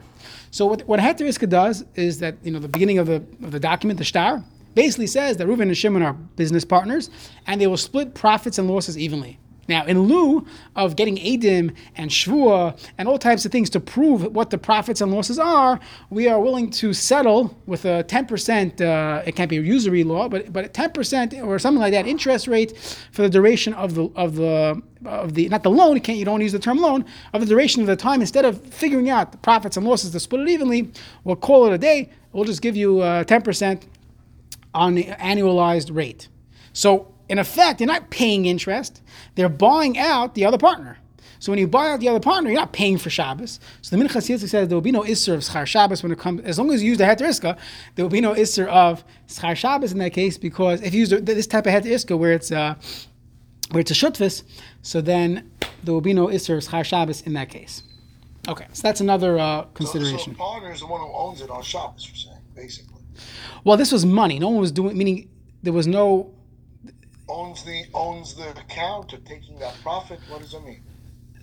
So 0.51 0.65
what, 0.65 0.87
what 0.87 0.99
Heter 0.99 1.27
Iska 1.27 1.49
does 1.49 1.83
is 1.95 2.19
that, 2.19 2.35
you 2.43 2.51
know, 2.51 2.59
the 2.59 2.67
beginning 2.67 2.99
of 2.99 3.07
the, 3.07 3.15
of 3.43 3.51
the 3.51 3.59
document, 3.59 3.97
the 3.97 4.05
star, 4.05 4.43
basically 4.75 5.07
says 5.07 5.37
that 5.37 5.47
Reuven 5.47 5.63
and 5.63 5.77
Shimon 5.77 6.03
are 6.03 6.13
business 6.13 6.65
partners 6.65 7.09
and 7.47 7.59
they 7.59 7.67
will 7.67 7.77
split 7.77 8.13
profits 8.13 8.57
and 8.57 8.69
losses 8.69 8.97
evenly. 8.97 9.39
Now, 9.67 9.85
in 9.85 10.01
lieu 10.01 10.45
of 10.75 10.95
getting 10.95 11.15
Adim 11.17 11.73
and 11.95 12.11
Shvua 12.11 12.77
and 12.97 13.07
all 13.07 13.17
types 13.17 13.45
of 13.45 13.51
things 13.51 13.69
to 13.71 13.79
prove 13.79 14.23
what 14.35 14.49
the 14.49 14.57
profits 14.57 14.99
and 14.99 15.11
losses 15.11 15.39
are, 15.39 15.79
we 16.09 16.27
are 16.27 16.39
willing 16.39 16.69
to 16.71 16.93
settle 16.93 17.57
with 17.65 17.85
a 17.85 18.03
10%, 18.03 18.81
uh, 18.81 19.23
it 19.25 19.35
can't 19.35 19.49
be 19.49 19.55
usury 19.55 20.03
law, 20.03 20.27
but, 20.27 20.51
but 20.51 20.65
a 20.65 20.69
10% 20.69 21.45
or 21.45 21.57
something 21.59 21.79
like 21.79 21.93
that 21.93 22.07
interest 22.07 22.47
rate 22.47 22.77
for 23.11 23.21
the 23.21 23.29
duration 23.29 23.73
of 23.73 23.95
the, 23.95 24.09
of 24.15 24.35
the, 24.35 24.81
of 25.05 25.33
the 25.33 25.47
not 25.49 25.63
the 25.63 25.71
loan, 25.71 25.95
you, 25.95 26.01
can't, 26.01 26.17
you 26.17 26.25
don't 26.25 26.41
use 26.41 26.51
the 26.51 26.59
term 26.59 26.77
loan, 26.77 27.05
of 27.31 27.39
the 27.39 27.47
duration 27.47 27.81
of 27.81 27.87
the 27.87 27.95
time. 27.95 28.19
Instead 28.19 28.45
of 28.45 28.61
figuring 28.65 29.09
out 29.09 29.31
the 29.31 29.37
profits 29.37 29.77
and 29.77 29.85
losses 29.85 30.11
to 30.11 30.19
split 30.19 30.41
it 30.41 30.49
evenly, 30.49 30.91
we'll 31.23 31.35
call 31.35 31.65
it 31.67 31.73
a 31.73 31.77
day. 31.77 32.09
We'll 32.33 32.45
just 32.45 32.61
give 32.61 32.75
you 32.75 32.99
uh, 32.99 33.23
10% 33.23 33.83
on 34.73 34.95
the 34.95 35.05
annualized 35.05 35.95
rate. 35.95 36.27
So 36.73 37.12
in 37.29 37.39
effect, 37.39 37.79
they're 37.79 37.87
not 37.87 38.09
paying 38.09 38.45
interest. 38.45 39.01
They're 39.35 39.49
buying 39.49 39.97
out 39.97 40.35
the 40.35 40.45
other 40.45 40.57
partner. 40.57 40.97
So 41.39 41.51
when 41.51 41.59
you 41.59 41.67
buy 41.67 41.89
out 41.89 41.99
the 41.99 42.07
other 42.07 42.21
partner, 42.21 42.49
you're 42.49 42.59
not 42.59 42.71
paying 42.71 42.97
for 42.97 43.09
Shabbos. 43.09 43.59
So 43.81 43.97
the 43.97 44.01
Minchas 44.01 44.29
Yitzchak 44.29 44.47
says 44.47 44.69
there 44.69 44.77
will 44.77 44.81
be 44.81 44.93
no 44.93 45.01
Isser 45.01 45.33
of 45.33 45.41
Schar 45.41 45.65
Shabbos 45.65 46.01
when 46.01 46.11
it 46.13 46.17
comes, 46.17 46.39
as 46.43 46.57
long 46.57 46.71
as 46.71 46.81
you 46.81 46.89
use 46.89 46.99
the 46.99 47.03
Heter 47.03 47.27
Iska, 47.27 47.57
there 47.95 48.05
will 48.05 48.09
be 48.09 48.21
no 48.21 48.33
Isser 48.33 48.65
of 48.67 49.03
Schar 49.27 49.53
Shabbos 49.53 49.91
in 49.91 49.97
that 49.97 50.13
case 50.13 50.37
because 50.37 50.81
if 50.81 50.93
you 50.93 51.01
use 51.01 51.09
this 51.09 51.47
type 51.47 51.65
of 51.65 51.73
Heter 51.73 51.91
Iska 51.91 52.17
where 52.17 52.31
it's, 52.31 52.49
uh, 52.49 52.75
where 53.71 53.81
it's 53.81 53.91
a 53.91 53.93
Shutfis, 53.93 54.43
so 54.83 55.01
then 55.01 55.51
there 55.83 55.93
will 55.93 55.99
be 55.99 56.13
no 56.13 56.27
Isser 56.27 56.57
of 56.57 56.63
Schar 56.63 56.85
Shabbos 56.85 57.19
in 57.23 57.33
that 57.33 57.49
case. 57.49 57.83
Okay, 58.47 58.67
so 58.71 58.81
that's 58.81 59.01
another 59.01 59.37
uh, 59.37 59.63
consideration. 59.73 60.35
So, 60.35 60.37
so 60.37 60.37
partner 60.37 60.71
is 60.71 60.79
the 60.79 60.87
one 60.87 61.01
who 61.01 61.11
owns 61.13 61.41
it 61.41 61.49
on 61.49 61.61
Shabbos, 61.61 62.07
you're 62.07 62.15
saying, 62.15 62.41
basically. 62.55 63.01
Well, 63.65 63.75
this 63.75 63.91
was 63.91 64.05
money. 64.05 64.39
No 64.39 64.47
one 64.49 64.61
was 64.61 64.71
doing, 64.71 64.97
meaning 64.97 65.29
there 65.61 65.73
was 65.73 65.87
no 65.87 66.33
owns 67.33 67.63
the 67.63 67.85
owns 67.93 68.35
the 68.35 68.51
account 68.51 69.13
or 69.13 69.17
taking 69.19 69.57
that 69.59 69.75
profit? 69.81 70.19
What 70.29 70.41
does 70.41 70.51
that 70.51 70.63
mean? 70.63 70.83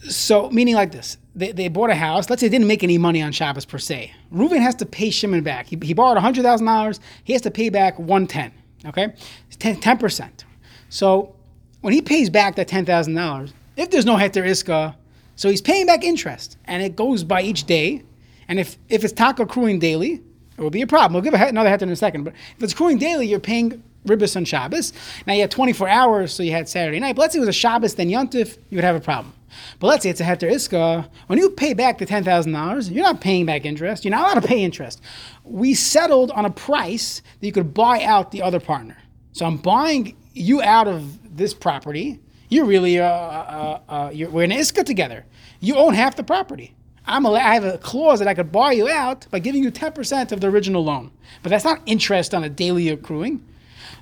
So, 0.09 0.49
meaning 0.51 0.75
like 0.77 0.93
this, 0.93 1.19
they, 1.35 1.53
they 1.53 1.69
bought 1.69 1.91
a 1.91 1.95
house. 1.95 2.31
Let's 2.31 2.41
say 2.41 2.49
they 2.49 2.57
didn't 2.57 2.69
make 2.69 2.83
any 2.83 2.97
money 2.97 3.21
on 3.21 3.33
Shabbos 3.33 3.67
per 3.67 3.77
se. 3.77 4.13
Reuven 4.33 4.61
has 4.61 4.75
to 4.77 4.87
pay 4.87 5.11
Shimon 5.11 5.43
back. 5.43 5.67
He, 5.67 5.79
he 5.83 5.93
borrowed 5.93 6.17
hundred 6.19 6.43
thousand 6.43 6.67
dollars. 6.67 7.01
He 7.25 7.33
has 7.35 7.43
to 7.43 7.51
pay 7.51 7.69
back 7.69 7.99
one 7.99 8.27
ten. 8.27 8.53
Okay, 8.87 9.13
10 9.59 9.99
percent. 9.99 10.45
So, 10.89 11.35
when 11.83 11.93
he 11.93 12.01
pays 12.01 12.31
back 12.31 12.57
that 12.57 12.69
ten 12.69 12.87
thousand 12.87 13.15
dollars, 13.15 13.53
if 13.77 13.91
there's 13.91 14.07
no 14.07 14.17
heter 14.17 14.45
iska, 14.45 14.95
so 15.37 15.51
he's 15.51 15.61
paying 15.61 15.87
back 15.87 16.03
interest, 16.05 16.57
and 16.65 16.83
it 16.83 16.97
goes 16.97 17.25
by 17.25 17.43
each 17.43 17.65
day. 17.65 18.03
And 18.49 18.59
if 18.59 18.79
if 18.89 19.05
it's 19.05 19.13
taka 19.13 19.43
accruing 19.43 19.81
daily, 19.81 20.23
it 20.57 20.61
will 20.61 20.71
be 20.71 20.83
a 20.83 20.87
problem. 20.87 21.13
We'll 21.13 21.23
give 21.23 21.35
another 21.35 21.69
heter 21.69 21.83
in 21.83 21.91
a 21.91 21.97
second. 21.97 22.25
But 22.25 22.35
if 22.57 22.63
it's 22.63 22.73
accruing 22.73 22.99
daily, 22.99 23.27
you're 23.27 23.39
paying 23.39 23.83
Ribbis 24.07 24.37
on 24.37 24.45
Shabbos. 24.45 24.93
Now 25.27 25.35
you 25.35 25.43
had 25.43 25.51
24 25.51 25.89
hours, 25.89 26.33
so 26.33 26.43
you 26.43 26.53
had 26.53 26.69
Saturday 26.69 27.01
night. 27.01 27.17
But 27.17 27.23
let's 27.23 27.35
say 27.35 27.39
it 27.39 27.41
was 27.41 27.49
a 27.49 27.53
Shabbos, 27.53 27.95
then 27.95 28.09
Yontif, 28.09 28.57
you 28.71 28.77
would 28.77 28.85
have 28.85 28.97
a 28.97 29.01
problem. 29.01 29.35
But 29.79 29.89
let's 29.89 30.03
say 30.03 30.11
it's 30.11 30.21
a 30.21 30.25
Heter 30.25 30.51
Iska. 30.51 31.09
When 31.27 31.39
you 31.39 31.51
pay 31.51 31.75
back 31.75 31.99
the 31.99 32.07
$10,000, 32.07 32.91
you're 32.91 33.03
not 33.03 33.21
paying 33.21 33.47
back 33.47 33.65
interest. 33.65 34.05
You're 34.05 34.11
not 34.11 34.33
allowed 34.33 34.43
to 34.43 34.49
pay 34.49 34.63
interest. 34.63 35.01
We 35.45 35.75
settled 35.75 36.31
on 36.31 36.45
a 36.45 36.51
price 36.51 37.23
that 37.41 37.47
you 37.47 37.53
could 37.53 37.75
buy 37.75 38.03
out 38.03 38.31
the 38.31 38.43
other 38.43 38.61
partner. 38.61 38.97
So 39.33 39.47
I'm 39.47 39.57
buying 39.57 40.17
you 40.35 40.63
out 40.63 40.89
of 40.89 41.37
this 41.37 41.55
property. 41.55 42.21
You're 42.49 42.65
really, 42.65 42.99
uh, 42.99 43.07
uh, 43.07 43.81
uh, 43.89 44.11
you're, 44.13 44.31
we're 44.31 44.45
in 44.45 44.51
Iska 44.51 44.85
together. 44.85 45.25
You 45.61 45.77
own 45.77 45.95
half 45.95 46.17
the 46.17 46.25
property. 46.25 46.75
I'm 47.07 47.25
a, 47.25 47.33
I 47.33 47.55
have 47.55 47.65
a 47.65 47.79
clause 47.79 48.19
that 48.21 48.29
I 48.29 48.35
could 48.35 48.53
buy 48.53 48.73
you 48.73 48.89
out 48.89 49.27
by 49.31 49.39
giving 49.39 49.63
you 49.63 49.71
10% 49.71 50.33
of 50.33 50.41
the 50.41 50.49
original 50.49 50.85
loan. 50.85 51.11
But 51.43 51.51
that's 51.51 51.65
not 51.65 51.81
interest 51.87 52.35
on 52.35 52.45
a 52.45 52.49
daily 52.49 52.89
accruing. 52.89 53.45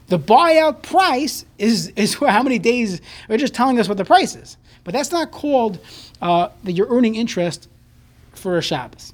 The 0.08 0.18
buyout 0.18 0.82
price 0.82 1.44
is, 1.58 1.88
is 1.96 2.14
how 2.26 2.42
many 2.42 2.58
days, 2.58 3.00
they're 3.28 3.38
just 3.38 3.54
telling 3.54 3.78
us 3.78 3.88
what 3.88 3.98
the 3.98 4.04
price 4.04 4.34
is. 4.34 4.56
But 4.84 4.94
that's 4.94 5.12
not 5.12 5.30
called 5.30 5.78
uh, 6.22 6.48
that 6.64 6.72
you're 6.72 6.88
earning 6.88 7.14
interest 7.14 7.68
for 8.32 8.56
a 8.56 8.62
Shabbos. 8.62 9.12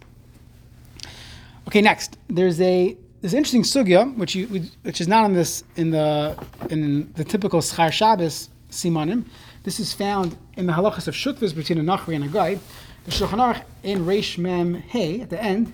Okay, 1.67 1.81
next. 1.81 2.17
There's 2.29 2.61
a 2.61 2.97
this 3.23 3.33
interesting 3.33 3.63
sugya, 3.63 4.15
which 4.17 4.35
you 4.35 4.47
which 4.83 5.01
is 5.01 5.09
not 5.09 5.25
in 5.25 5.33
this 5.33 5.65
in 5.77 5.91
the 5.91 6.37
in 6.69 7.11
the 7.15 7.25
typical 7.25 7.61
schar 7.61 7.91
Shabbos 7.91 8.51
simanim. 8.71 9.25
This 9.63 9.81
is 9.81 9.95
found 9.95 10.37
in 10.57 10.67
the 10.67 10.75
halachas 10.75 11.09
of 11.09 11.15
shutvis 11.15 11.55
between 11.55 11.79
a 11.79 11.83
nachri 11.83 12.15
and 12.15 12.25
a 12.25 12.29
guy. 12.29 12.61
The 13.07 13.11
Shulchan 13.11 13.39
Aruch 13.39 13.63
in 13.83 14.05
Reish 14.05 14.37
Mem 14.39 14.75
Hey 14.75 15.23
at 15.23 15.31
the 15.31 15.43
end, 15.43 15.73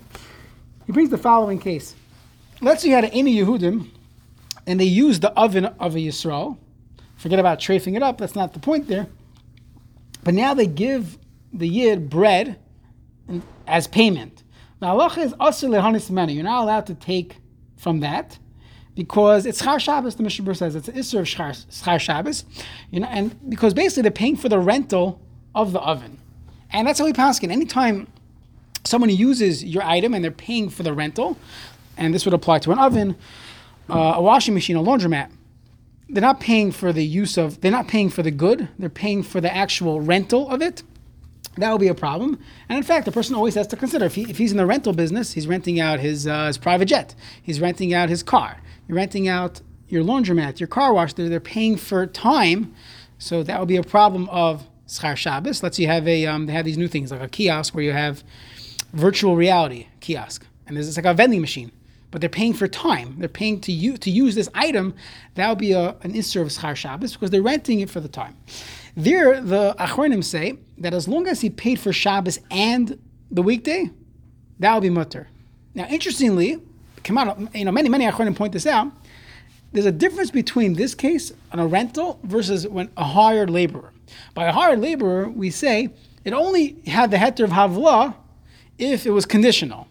he 0.86 0.92
brings 0.92 1.10
the 1.10 1.18
following 1.18 1.58
case. 1.58 1.94
Let's 2.62 2.82
say 2.82 2.88
you 2.88 2.94
had 2.94 3.04
an 3.04 3.10
Amy 3.12 3.36
Yehudim 3.36 3.90
and 4.66 4.80
they 4.80 4.84
use 4.84 5.20
the 5.20 5.32
oven 5.32 5.64
of 5.66 5.94
a 5.94 5.98
Yisrael. 5.98 6.56
Forget 7.16 7.38
about 7.38 7.60
trafing 7.60 7.94
it 7.94 8.02
up, 8.02 8.18
that's 8.18 8.34
not 8.34 8.52
the 8.54 8.60
point 8.60 8.88
there. 8.88 9.06
But 10.22 10.34
now 10.34 10.54
they 10.54 10.66
give 10.66 11.18
the 11.52 11.68
Yid 11.68 12.10
bread 12.10 12.58
as 13.66 13.86
payment. 13.86 14.42
The 14.80 14.86
halacha 14.86 15.18
is 15.18 15.32
asr 15.34 15.68
lehanis 15.68 16.10
menu. 16.10 16.36
You're 16.36 16.44
not 16.44 16.62
allowed 16.62 16.86
to 16.86 16.94
take 16.94 17.36
from 17.76 18.00
that 18.00 18.38
because 18.94 19.46
it's 19.46 19.62
Char 19.62 19.78
Shabbos, 19.78 20.16
the 20.16 20.22
Mishnah 20.22 20.54
says. 20.54 20.74
It's 20.74 20.88
an 20.88 20.94
Isser 20.94 21.20
of 21.20 21.28
Char 21.84 21.98
Shabbos. 21.98 22.44
You 22.90 23.00
know, 23.00 23.06
and 23.08 23.50
because 23.50 23.74
basically 23.74 24.02
they're 24.02 24.10
paying 24.10 24.36
for 24.36 24.48
the 24.48 24.58
rental 24.58 25.20
of 25.54 25.72
the 25.72 25.80
oven. 25.80 26.18
And 26.72 26.86
that's 26.86 26.98
how 26.98 27.04
we 27.04 27.12
pass 27.12 27.42
it. 27.42 27.50
Anytime 27.50 28.06
someone 28.84 29.10
uses 29.10 29.64
your 29.64 29.82
item 29.82 30.14
and 30.14 30.24
they're 30.24 30.30
paying 30.30 30.68
for 30.70 30.82
the 30.82 30.92
rental, 30.92 31.36
and 31.96 32.14
this 32.14 32.24
would 32.24 32.34
apply 32.34 32.58
to 32.60 32.72
an 32.72 32.78
oven, 32.78 33.16
uh, 33.90 34.14
a 34.16 34.22
washing 34.22 34.54
machine, 34.54 34.76
a 34.76 34.82
laundromat, 34.82 35.30
they're 36.08 36.20
not 36.20 36.40
paying 36.40 36.72
for 36.72 36.92
the 36.92 37.04
use 37.04 37.36
of, 37.36 37.60
they're 37.60 37.70
not 37.70 37.88
paying 37.88 38.10
for 38.10 38.22
the 38.22 38.30
good, 38.30 38.68
they're 38.78 38.88
paying 38.88 39.22
for 39.22 39.40
the 39.40 39.54
actual 39.54 40.00
rental 40.00 40.48
of 40.50 40.60
it. 40.60 40.82
That 41.56 41.70
will 41.70 41.78
be 41.78 41.88
a 41.88 41.94
problem. 41.94 42.38
And 42.68 42.78
in 42.78 42.84
fact, 42.84 43.04
the 43.06 43.12
person 43.12 43.34
always 43.34 43.54
has 43.54 43.66
to 43.68 43.76
consider 43.76 44.06
if, 44.06 44.14
he, 44.14 44.22
if 44.22 44.38
he's 44.38 44.50
in 44.50 44.56
the 44.56 44.66
rental 44.66 44.92
business, 44.92 45.32
he's 45.32 45.46
renting 45.46 45.80
out 45.80 46.00
his, 46.00 46.26
uh, 46.26 46.46
his 46.46 46.58
private 46.58 46.86
jet, 46.86 47.14
he's 47.42 47.60
renting 47.60 47.94
out 47.94 48.08
his 48.08 48.22
car, 48.22 48.60
you're 48.88 48.96
renting 48.96 49.28
out 49.28 49.60
your 49.88 50.04
laundromat, 50.04 50.60
your 50.60 50.68
car 50.68 50.92
wash, 50.92 51.12
they're, 51.12 51.28
they're 51.28 51.40
paying 51.40 51.76
for 51.76 52.06
time. 52.06 52.74
So 53.18 53.42
that 53.42 53.58
will 53.58 53.66
be 53.66 53.76
a 53.76 53.82
problem 53.82 54.28
of 54.30 54.66
Schar 54.86 55.16
Shabbos. 55.16 55.62
Let's 55.62 55.76
say 55.76 55.84
you 55.84 55.88
have 55.88 56.08
a, 56.08 56.26
um, 56.26 56.46
they 56.46 56.52
have 56.52 56.64
these 56.64 56.78
new 56.78 56.88
things 56.88 57.10
like 57.10 57.20
a 57.20 57.28
kiosk 57.28 57.74
where 57.74 57.84
you 57.84 57.92
have 57.92 58.24
virtual 58.92 59.36
reality 59.36 59.86
kiosk. 60.00 60.46
And 60.66 60.76
there's 60.76 60.88
it's 60.88 60.96
like 60.96 61.06
a 61.06 61.14
vending 61.14 61.40
machine 61.40 61.72
but 62.10 62.20
they're 62.20 62.30
paying 62.30 62.54
for 62.54 62.66
time. 62.68 63.16
They're 63.18 63.28
paying 63.28 63.60
to 63.62 63.96
to 63.98 64.10
use 64.10 64.34
this 64.34 64.48
item. 64.54 64.94
That 65.34 65.48
would 65.48 65.58
be 65.58 65.72
a, 65.72 65.90
an 66.02 66.12
Isser 66.12 66.42
of 66.42 66.48
Schar 66.48 66.74
Shabbos 66.74 67.12
because 67.12 67.30
they're 67.30 67.42
renting 67.42 67.80
it 67.80 67.90
for 67.90 68.00
the 68.00 68.08
time. 68.08 68.36
There, 68.96 69.40
the 69.40 69.74
Achronim 69.78 70.24
say 70.24 70.58
that 70.78 70.92
as 70.92 71.06
long 71.06 71.28
as 71.28 71.40
he 71.40 71.50
paid 71.50 71.78
for 71.78 71.92
Shabbos 71.92 72.40
and 72.50 72.98
the 73.30 73.42
weekday, 73.42 73.90
that 74.58 74.74
will 74.74 74.80
be 74.80 74.90
mutter. 74.90 75.28
Now, 75.74 75.86
interestingly, 75.86 76.60
come 77.04 77.16
out, 77.16 77.54
you 77.54 77.64
know, 77.64 77.72
many, 77.72 77.88
many 77.88 78.04
Achronim 78.04 78.34
point 78.34 78.52
this 78.52 78.66
out. 78.66 78.90
There's 79.72 79.86
a 79.86 79.92
difference 79.92 80.32
between 80.32 80.74
this 80.74 80.96
case 80.96 81.32
on 81.52 81.60
a 81.60 81.66
rental 81.66 82.18
versus 82.24 82.66
when 82.66 82.90
a 82.96 83.04
hired 83.04 83.50
laborer. 83.50 83.92
By 84.34 84.46
a 84.46 84.52
hired 84.52 84.80
laborer, 84.80 85.28
we 85.28 85.50
say 85.50 85.90
it 86.24 86.32
only 86.32 86.82
had 86.86 87.12
the 87.12 87.16
heter 87.16 87.44
of 87.44 87.50
Havla 87.50 88.14
if 88.78 89.06
it 89.06 89.10
was 89.10 89.26
conditional. 89.26 89.86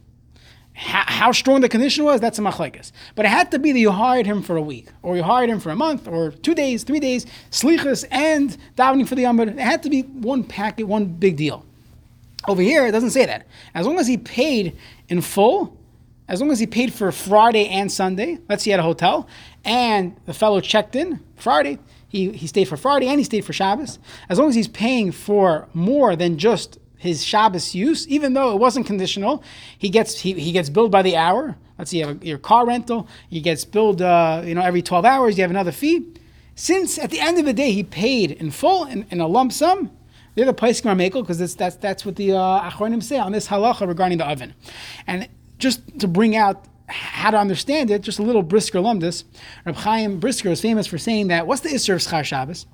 How, 0.80 1.04
how 1.06 1.32
strong 1.34 1.60
the 1.60 1.68
condition 1.68 2.06
was, 2.06 2.22
that's 2.22 2.40
a 2.40 2.42
machlekes. 2.42 2.94
But 3.14 3.26
it 3.26 3.30
had 3.30 3.52
to 3.52 3.60
be 3.60 3.74
that 3.74 3.80
you 3.80 3.92
hired 3.92 4.26
him 4.26 4.42
for 4.42 4.56
a 4.56 4.62
week, 4.62 4.88
or 5.04 5.18
you 5.18 5.24
hired 5.24 5.50
him 5.50 5.60
for 5.60 5.72
a 5.72 5.76
month, 5.76 6.08
or 6.08 6.32
two 6.32 6.56
days, 6.56 6.84
three 6.84 7.02
days, 7.02 7.26
slichas, 7.52 8.06
and 8.12 8.56
davening 8.78 9.06
for 9.06 9.16
the 9.16 9.24
Yom. 9.24 9.42
It 9.42 9.60
had 9.60 9.84
to 9.84 9.90
be 9.90 10.04
one 10.04 10.42
packet, 10.42 10.86
one 10.86 11.04
big 11.04 11.36
deal. 11.36 11.66
Over 12.48 12.62
here, 12.62 12.88
it 12.88 12.92
doesn't 12.92 13.10
say 13.10 13.26
that. 13.26 13.46
As 13.76 13.86
long 13.86 14.00
as 14.00 14.08
he 14.08 14.18
paid 14.18 14.78
in 15.10 15.20
full, 15.20 15.78
as 16.30 16.40
long 16.40 16.50
as 16.50 16.60
he 16.60 16.66
paid 16.66 16.94
for 16.94 17.12
Friday 17.12 17.68
and 17.68 17.92
Sunday, 17.92 18.40
let's 18.48 18.64
say 18.64 18.72
at 18.72 18.80
a 18.80 18.84
hotel, 18.84 19.28
and 19.66 20.16
the 20.28 20.34
fellow 20.34 20.62
checked 20.62 20.96
in 20.96 21.20
Friday, 21.36 21.78
he, 22.08 22.32
he 22.32 22.48
stayed 22.48 22.70
for 22.70 22.78
Friday 22.78 23.08
and 23.08 23.20
he 23.20 23.26
stayed 23.26 23.44
for 23.44 23.52
Shabbos. 23.52 24.00
As 24.30 24.40
long 24.40 24.48
as 24.48 24.56
he's 24.56 24.70
paying 24.70 25.12
for 25.12 25.68
more 25.74 26.16
than 26.16 26.38
just 26.38 26.80
his 27.00 27.24
Shabbos 27.24 27.74
use, 27.74 28.08
even 28.10 28.34
though 28.34 28.52
it 28.52 28.60
wasn't 28.60 28.86
conditional, 28.86 29.42
he 29.78 29.90
gets 29.90 30.20
he, 30.20 30.34
he 30.34 30.52
gets 30.52 30.70
billed 30.70 30.92
by 30.92 31.02
the 31.02 31.16
hour. 31.16 31.58
Let's 31.78 31.92
see, 31.92 32.00
you 32.00 32.08
have 32.08 32.22
a, 32.22 32.26
your 32.26 32.38
car 32.38 32.68
rental, 32.68 33.08
he 33.30 33.40
gets 33.40 33.64
billed 33.64 34.02
uh, 34.02 34.44
you 34.46 34.54
know 34.54 34.62
every 34.62 34.82
12 34.82 35.06
hours, 35.06 35.38
you 35.38 35.42
have 35.42 35.50
another 35.50 35.72
fee. 35.72 36.06
Since 36.56 37.00
at 37.00 37.10
the 37.10 37.22
end 37.22 37.40
of 37.40 37.46
the 37.46 37.54
day 37.54 37.72
he 37.72 37.84
paid 37.84 38.32
in 38.32 38.52
full 38.52 38.86
in, 38.86 39.06
in 39.10 39.22
a 39.22 39.28
lump 39.28 39.54
sum, 39.54 39.92
they're 40.36 40.46
the 40.46 40.54
place 40.54 40.82
Makel 40.82 41.22
because 41.22 41.40
that's, 41.40 41.56
that's 41.56 41.78
that's 41.78 42.06
what 42.06 42.18
the 42.18 42.34
uh, 42.34 42.70
Achronim 42.70 43.02
say 43.02 43.18
on 43.18 43.32
this 43.32 43.48
halacha 43.48 43.88
regarding 43.88 44.18
the 44.18 44.28
oven. 44.28 44.54
And 45.08 45.30
just 45.58 46.00
to 46.00 46.08
bring 46.08 46.36
out 46.36 46.66
how 46.90 47.32
to 47.32 47.38
understand 47.38 47.92
it, 47.92 48.02
just 48.02 48.20
a 48.20 48.24
little 48.24 48.44
Brisker 48.44 48.80
lumdus. 48.80 49.24
Reb 49.66 49.76
Chaim 49.76 50.20
Brisker 50.20 50.50
is 50.50 50.62
famous 50.62 50.86
for 50.86 50.98
saying 50.98 51.30
that 51.30 51.48
what's 51.48 51.62
the 51.62 51.70
Isser 51.70 51.94
of 51.94 52.02
Schar 52.02 52.26
Shabbos? 52.26 52.66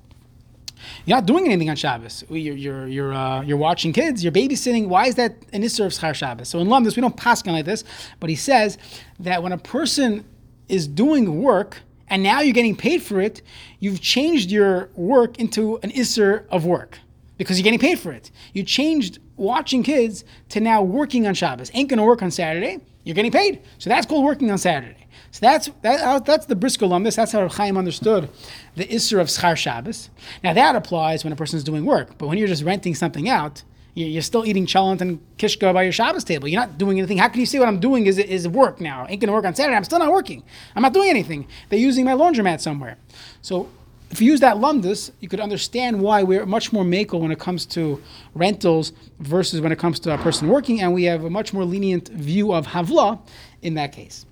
You're 1.05 1.17
not 1.17 1.25
doing 1.25 1.45
anything 1.45 1.69
on 1.69 1.75
Shabbos. 1.75 2.23
You're 2.29 2.55
you're 2.55 2.87
you're, 2.87 3.13
uh, 3.13 3.41
you're 3.41 3.57
watching 3.57 3.93
kids. 3.93 4.23
You're 4.23 4.33
babysitting. 4.33 4.87
Why 4.87 5.07
is 5.07 5.15
that 5.15 5.35
an 5.53 5.61
Isser 5.61 5.85
of 5.85 5.91
Schar 5.91 6.13
Shabbos? 6.13 6.49
So 6.49 6.59
in 6.59 6.67
Lumdus, 6.67 6.95
we 6.95 7.01
don't 7.01 7.15
pass 7.17 7.45
on 7.47 7.53
like 7.53 7.65
this, 7.65 7.83
but 8.19 8.29
he 8.29 8.35
says 8.35 8.77
that 9.19 9.43
when 9.43 9.51
a 9.51 9.57
person 9.57 10.25
is 10.67 10.87
doing 10.87 11.41
work 11.41 11.81
and 12.07 12.23
now 12.23 12.41
you're 12.41 12.53
getting 12.53 12.75
paid 12.75 13.01
for 13.01 13.19
it, 13.21 13.41
you've 13.79 14.01
changed 14.01 14.51
your 14.51 14.89
work 14.95 15.39
into 15.39 15.77
an 15.77 15.91
Isser 15.91 16.45
of 16.49 16.65
work 16.65 16.99
because 17.37 17.57
you're 17.57 17.63
getting 17.63 17.79
paid 17.79 17.99
for 17.99 18.11
it. 18.11 18.31
You 18.53 18.63
changed 18.63 19.19
watching 19.37 19.83
kids 19.83 20.23
to 20.49 20.59
now 20.59 20.81
working 20.81 21.27
on 21.27 21.33
Shabbos. 21.33 21.71
Ain't 21.73 21.89
gonna 21.89 22.05
work 22.05 22.21
on 22.21 22.31
Saturday. 22.31 22.79
You're 23.05 23.15
getting 23.15 23.31
paid, 23.31 23.61
so 23.77 23.89
that's 23.89 24.05
called 24.05 24.25
working 24.25 24.51
on 24.51 24.57
Saturday. 24.57 25.07
So 25.31 25.39
that's 25.41 25.69
that, 25.83 26.01
uh, 26.01 26.19
that's 26.19 26.47
the 26.47 26.55
Brisker 26.55 26.91
on 26.91 27.03
this. 27.03 27.15
That's 27.15 27.31
how 27.31 27.47
Chaim 27.47 27.77
understood 27.77 28.29
the 28.75 28.85
Isser 28.85 29.21
of 29.21 29.27
Schar 29.27 29.55
Shabbos. 29.55 30.09
Now 30.43 30.53
that 30.53 30.75
applies 30.75 31.23
when 31.23 31.31
a 31.31 31.35
person 31.35 31.57
is 31.57 31.63
doing 31.63 31.85
work, 31.85 32.17
but 32.17 32.27
when 32.27 32.37
you're 32.37 32.47
just 32.47 32.63
renting 32.63 32.95
something 32.95 33.29
out, 33.29 33.63
you're 33.93 34.21
still 34.21 34.45
eating 34.45 34.65
chalent 34.65 35.01
and 35.01 35.19
kishka 35.37 35.71
by 35.71 35.83
your 35.83 35.91
Shabbos 35.91 36.23
table. 36.23 36.47
You're 36.47 36.59
not 36.59 36.77
doing 36.77 36.97
anything. 36.97 37.17
How 37.17 37.29
can 37.29 37.39
you 37.39 37.45
say 37.45 37.59
what 37.59 37.67
I'm 37.67 37.79
doing 37.79 38.07
is, 38.07 38.17
is 38.17 38.47
work 38.47 38.81
now? 38.81 39.05
Ain't 39.07 39.21
gonna 39.21 39.31
work 39.31 39.45
on 39.45 39.55
Saturday. 39.55 39.77
I'm 39.77 39.85
still 39.85 39.99
not 39.99 40.11
working. 40.11 40.43
I'm 40.75 40.81
not 40.81 40.93
doing 40.93 41.09
anything. 41.09 41.47
They're 41.69 41.79
using 41.79 42.05
my 42.05 42.13
laundromat 42.13 42.59
somewhere. 42.59 42.97
So 43.41 43.69
if 44.15 44.21
you 44.21 44.31
use 44.31 44.39
that 44.39 44.55
lumdus, 44.55 45.11
you 45.19 45.27
could 45.27 45.41
understand 45.41 45.99
why 45.99 46.23
we're 46.23 46.45
much 46.45 46.71
more 46.71 46.85
makel 46.85 47.19
when 47.19 47.31
it 47.31 47.39
comes 47.39 47.65
to 47.65 48.01
rentals 48.33 48.93
versus 49.19 49.59
when 49.59 49.73
it 49.73 49.77
comes 49.77 49.99
to 49.99 50.13
a 50.13 50.17
person 50.17 50.47
working, 50.47 50.79
and 50.79 50.93
we 50.93 51.03
have 51.03 51.25
a 51.25 51.29
much 51.29 51.51
more 51.51 51.65
lenient 51.65 52.07
view 52.07 52.53
of 52.53 52.65
havla 52.67 53.19
in 53.61 53.73
that 53.73 53.91
case. 53.91 54.25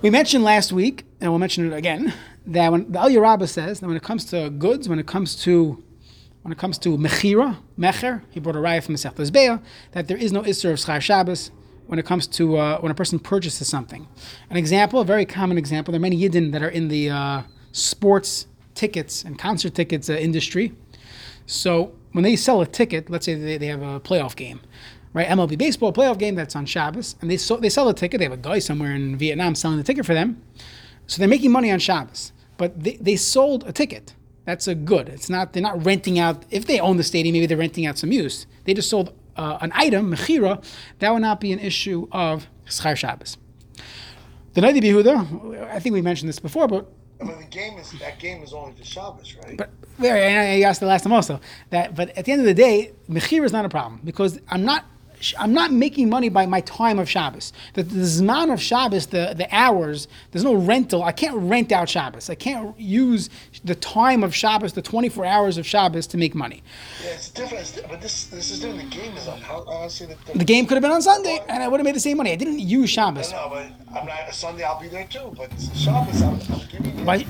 We 0.00 0.10
mentioned 0.10 0.44
last 0.44 0.70
week, 0.70 1.06
and 1.20 1.32
we'll 1.32 1.40
mention 1.40 1.72
it 1.72 1.76
again, 1.76 2.14
that 2.46 2.70
when 2.70 2.92
the 2.92 3.00
Al 3.00 3.12
Rabbah 3.18 3.46
says 3.46 3.80
that 3.80 3.88
when 3.88 3.96
it 3.96 4.04
comes 4.04 4.24
to 4.26 4.48
goods, 4.48 4.88
when 4.88 5.00
it 5.00 5.08
comes 5.08 5.34
to 5.42 5.82
when 6.42 6.52
it 6.52 6.58
comes 6.58 6.78
to 6.78 6.96
mechira, 6.96 7.56
mecher, 7.76 8.22
he 8.30 8.38
brought 8.38 8.54
a 8.54 8.60
raya 8.60 8.80
from 8.80 8.94
Masech 8.94 9.16
Lezbeah, 9.16 9.60
that 9.90 10.06
there 10.06 10.16
is 10.16 10.30
no 10.30 10.42
Isser 10.42 10.70
of 10.70 10.78
Schar 10.78 11.00
Shabbos 11.00 11.50
when 11.88 11.98
it 11.98 12.06
comes 12.06 12.28
to 12.28 12.58
uh, 12.58 12.78
when 12.78 12.92
a 12.92 12.94
person 12.94 13.18
purchases 13.18 13.66
something. 13.66 14.06
An 14.50 14.56
example, 14.56 15.00
a 15.00 15.04
very 15.04 15.26
common 15.26 15.58
example, 15.58 15.90
there 15.90 15.98
are 15.98 16.00
many 16.00 16.16
Yidden 16.16 16.52
that 16.52 16.62
are 16.62 16.68
in 16.68 16.86
the 16.86 17.10
uh, 17.10 17.42
sports 17.72 18.46
tickets 18.74 19.24
and 19.24 19.38
concert 19.38 19.74
tickets 19.74 20.08
uh, 20.08 20.14
industry. 20.14 20.72
So 21.46 21.92
when 22.12 22.24
they 22.24 22.36
sell 22.36 22.60
a 22.60 22.66
ticket, 22.66 23.10
let's 23.10 23.26
say 23.26 23.34
they, 23.34 23.58
they 23.58 23.66
have 23.66 23.82
a 23.82 24.00
playoff 24.00 24.36
game, 24.36 24.60
right? 25.12 25.26
MLB 25.26 25.58
baseball 25.58 25.92
playoff 25.92 26.18
game 26.18 26.34
that's 26.34 26.56
on 26.56 26.66
Shabbos, 26.66 27.16
and 27.20 27.30
they 27.30 27.36
so, 27.36 27.56
they 27.56 27.68
sell 27.68 27.88
a 27.88 27.94
ticket. 27.94 28.18
They 28.18 28.24
have 28.24 28.32
a 28.32 28.36
guy 28.36 28.58
somewhere 28.58 28.92
in 28.92 29.16
Vietnam 29.16 29.54
selling 29.54 29.78
the 29.78 29.84
ticket 29.84 30.06
for 30.06 30.14
them, 30.14 30.42
so 31.06 31.18
they're 31.18 31.28
making 31.28 31.52
money 31.52 31.70
on 31.70 31.78
Shabbos. 31.78 32.32
But 32.56 32.82
they, 32.82 32.96
they 32.96 33.16
sold 33.16 33.66
a 33.66 33.72
ticket 33.72 34.14
that's 34.44 34.66
a 34.66 34.74
good. 34.74 35.08
It's 35.08 35.30
not 35.30 35.52
they're 35.52 35.62
not 35.62 35.84
renting 35.84 36.18
out. 36.18 36.44
If 36.50 36.66
they 36.66 36.80
own 36.80 36.96
the 36.96 37.04
stadium, 37.04 37.34
maybe 37.34 37.46
they're 37.46 37.56
renting 37.56 37.86
out 37.86 37.98
some 37.98 38.10
use. 38.10 38.46
They 38.64 38.74
just 38.74 38.90
sold 38.90 39.12
uh, 39.36 39.58
an 39.60 39.70
item, 39.74 40.12
mechira. 40.12 40.62
That 40.98 41.12
would 41.12 41.22
not 41.22 41.40
be 41.40 41.52
an 41.52 41.60
issue 41.60 42.08
of 42.10 42.48
schar 42.66 42.96
Shabbos. 42.96 43.36
The 44.54 44.60
Noda 44.60 44.80
B'Yehuda, 44.80 45.70
I 45.70 45.78
think 45.78 45.92
we 45.92 46.02
mentioned 46.02 46.28
this 46.28 46.40
before, 46.40 46.66
but 46.66 46.90
I 47.20 47.24
mean, 47.24 47.38
the 47.38 47.44
game 47.44 47.78
is 47.78 47.90
that 47.92 48.18
game 48.18 48.42
is 48.42 48.52
only 48.52 48.72
for 48.72 48.84
Shabbos, 48.84 49.36
right? 49.44 49.56
But 49.56 49.70
I 50.00 50.62
asked 50.62 50.80
the 50.80 50.86
last 50.86 51.02
time 51.02 51.12
also 51.12 51.40
that. 51.70 51.94
But 51.94 52.16
at 52.16 52.24
the 52.24 52.32
end 52.32 52.40
of 52.40 52.46
the 52.46 52.54
day, 52.54 52.92
mechira 53.08 53.44
is 53.44 53.52
not 53.52 53.64
a 53.64 53.68
problem 53.68 54.00
because 54.04 54.40
I'm 54.48 54.64
not 54.64 54.84
I'm 55.38 55.52
not 55.52 55.72
making 55.72 56.08
money 56.08 56.28
by 56.28 56.46
my 56.46 56.60
time 56.62 56.98
of 56.98 57.08
Shabbos. 57.08 57.52
The, 57.74 57.82
the 57.82 58.00
Zman 58.00 58.52
of 58.52 58.60
Shabbos, 58.60 59.06
the, 59.06 59.34
the 59.36 59.48
hours, 59.54 60.08
there's 60.30 60.44
no 60.44 60.54
rental. 60.54 61.02
I 61.02 61.12
can't 61.12 61.36
rent 61.36 61.72
out 61.72 61.88
Shabbos. 61.88 62.30
I 62.30 62.34
can't 62.34 62.78
use 62.78 63.28
the 63.64 63.74
time 63.74 64.24
of 64.24 64.34
Shabbos, 64.34 64.72
the 64.72 64.82
24 64.82 65.24
hours 65.24 65.58
of 65.58 65.66
Shabbos 65.66 66.06
to 66.08 66.16
make 66.16 66.34
money. 66.34 66.62
Yeah, 67.02 67.10
it's 67.10 67.30
different. 67.30 67.62
It's, 67.62 67.80
but 67.82 68.00
this 68.00 68.26
this 68.26 68.50
is 68.50 68.60
different. 68.60 68.90
The 68.90 68.96
game 68.96 69.16
is 69.16 69.28
on. 69.28 69.40
How, 69.40 69.64
I 69.66 69.88
see 69.88 70.06
the, 70.06 70.16
the 70.34 70.44
game 70.44 70.66
could 70.66 70.74
have 70.74 70.82
been 70.82 70.92
on 70.92 71.02
Sunday, 71.02 71.40
and 71.48 71.62
I 71.62 71.68
would 71.68 71.80
have 71.80 71.84
made 71.84 71.96
the 71.96 72.00
same 72.00 72.16
money. 72.16 72.32
I 72.32 72.36
didn't 72.36 72.60
use 72.60 72.90
Shabbos. 72.90 73.32
No, 73.32 73.48
but 73.50 73.66
I'm 73.96 74.06
not. 74.06 74.34
Sunday 74.34 74.64
I'll 74.64 74.80
be 74.80 74.88
there 74.88 75.06
too. 75.06 75.34
But 75.36 75.50
Shabbos, 75.74 76.22
I'm, 76.22 76.40
I'm 76.52 76.66
giving 76.68 76.98
you. 76.98 77.04
By, 77.04 77.26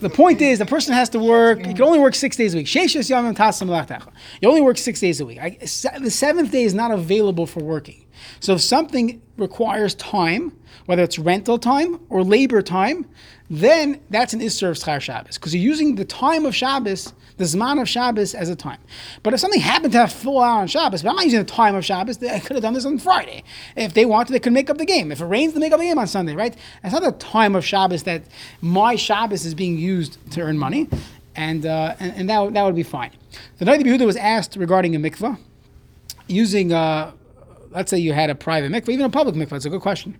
the 0.00 0.10
point 0.10 0.40
is, 0.40 0.58
the 0.58 0.66
person 0.66 0.94
has 0.94 1.08
to 1.10 1.18
work. 1.18 1.58
You 1.58 1.74
can 1.74 1.82
only 1.82 1.98
work 1.98 2.14
six 2.14 2.36
days 2.36 2.54
a 2.54 2.58
week. 2.58 2.74
You 2.74 4.48
only 4.48 4.60
work 4.62 4.78
six 4.78 5.00
days 5.00 5.20
a 5.20 5.26
week. 5.26 5.38
I, 5.38 5.50
the 5.60 6.10
seventh 6.10 6.50
day 6.50 6.64
is 6.64 6.74
not 6.74 6.90
available 6.90 7.46
for 7.46 7.60
working. 7.60 7.99
So 8.40 8.54
if 8.54 8.60
something 8.60 9.22
requires 9.36 9.94
time, 9.94 10.56
whether 10.86 11.02
it's 11.02 11.18
rental 11.18 11.58
time 11.58 12.00
or 12.08 12.22
labor 12.24 12.62
time, 12.62 13.06
then 13.48 14.00
that's 14.10 14.32
an 14.32 14.40
Isser 14.40 14.70
of 14.70 14.76
Schar 14.76 15.00
Shabbos 15.00 15.36
because 15.36 15.54
you're 15.54 15.62
using 15.62 15.96
the 15.96 16.04
time 16.04 16.46
of 16.46 16.54
Shabbos 16.54 17.12
the 17.40 17.46
Zman 17.46 17.80
of 17.80 17.88
Shabbos 17.88 18.34
as 18.34 18.50
a 18.50 18.54
time. 18.54 18.78
But 19.22 19.32
if 19.32 19.40
something 19.40 19.62
happened 19.62 19.92
to 19.92 19.98
have 19.98 20.12
full 20.12 20.40
hour 20.40 20.60
on 20.60 20.66
Shabbos, 20.66 21.02
but 21.02 21.08
I'm 21.08 21.16
not 21.16 21.24
using 21.24 21.40
the 21.40 21.46
time 21.46 21.74
of 21.74 21.82
Shabbos, 21.82 22.22
I 22.22 22.38
could 22.38 22.54
have 22.56 22.62
done 22.62 22.74
this 22.74 22.84
on 22.84 22.98
Friday. 22.98 23.42
If 23.76 23.94
they 23.94 24.04
wanted, 24.04 24.34
they 24.34 24.40
could 24.40 24.52
make 24.52 24.68
up 24.68 24.76
the 24.76 24.84
game. 24.84 25.10
If 25.10 25.22
it 25.22 25.24
rains, 25.24 25.54
they 25.54 25.60
make 25.60 25.72
up 25.72 25.78
the 25.78 25.86
game 25.86 25.98
on 25.98 26.06
Sunday, 26.06 26.34
right? 26.34 26.54
It's 26.84 26.92
not 26.92 27.02
the 27.02 27.12
time 27.12 27.56
of 27.56 27.64
Shabbos 27.64 28.02
that 28.02 28.24
my 28.60 28.94
Shabbos 28.94 29.46
is 29.46 29.54
being 29.54 29.78
used 29.78 30.18
to 30.32 30.42
earn 30.42 30.58
money, 30.58 30.90
and 31.34 31.64
uh, 31.64 31.96
and, 31.98 32.12
and, 32.14 32.28
that, 32.28 32.52
that 32.52 32.62
would 32.62 32.76
be 32.76 32.82
fine. 32.82 33.12
The 33.56 33.64
Noda 33.64 33.80
B'Yehuda 33.80 34.04
was 34.04 34.16
asked 34.16 34.56
regarding 34.56 34.94
a 34.94 34.98
mikvah, 34.98 35.38
using, 36.28 36.74
uh, 36.74 37.12
let's 37.70 37.90
say 37.90 37.98
you 37.98 38.12
had 38.12 38.30
a 38.30 38.34
private 38.34 38.70
mikvah, 38.70 38.90
even 38.90 39.06
a 39.06 39.10
public 39.10 39.34
mikvah, 39.34 39.56
it's 39.56 39.64
a 39.64 39.70
good 39.70 39.80
question. 39.80 40.16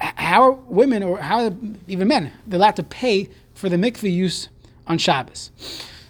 How 0.00 0.42
are 0.42 0.52
women, 0.52 1.02
or 1.02 1.18
how 1.18 1.54
even 1.86 2.08
men, 2.08 2.32
they're 2.46 2.58
allowed 2.58 2.76
to 2.76 2.82
pay 2.82 3.28
for 3.54 3.68
the 3.68 3.76
mikvah 3.76 4.12
use 4.12 4.48
on 4.86 4.98
Shabbos? 4.98 5.50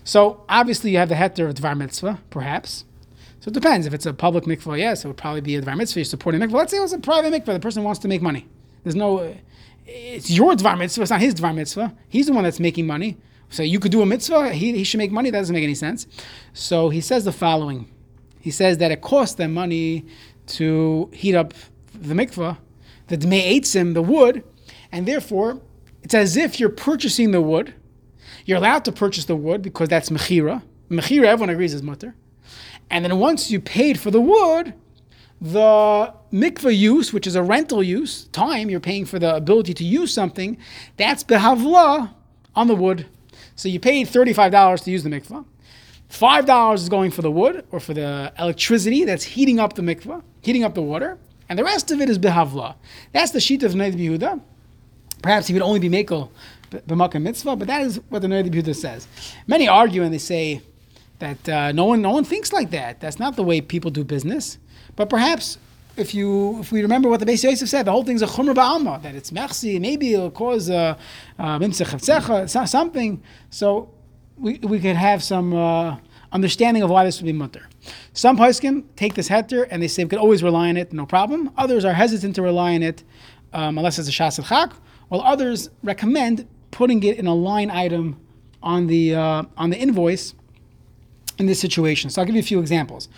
So 0.04 0.44
obviously 0.48 0.90
you 0.92 0.98
have 0.98 1.08
the 1.08 1.14
heter 1.14 1.48
of 1.48 1.54
Dvar 1.54 1.76
Mitzvah, 1.76 2.20
perhaps. 2.30 2.84
So 3.40 3.48
it 3.48 3.54
depends. 3.54 3.86
If 3.86 3.94
it's 3.94 4.06
a 4.06 4.12
public 4.12 4.44
mikvah, 4.44 4.78
yes, 4.78 5.04
it 5.04 5.08
would 5.08 5.16
probably 5.16 5.40
be 5.40 5.56
a 5.56 5.62
Dvar 5.62 5.76
Mitzvah. 5.76 6.00
You're 6.00 6.04
supporting 6.04 6.40
mikvah. 6.40 6.52
Let's 6.52 6.70
say 6.72 6.78
it 6.78 6.82
was 6.82 6.92
a 6.92 6.98
private 6.98 7.32
mikvah. 7.32 7.54
The 7.54 7.60
person 7.60 7.82
wants 7.84 8.00
to 8.00 8.08
make 8.08 8.22
money. 8.22 8.46
There's 8.84 8.96
no, 8.96 9.18
eh, 9.18 9.34
it's 9.86 10.30
your 10.30 10.54
Dvar 10.54 10.78
Mitzvah. 10.78 11.02
It's 11.02 11.10
not 11.10 11.20
his 11.20 11.34
Dvar 11.34 11.54
Mitzvah. 11.54 11.94
He's 12.08 12.26
the 12.26 12.32
one 12.32 12.44
that's 12.44 12.60
making 12.60 12.86
money. 12.86 13.16
So 13.50 13.64
you 13.64 13.80
could 13.80 13.90
do 13.90 14.00
a 14.00 14.06
mitzvah. 14.06 14.50
He, 14.50 14.72
he 14.72 14.84
should 14.84 14.98
make 14.98 15.10
money. 15.10 15.30
That 15.30 15.40
doesn't 15.40 15.52
make 15.52 15.64
any 15.64 15.74
sense. 15.74 16.06
So 16.52 16.88
he 16.88 17.00
says 17.00 17.24
the 17.24 17.32
following. 17.32 17.88
He 18.40 18.50
says 18.50 18.78
that 18.78 18.90
it 18.90 19.00
costs 19.02 19.36
them 19.36 19.54
money 19.54 20.06
to 20.48 21.10
heat 21.12 21.34
up 21.34 21.54
the 21.94 22.14
mikvah, 22.14 22.58
the 23.08 23.16
dmei 23.16 23.60
eitzim, 23.60 23.94
the 23.94 24.02
wood, 24.02 24.42
and 24.90 25.06
therefore 25.06 25.60
it's 26.02 26.14
as 26.14 26.36
if 26.36 26.58
you're 26.58 26.70
purchasing 26.70 27.30
the 27.30 27.40
wood 27.40 27.74
you're 28.44 28.58
allowed 28.58 28.84
to 28.86 28.92
purchase 28.92 29.26
the 29.26 29.36
wood 29.36 29.62
because 29.62 29.88
that's 29.88 30.10
mechira. 30.10 30.62
Mechira, 30.90 31.26
everyone 31.26 31.50
agrees 31.50 31.74
is 31.74 31.82
mutter. 31.82 32.14
And 32.90 33.04
then 33.04 33.18
once 33.18 33.50
you 33.50 33.60
paid 33.60 33.98
for 33.98 34.10
the 34.10 34.20
wood, 34.20 34.74
The 35.40 36.12
mikvah 36.32 36.76
use, 36.76 37.14
which 37.14 37.26
is 37.26 37.34
a 37.34 37.42
rental 37.42 37.82
use, 37.82 38.24
time 38.24 38.68
you're 38.68 38.78
paying 38.78 39.06
for 39.06 39.18
the 39.18 39.34
ability 39.34 39.72
to 39.72 39.84
use 39.84 40.12
something, 40.12 40.58
that's 40.98 41.24
behavla 41.24 42.12
on 42.54 42.66
the 42.66 42.74
wood. 42.74 43.06
So 43.56 43.68
you 43.68 43.80
paid 43.80 44.06
$35 44.08 44.84
to 44.84 44.90
use 44.90 45.02
the 45.02 45.08
mikvah. 45.08 45.46
$5 46.10 46.74
is 46.74 46.88
going 46.88 47.10
for 47.10 47.22
the 47.22 47.30
wood 47.30 47.64
or 47.70 47.80
for 47.80 47.94
the 47.94 48.32
electricity 48.38 49.04
that's 49.04 49.24
heating 49.24 49.60
up 49.60 49.74
the 49.74 49.82
mikvah, 49.82 50.22
heating 50.42 50.64
up 50.64 50.74
the 50.74 50.82
water, 50.82 51.18
and 51.48 51.58
the 51.58 51.64
rest 51.64 51.90
of 51.90 52.00
it 52.00 52.08
is 52.10 52.18
behavla. 52.18 52.74
That's 53.12 53.30
the 53.30 53.40
sheet 53.40 53.62
of 53.62 53.72
Yehuda. 53.72 54.40
Perhaps 55.22 55.46
he 55.46 55.52
would 55.52 55.62
only 55.62 55.80
be 55.80 55.88
makel 55.88 56.30
b'makom 56.70 57.22
mitzvah, 57.22 57.56
but 57.56 57.68
that 57.68 57.82
is 57.82 58.00
what 58.08 58.22
the 58.22 58.28
Yehuda 58.28 58.74
says. 58.74 59.06
Many 59.46 59.68
argue 59.68 60.02
and 60.02 60.12
they 60.12 60.18
say 60.18 60.62
that 61.18 61.48
uh, 61.48 61.72
no 61.72 61.84
one 61.84 62.02
no 62.02 62.10
one 62.10 62.24
thinks 62.24 62.52
like 62.52 62.70
that. 62.70 63.00
That's 63.00 63.18
not 63.18 63.36
the 63.36 63.42
way 63.42 63.60
people 63.60 63.90
do 63.90 64.04
business. 64.04 64.58
But 64.96 65.08
perhaps 65.10 65.58
if 65.96 66.14
you 66.14 66.60
if 66.60 66.72
we 66.72 66.82
remember 66.82 67.08
what 67.08 67.20
the 67.20 67.26
Beis 67.26 67.44
Yosef 67.44 67.68
said, 67.68 67.86
the 67.86 67.92
whole 67.92 68.04
thing's 68.04 68.22
a 68.22 68.26
chumra 68.26 68.54
ba'alma, 68.54 69.02
that 69.02 69.14
it's 69.14 69.30
merci, 69.30 69.78
maybe 69.78 70.14
it'll 70.14 70.30
cause 70.30 70.70
a 70.70 70.96
uh, 71.38 72.46
something. 72.66 73.22
So 73.50 73.90
we, 74.40 74.58
we 74.58 74.80
could 74.80 74.96
have 74.96 75.22
some 75.22 75.54
uh, 75.54 75.96
understanding 76.32 76.82
of 76.82 76.90
why 76.90 77.04
this 77.04 77.20
would 77.20 77.26
be 77.26 77.32
mutter. 77.32 77.68
Some 78.12 78.36
poskim 78.36 78.84
take 78.96 79.14
this 79.14 79.28
heter 79.28 79.66
and 79.70 79.82
they 79.82 79.88
say 79.88 80.04
we 80.04 80.10
could 80.10 80.18
always 80.18 80.42
rely 80.42 80.68
on 80.68 80.76
it, 80.76 80.92
no 80.92 81.06
problem. 81.06 81.50
Others 81.56 81.84
are 81.84 81.92
hesitant 81.92 82.34
to 82.36 82.42
rely 82.42 82.74
on 82.74 82.82
it 82.82 83.04
um, 83.52 83.78
unless 83.78 83.98
it's 83.98 84.08
a 84.08 84.12
shas 84.12 84.42
chak, 84.46 84.72
while 85.08 85.20
others 85.22 85.70
recommend 85.82 86.46
putting 86.70 87.02
it 87.02 87.18
in 87.18 87.26
a 87.26 87.34
line 87.34 87.70
item 87.70 88.18
on 88.62 88.86
the 88.86 89.14
uh, 89.14 89.42
on 89.56 89.70
the 89.70 89.76
invoice 89.76 90.34
in 91.38 91.46
this 91.46 91.60
situation. 91.60 92.10
So 92.10 92.20
I'll 92.20 92.26
give 92.26 92.34
you 92.34 92.40
a 92.40 92.44
few 92.44 92.60
examples. 92.60 93.08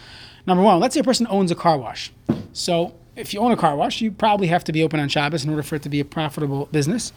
Number 0.46 0.62
one, 0.62 0.80
let's 0.80 0.94
say 0.94 1.00
a 1.00 1.04
person 1.04 1.26
owns 1.28 1.50
a 1.50 1.54
car 1.54 1.76
wash. 1.76 2.12
So 2.52 2.94
if 3.16 3.35
you 3.35 3.40
own 3.40 3.52
a 3.52 3.56
car 3.56 3.76
wash, 3.76 4.00
you 4.00 4.11
probably 4.11 4.46
have 4.48 4.64
to 4.64 4.72
be 4.72 4.82
open 4.82 5.00
on 5.00 5.08
Shabbos 5.08 5.44
in 5.44 5.50
order 5.50 5.62
for 5.62 5.76
it 5.76 5.82
to 5.82 5.88
be 5.88 6.00
a 6.00 6.04
profitable 6.04 6.66
business. 6.66 7.12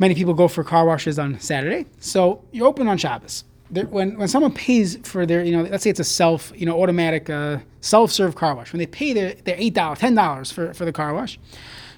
Many 0.00 0.14
people 0.14 0.32
go 0.32 0.48
for 0.48 0.64
car 0.64 0.86
washes 0.86 1.18
on 1.18 1.38
Saturday, 1.40 1.84
so 1.98 2.42
you're 2.52 2.66
open 2.66 2.88
on 2.88 2.96
Shabbos. 2.96 3.44
When 3.70 4.18
when 4.18 4.28
someone 4.28 4.52
pays 4.52 4.96
for 5.04 5.26
their, 5.26 5.44
you 5.44 5.52
know, 5.54 5.62
let's 5.62 5.84
say 5.84 5.90
it's 5.90 6.00
a 6.00 6.04
self, 6.04 6.52
you 6.56 6.64
know, 6.64 6.82
automatic 6.82 7.28
uh, 7.28 7.58
self-serve 7.82 8.34
car 8.34 8.54
wash, 8.54 8.72
when 8.72 8.78
they 8.78 8.86
pay 8.86 9.12
their, 9.12 9.34
their 9.44 9.56
eight 9.58 9.74
dollars, 9.74 9.98
ten 9.98 10.14
dollars 10.14 10.50
for 10.50 10.72
for 10.72 10.86
the 10.86 10.92
car 10.92 11.12
wash, 11.12 11.38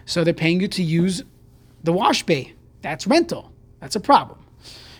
so 0.04 0.24
they're 0.24 0.34
paying 0.34 0.60
you 0.60 0.66
to 0.66 0.82
use 0.82 1.22
the 1.84 1.92
wash 1.92 2.24
bay. 2.24 2.54
That's 2.82 3.06
rental. 3.06 3.52
That's 3.78 3.94
a 3.94 4.00
problem. 4.00 4.40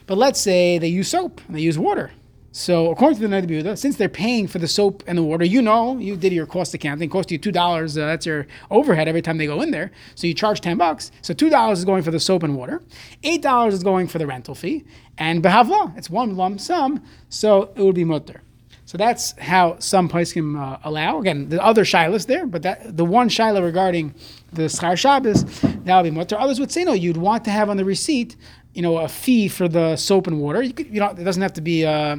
But 0.06 0.16
let's 0.16 0.40
say 0.40 0.78
they 0.78 0.86
use 0.86 1.08
soap 1.08 1.40
and 1.48 1.56
they 1.56 1.60
use 1.60 1.78
water. 1.78 2.12
So 2.54 2.90
according 2.90 3.18
to 3.18 3.26
the 3.26 3.34
Noda 3.34 3.46
B'Yehuda, 3.46 3.78
since 3.78 3.96
they're 3.96 4.10
paying 4.10 4.46
for 4.46 4.58
the 4.58 4.68
soap 4.68 5.02
and 5.06 5.16
the 5.16 5.22
water, 5.22 5.42
you 5.42 5.62
know, 5.62 5.96
you 5.96 6.16
did 6.16 6.34
your 6.34 6.44
cost 6.44 6.74
accounting, 6.74 7.08
cost 7.08 7.30
you 7.30 7.38
two 7.38 7.50
dollars. 7.50 7.96
Uh, 7.96 8.04
that's 8.04 8.26
your 8.26 8.46
overhead 8.70 9.08
every 9.08 9.22
time 9.22 9.38
they 9.38 9.46
go 9.46 9.62
in 9.62 9.70
there. 9.70 9.90
So 10.16 10.26
you 10.26 10.34
charge 10.34 10.60
ten 10.60 10.76
bucks. 10.76 11.10
So 11.22 11.32
two 11.32 11.48
dollars 11.48 11.78
is 11.78 11.86
going 11.86 12.02
for 12.02 12.10
the 12.10 12.20
soap 12.20 12.42
and 12.42 12.54
water, 12.54 12.82
eight 13.22 13.40
dollars 13.40 13.72
is 13.72 13.82
going 13.82 14.06
for 14.06 14.18
the 14.18 14.26
rental 14.26 14.54
fee, 14.54 14.84
and 15.16 15.42
behavla, 15.42 15.96
it's 15.96 16.10
one 16.10 16.36
lump 16.36 16.60
sum. 16.60 17.02
So 17.30 17.72
it 17.74 17.82
would 17.82 17.94
be 17.94 18.04
mutter. 18.04 18.42
So 18.84 18.98
that's 18.98 19.32
how 19.38 19.78
some 19.78 20.10
poskim 20.10 20.60
uh, 20.60 20.76
allow. 20.84 21.20
Again, 21.20 21.48
the 21.48 21.64
other 21.64 21.84
shilas 21.84 22.26
there, 22.26 22.44
but 22.44 22.60
that 22.62 22.98
the 22.98 23.06
one 23.06 23.30
shilah 23.30 23.62
regarding 23.64 24.14
the 24.52 24.64
schar 24.64 24.98
Shabbos, 24.98 25.44
that 25.62 25.96
would 25.96 26.02
be 26.02 26.10
mutter. 26.10 26.38
Others 26.38 26.60
would 26.60 26.70
say 26.70 26.84
no, 26.84 26.92
you'd 26.92 27.16
want 27.16 27.46
to 27.46 27.50
have 27.50 27.70
on 27.70 27.78
the 27.78 27.84
receipt, 27.86 28.36
you 28.74 28.82
know, 28.82 28.98
a 28.98 29.08
fee 29.08 29.48
for 29.48 29.68
the 29.68 29.96
soap 29.96 30.26
and 30.26 30.38
water. 30.38 30.60
You, 30.60 30.74
could, 30.74 30.92
you 30.92 31.00
know, 31.00 31.08
it 31.08 31.24
doesn't 31.24 31.40
have 31.40 31.54
to 31.54 31.62
be. 31.62 31.86
Uh, 31.86 32.16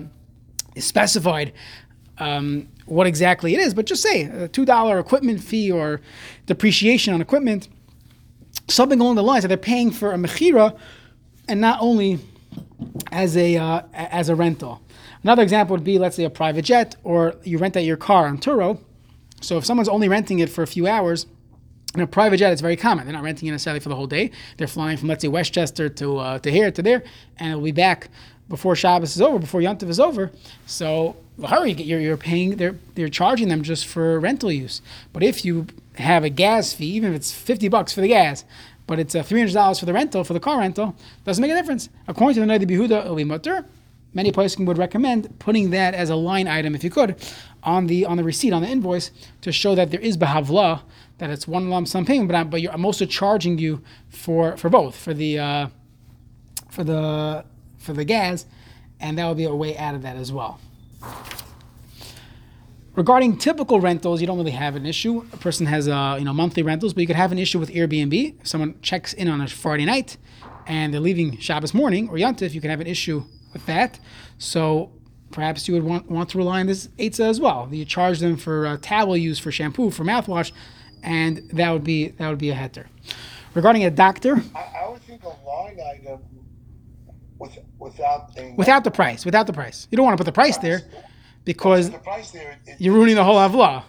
specified 0.77 1.53
um, 2.17 2.67
what 2.86 3.07
exactly 3.07 3.53
it 3.53 3.59
is, 3.59 3.73
but 3.73 3.86
just 3.86 4.01
say 4.01 4.23
a 4.23 4.47
two 4.47 4.65
dollar 4.65 4.99
equipment 4.99 5.41
fee 5.41 5.71
or 5.71 6.01
depreciation 6.45 7.13
on 7.13 7.21
equipment, 7.21 7.67
something 8.67 8.99
along 8.99 9.15
the 9.15 9.23
lines 9.23 9.43
that 9.43 9.47
they're 9.47 9.57
paying 9.57 9.91
for 9.91 10.13
a 10.13 10.17
mechira, 10.17 10.77
and 11.47 11.59
not 11.59 11.79
only 11.81 12.19
as 13.12 13.36
a 13.38 13.57
uh, 13.57 13.81
as 13.93 14.29
a 14.29 14.36
rental. 14.36 14.81
Another 15.23 15.41
example 15.41 15.75
would 15.75 15.86
be, 15.86 15.97
let's 15.97 16.17
say, 16.17 16.25
a 16.25 16.29
private 16.29 16.63
jet, 16.65 16.97
or 17.03 17.36
you 17.43 17.57
rent 17.57 17.77
out 17.77 17.83
your 17.83 17.97
car 17.97 18.27
on 18.27 18.38
Turo. 18.38 18.79
So 19.41 19.57
if 19.57 19.65
someone's 19.65 19.89
only 19.89 20.09
renting 20.09 20.39
it 20.39 20.49
for 20.49 20.63
a 20.63 20.67
few 20.67 20.86
hours, 20.86 21.25
in 21.95 22.01
a 22.01 22.07
private 22.07 22.38
jet, 22.38 22.51
it's 22.51 22.62
very 22.62 22.75
common. 22.75 23.05
They're 23.05 23.13
not 23.13 23.23
renting 23.23 23.47
it 23.47 23.51
necessarily 23.51 23.79
for 23.79 23.89
the 23.89 23.95
whole 23.95 24.07
day. 24.07 24.31
They're 24.57 24.67
flying 24.67 24.97
from, 24.97 25.09
let's 25.09 25.21
say, 25.21 25.27
Westchester 25.27 25.89
to 25.89 26.17
uh, 26.17 26.39
to 26.39 26.51
here 26.51 26.71
to 26.71 26.81
there, 26.81 27.03
and 27.38 27.51
it'll 27.51 27.63
be 27.63 27.71
back 27.71 28.09
before 28.49 28.75
Shabbos 28.75 29.15
is 29.15 29.21
over, 29.21 29.39
before 29.39 29.62
Yontiv 29.62 29.89
is 29.89 29.99
over. 29.99 30.32
So 30.65 31.15
hurry, 31.45 31.73
you're, 31.73 31.99
you're 31.99 32.17
paying, 32.17 32.58
they're, 32.58 32.75
they're 32.95 33.10
charging 33.10 33.47
them 33.47 33.63
just 33.63 33.88
for 33.88 34.19
rental 34.19 34.51
use. 34.51 34.82
But 35.12 35.23
if 35.23 35.43
you 35.45 35.67
have 35.95 36.23
a 36.23 36.29
gas 36.29 36.73
fee, 36.73 36.88
even 36.88 37.12
if 37.12 37.15
it's 37.15 37.32
50 37.32 37.67
bucks 37.69 37.93
for 37.93 38.01
the 38.01 38.08
gas, 38.08 38.45
but 38.86 38.99
it's 38.99 39.15
uh, 39.15 39.23
$300 39.23 39.79
for 39.79 39.86
the 39.86 39.93
rental, 39.93 40.23
for 40.23 40.34
the 40.34 40.39
car 40.39 40.60
rental, 40.60 40.95
doesn't 41.23 41.41
make 41.41 41.51
a 41.51 41.56
difference. 41.56 41.89
According 42.08 42.36
to 42.36 42.39
the 42.41 42.45
Noda 42.45 42.65
B'Yehuda, 42.65 43.06
it'll 43.06 43.15
be 43.15 43.23
mutter. 43.23 43.65
Many 44.13 44.32
places 44.32 44.60
would 44.60 44.77
recommend 44.77 45.39
putting 45.39 45.71
that 45.71 45.95
as 45.95 46.10
a 46.10 46.15
line 46.15 46.47
item, 46.47 46.75
if 46.75 46.84
you 46.84 46.91
could, 46.91 47.15
on 47.63 47.88
the 47.88 48.06
on 48.06 48.17
the 48.17 48.23
receipt, 48.23 48.53
on 48.53 48.62
the 48.62 48.67
invoice, 48.67 49.10
to 49.41 49.51
show 49.51 49.73
that 49.73 49.89
there 49.89 49.99
is 49.99 50.17
behavla, 50.17 50.82
that 51.17 51.32
it's 51.32 51.47
one 51.47 51.69
lump 51.71 51.88
sum 51.88 52.06
payment, 52.06 52.27
but 52.27 52.36
I'm, 52.36 52.49
but 52.49 52.62
I'm 52.71 52.86
also 52.86 53.06
charging 53.08 53.58
you 53.58 53.82
for 54.10 54.56
for 54.56 54.69
both, 54.69 54.95
for 54.95 55.15
the 55.15 55.39
uh, 55.39 55.67
for 56.69 56.84
the 56.84 57.43
for 57.83 57.93
the 57.93 58.05
gas, 58.05 58.45
and 58.99 59.17
that 59.17 59.27
would 59.27 59.37
be 59.37 59.43
a 59.43 59.53
way 59.53 59.77
out 59.77 59.93
of 59.93 60.01
that 60.01 60.15
as 60.15 60.31
well. 60.31 60.59
Regarding 62.95 63.37
typical 63.37 63.81
rentals, 63.81 64.21
you 64.21 64.27
don't 64.27 64.37
really 64.37 64.51
have 64.51 64.75
an 64.75 64.85
issue. 64.85 65.25
A 65.33 65.37
person 65.37 65.65
has 65.65 65.87
uh, 65.87 66.15
you 66.19 66.25
know 66.25 66.33
monthly 66.33 66.63
rentals, 66.63 66.93
but 66.93 67.01
you 67.01 67.07
could 67.07 67.15
have 67.15 67.31
an 67.31 67.39
issue 67.39 67.59
with 67.59 67.71
Airbnb. 67.71 68.41
If 68.41 68.47
someone 68.47 68.79
checks 68.81 69.13
in 69.13 69.27
on 69.27 69.41
a 69.41 69.47
Friday 69.47 69.85
night 69.85 70.17
and 70.67 70.93
they're 70.93 71.01
leaving 71.01 71.37
Shabbos 71.39 71.73
morning 71.73 72.07
or 72.09 72.15
Yantif, 72.15 72.53
you 72.53 72.61
can 72.61 72.69
have 72.69 72.81
an 72.81 72.87
issue 72.87 73.23
with 73.51 73.65
that. 73.65 73.99
So 74.37 74.91
perhaps 75.31 75.67
you 75.67 75.73
would 75.73 75.83
want, 75.83 76.09
want 76.09 76.29
to 76.29 76.37
rely 76.37 76.59
on 76.59 76.67
this 76.67 76.87
Eitzah 76.99 77.27
as 77.27 77.41
well. 77.41 77.67
You 77.71 77.83
charge 77.83 78.19
them 78.19 78.37
for 78.37 78.67
uh, 78.67 78.77
towel 78.79 79.17
use, 79.17 79.39
for 79.39 79.51
shampoo, 79.51 79.89
for 79.89 80.03
mouthwash, 80.03 80.51
and 81.01 81.49
that 81.51 81.71
would 81.71 81.83
be 81.83 82.09
that 82.09 82.29
would 82.29 82.37
be 82.37 82.51
a 82.51 82.55
heter. 82.55 82.85
Regarding 83.55 83.83
a 83.85 83.91
doctor, 83.91 84.41
I, 84.55 84.83
I 84.83 84.89
would 84.89 85.01
think 85.01 85.23
a 85.23 85.29
line 85.47 85.79
item 85.79 86.19
with, 87.43 87.60
without 87.79 88.32
a 88.38 88.53
without 88.56 88.84
the 88.84 88.91
price, 88.91 89.25
without 89.25 89.47
the 89.47 89.53
price. 89.53 89.88
You 89.91 89.97
don't 89.97 90.06
want 90.06 90.17
to 90.17 90.21
put 90.21 90.25
the 90.25 90.39
price 90.41 90.58
there 90.58 90.82
because 91.45 91.91
the 91.91 91.99
price 91.99 92.32
there, 92.32 92.58
it, 92.65 92.75
you're 92.79 92.93
ruining 92.93 93.15
the 93.15 93.23
whole 93.23 93.38
avla. 93.38 93.84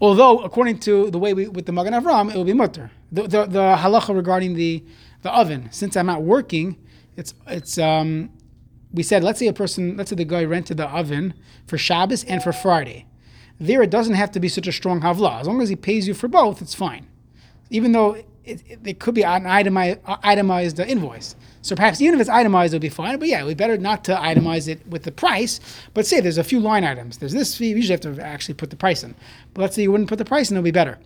Although, 0.00 0.40
according 0.40 0.78
to 0.80 1.10
the 1.10 1.18
way 1.18 1.32
we 1.34 1.48
with 1.48 1.66
the 1.66 1.72
Magen 1.72 1.94
Avram, 1.94 2.30
it 2.30 2.36
will 2.36 2.44
be 2.44 2.52
mutter. 2.52 2.90
The, 3.12 3.22
the, 3.22 3.46
the 3.46 3.76
halacha 3.76 4.14
regarding 4.14 4.54
the 4.54 4.84
the 5.22 5.32
oven, 5.32 5.68
since 5.70 5.96
I'm 5.96 6.06
not 6.06 6.22
working, 6.22 6.76
it's 7.16 7.34
it's 7.46 7.78
um, 7.78 8.30
we 8.92 9.02
said 9.02 9.22
let's 9.24 9.38
say 9.38 9.46
a 9.46 9.52
person, 9.52 9.96
let's 9.96 10.10
say 10.10 10.16
the 10.16 10.24
guy 10.24 10.44
rented 10.44 10.76
the 10.76 10.88
oven 10.88 11.34
for 11.66 11.78
Shabbos 11.78 12.24
and 12.24 12.42
for 12.42 12.52
Friday. 12.52 13.06
There, 13.58 13.82
it 13.82 13.90
doesn't 13.90 14.14
have 14.14 14.30
to 14.32 14.40
be 14.40 14.48
such 14.48 14.66
a 14.66 14.72
strong 14.72 15.02
havla. 15.02 15.40
As 15.40 15.46
long 15.46 15.60
as 15.60 15.68
he 15.68 15.76
pays 15.76 16.08
you 16.08 16.14
for 16.14 16.28
both, 16.28 16.62
it's 16.62 16.74
fine. 16.74 17.06
Even 17.68 17.92
though 17.92 18.14
it, 18.14 18.26
it, 18.66 18.78
it 18.84 18.98
could 18.98 19.14
be 19.14 19.22
an 19.22 19.46
itemized, 19.46 19.98
itemized 20.06 20.80
invoice. 20.80 21.36
So 21.62 21.76
perhaps 21.76 22.00
even 22.00 22.14
if 22.14 22.20
it's 22.20 22.30
itemized, 22.30 22.72
it'll 22.72 22.80
be 22.80 22.88
fine. 22.88 23.18
But 23.18 23.28
yeah, 23.28 23.44
we 23.44 23.54
better 23.54 23.76
not 23.76 24.04
to 24.04 24.14
itemize 24.14 24.66
it 24.66 24.86
with 24.86 25.02
the 25.02 25.12
price. 25.12 25.60
But 25.92 26.06
say 26.06 26.20
there's 26.20 26.38
a 26.38 26.44
few 26.44 26.58
line 26.58 26.84
items. 26.84 27.18
There's 27.18 27.32
this 27.32 27.56
fee. 27.56 27.68
You 27.68 27.76
usually 27.76 28.00
have 28.00 28.16
to 28.16 28.22
actually 28.22 28.54
put 28.54 28.70
the 28.70 28.76
price 28.76 29.04
in. 29.04 29.14
But 29.52 29.62
let's 29.62 29.76
say 29.76 29.82
you 29.82 29.92
wouldn't 29.92 30.08
put 30.08 30.18
the 30.18 30.24
price 30.24 30.50
in, 30.50 30.56
it'll 30.56 30.64
be 30.64 30.70
better. 30.70 30.98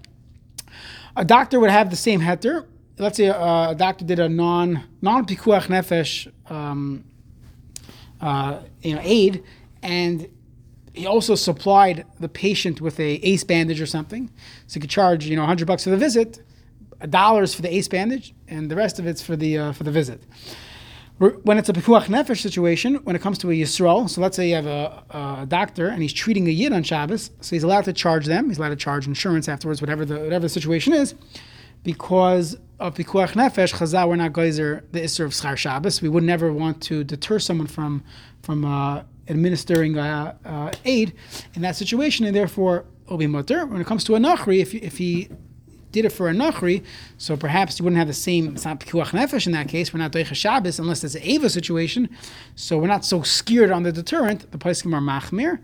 A 1.16 1.24
doctor 1.24 1.60
would 1.60 1.70
have 1.70 1.90
the 1.90 1.96
same 1.96 2.20
heter. 2.20 2.66
Let's 2.98 3.16
say 3.16 3.26
a, 3.26 3.34
a 3.70 3.74
doctor 3.76 4.04
did 4.04 4.20
a 4.20 4.28
non 4.28 4.84
non 5.02 5.26
pikuach 5.26 5.66
nefesh 5.66 6.30
um, 6.50 7.04
uh, 8.20 8.60
you 8.82 8.94
know 8.94 9.00
aid, 9.02 9.42
and 9.82 10.28
he 10.92 11.06
also 11.06 11.34
supplied 11.34 12.06
the 12.20 12.28
patient 12.28 12.80
with 12.80 13.00
a 13.00 13.14
ace 13.26 13.42
bandage 13.42 13.80
or 13.80 13.86
something. 13.86 14.30
So 14.68 14.74
he 14.74 14.80
could 14.80 14.90
charge 14.90 15.26
you 15.26 15.34
know 15.34 15.42
100 15.42 15.66
bucks 15.66 15.84
for 15.84 15.90
the 15.90 15.96
visit 15.96 16.43
dollars 17.10 17.54
for 17.54 17.62
the 17.62 17.74
ace 17.74 17.88
bandage, 17.88 18.34
and 18.48 18.70
the 18.70 18.76
rest 18.76 18.98
of 18.98 19.06
it's 19.06 19.22
for 19.22 19.36
the 19.36 19.58
uh, 19.58 19.72
for 19.72 19.84
the 19.84 19.90
visit. 19.90 20.22
When 21.18 21.58
it's 21.58 21.68
a 21.68 21.72
pikuach 21.72 22.06
nefesh 22.06 22.40
situation, 22.40 22.96
when 23.04 23.14
it 23.14 23.22
comes 23.22 23.38
to 23.38 23.50
a 23.50 23.54
yisrael, 23.54 24.10
so 24.10 24.20
let's 24.20 24.34
say 24.34 24.48
you 24.48 24.56
have 24.56 24.66
a, 24.66 25.04
a, 25.42 25.46
doctor 25.46 25.86
and 25.86 26.02
he's 26.02 26.12
treating 26.12 26.48
a 26.48 26.50
yid 26.50 26.72
on 26.72 26.82
Shabbos, 26.82 27.30
so 27.40 27.54
he's 27.54 27.62
allowed 27.62 27.84
to 27.84 27.92
charge 27.92 28.26
them. 28.26 28.48
He's 28.48 28.58
allowed 28.58 28.70
to 28.70 28.76
charge 28.76 29.06
insurance 29.06 29.48
afterwards, 29.48 29.80
whatever 29.80 30.04
the 30.04 30.18
whatever 30.18 30.42
the 30.42 30.48
situation 30.48 30.92
is, 30.92 31.14
because 31.84 32.56
of 32.80 32.96
pikuach 32.96 33.34
nefesh. 33.34 33.74
Chazal, 33.74 34.08
we're 34.08 34.16
not 34.16 34.32
geyser 34.32 34.82
the 34.90 35.00
isser 35.02 35.24
of 35.24 35.30
schar 35.30 35.56
Shabbos. 35.56 36.02
We 36.02 36.08
would 36.08 36.24
never 36.24 36.52
want 36.52 36.82
to 36.84 37.04
deter 37.04 37.38
someone 37.38 37.68
from 37.68 38.02
from 38.42 38.64
uh, 38.64 39.04
administering 39.28 39.96
uh, 39.96 40.34
uh, 40.44 40.72
aid 40.84 41.12
in 41.54 41.62
that 41.62 41.76
situation, 41.76 42.26
and 42.26 42.34
therefore 42.34 42.86
it'll 43.06 43.18
be 43.18 43.28
mutter. 43.28 43.66
When 43.66 43.80
it 43.80 43.86
comes 43.86 44.02
to 44.04 44.16
a 44.16 44.18
nachri, 44.18 44.60
if 44.60 44.74
if 44.74 44.98
he 44.98 45.28
did 45.94 46.04
it 46.04 46.10
for 46.18 46.28
a 46.28 46.32
nachri, 46.34 46.82
so 47.18 47.36
perhaps 47.36 47.78
you 47.78 47.84
wouldn't 47.84 47.98
have 47.98 48.08
the 48.08 48.12
same. 48.28 48.42
It's 48.54 48.64
not 48.64 48.80
pikuach 48.80 49.10
nefesh 49.18 49.46
in 49.46 49.52
that 49.52 49.68
case. 49.68 49.86
We're 49.92 50.00
not 50.00 50.12
doicha 50.12 50.34
Shabbos 50.34 50.78
unless 50.78 51.04
it's 51.04 51.14
an 51.14 51.22
ava 51.22 51.48
situation. 51.48 52.02
So 52.56 52.76
we're 52.78 52.88
not 52.96 53.04
so 53.04 53.22
scared 53.22 53.70
on 53.70 53.82
the 53.84 53.92
deterrent. 53.92 54.50
The 54.52 54.58
poskim 54.58 54.92
are 54.98 55.00
machmir. 55.12 55.58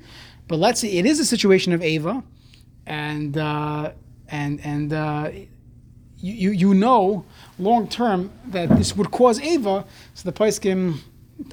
But 0.49 0.57
let's 0.65 0.81
say 0.81 0.89
it 1.01 1.07
is 1.07 1.21
a 1.21 1.25
situation 1.35 1.73
of 1.73 1.83
ava, 1.83 2.23
and 2.87 3.37
uh, 3.37 3.93
and 4.29 4.61
and 4.65 4.93
uh, 4.93 5.31
you 6.19 6.51
you- 6.51 6.75
know 6.75 7.25
long 7.59 7.89
term 7.89 8.31
that 8.49 8.69
this 8.79 8.97
would 8.97 9.11
cause 9.11 9.41
Ava, 9.41 9.85
so 10.15 10.23
the 10.31 10.33
Paiskim, 10.41 10.99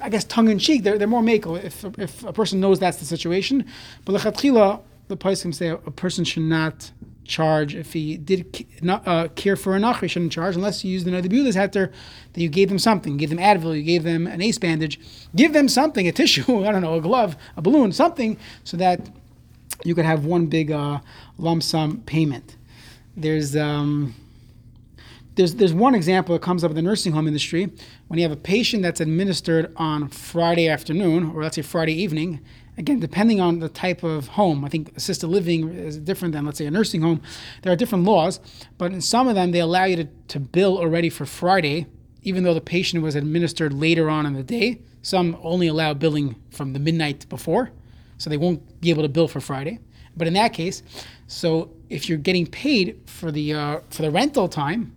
I 0.02 0.08
guess 0.10 0.24
tongue 0.24 0.48
in 0.48 0.58
cheek, 0.58 0.82
they're, 0.84 0.98
they're 0.98 1.08
more 1.16 1.22
mako 1.22 1.54
if 1.56 1.84
if 2.06 2.24
a 2.24 2.32
person 2.32 2.60
knows 2.60 2.78
that's 2.78 2.98
the 2.98 3.04
situation. 3.04 3.64
But 4.04 4.14
lechatchila, 4.16 4.80
the 5.08 5.16
Paiskim 5.16 5.54
say 5.54 5.68
a 5.68 5.76
person 6.04 6.24
should 6.24 6.42
not 6.58 6.90
charge 7.28 7.74
if 7.74 7.92
he 7.92 8.16
did 8.16 8.66
not 8.82 9.06
uh, 9.06 9.28
care 9.28 9.54
for 9.54 9.76
a 9.76 9.78
nach, 9.78 10.00
he 10.00 10.08
shouldn't 10.08 10.32
charge 10.32 10.56
unless 10.56 10.82
you 10.84 10.90
used 10.90 11.06
another 11.06 11.28
Bulas 11.28 11.54
heter 11.54 11.92
that 12.32 12.40
you 12.40 12.48
gave 12.48 12.68
them 12.68 12.78
something, 12.78 13.12
you 13.12 13.18
gave 13.18 13.30
them 13.30 13.38
Advil, 13.38 13.76
you 13.76 13.82
gave 13.82 14.02
them 14.02 14.26
an 14.26 14.40
ace 14.40 14.58
bandage, 14.58 14.98
give 15.36 15.52
them 15.52 15.68
something, 15.68 16.08
a 16.08 16.12
tissue, 16.12 16.64
I 16.66 16.72
don't 16.72 16.82
know, 16.82 16.94
a 16.94 17.00
glove, 17.00 17.36
a 17.56 17.62
balloon, 17.62 17.92
something, 17.92 18.36
so 18.64 18.76
that 18.78 19.08
you 19.84 19.94
could 19.94 20.04
have 20.04 20.24
one 20.24 20.46
big 20.46 20.72
uh, 20.72 20.98
lump 21.36 21.62
sum 21.62 22.02
payment. 22.06 22.56
There's 23.16 23.54
um, 23.56 24.14
there's 25.34 25.54
there's 25.54 25.72
one 25.72 25.94
example 25.94 26.34
that 26.34 26.42
comes 26.42 26.64
up 26.64 26.70
in 26.70 26.76
the 26.76 26.82
nursing 26.82 27.12
home 27.12 27.26
industry 27.26 27.70
when 28.08 28.18
you 28.18 28.24
have 28.24 28.32
a 28.32 28.40
patient 28.40 28.82
that's 28.82 29.00
administered 29.00 29.72
on 29.76 30.08
Friday 30.08 30.68
afternoon 30.68 31.30
or 31.30 31.42
let's 31.42 31.56
say 31.56 31.62
Friday 31.62 31.94
evening. 31.94 32.40
Again, 32.78 33.00
depending 33.00 33.40
on 33.40 33.58
the 33.58 33.68
type 33.68 34.04
of 34.04 34.28
home, 34.28 34.64
I 34.64 34.68
think 34.68 34.96
assisted 34.96 35.26
living 35.26 35.68
is 35.74 35.98
different 35.98 36.32
than 36.32 36.46
let's 36.46 36.58
say 36.58 36.66
a 36.66 36.70
nursing 36.70 37.02
home. 37.02 37.20
There 37.62 37.72
are 37.72 37.76
different 37.76 38.04
laws, 38.04 38.38
but 38.78 38.92
in 38.92 39.00
some 39.00 39.26
of 39.26 39.34
them 39.34 39.50
they 39.50 39.58
allow 39.58 39.84
you 39.84 39.96
to, 39.96 40.04
to 40.04 40.38
bill 40.38 40.78
already 40.78 41.10
for 41.10 41.26
Friday, 41.26 41.88
even 42.22 42.44
though 42.44 42.54
the 42.54 42.60
patient 42.60 43.02
was 43.02 43.16
administered 43.16 43.72
later 43.72 44.08
on 44.08 44.26
in 44.26 44.34
the 44.34 44.44
day. 44.44 44.80
Some 45.02 45.36
only 45.42 45.66
allow 45.66 45.92
billing 45.92 46.36
from 46.50 46.72
the 46.72 46.78
midnight 46.78 47.28
before, 47.28 47.72
so 48.16 48.30
they 48.30 48.36
won't 48.36 48.80
be 48.80 48.90
able 48.90 49.02
to 49.02 49.08
bill 49.08 49.26
for 49.26 49.40
Friday. 49.40 49.80
But 50.16 50.28
in 50.28 50.34
that 50.34 50.52
case, 50.52 50.84
so 51.26 51.72
if 51.88 52.08
you're 52.08 52.18
getting 52.18 52.46
paid 52.46 53.00
for 53.06 53.32
the 53.32 53.54
uh, 53.54 53.80
for 53.90 54.02
the 54.02 54.10
rental 54.12 54.48
time 54.48 54.94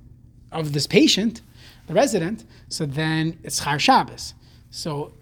of 0.52 0.74
this 0.74 0.86
patient, 0.86 1.42
the 1.88 1.96
resident, 1.96 2.46
so 2.70 2.86
then 2.86 3.40
it's 3.44 3.60
schar 3.60 3.80
Shabbos. 3.80 4.36
So 4.70 5.14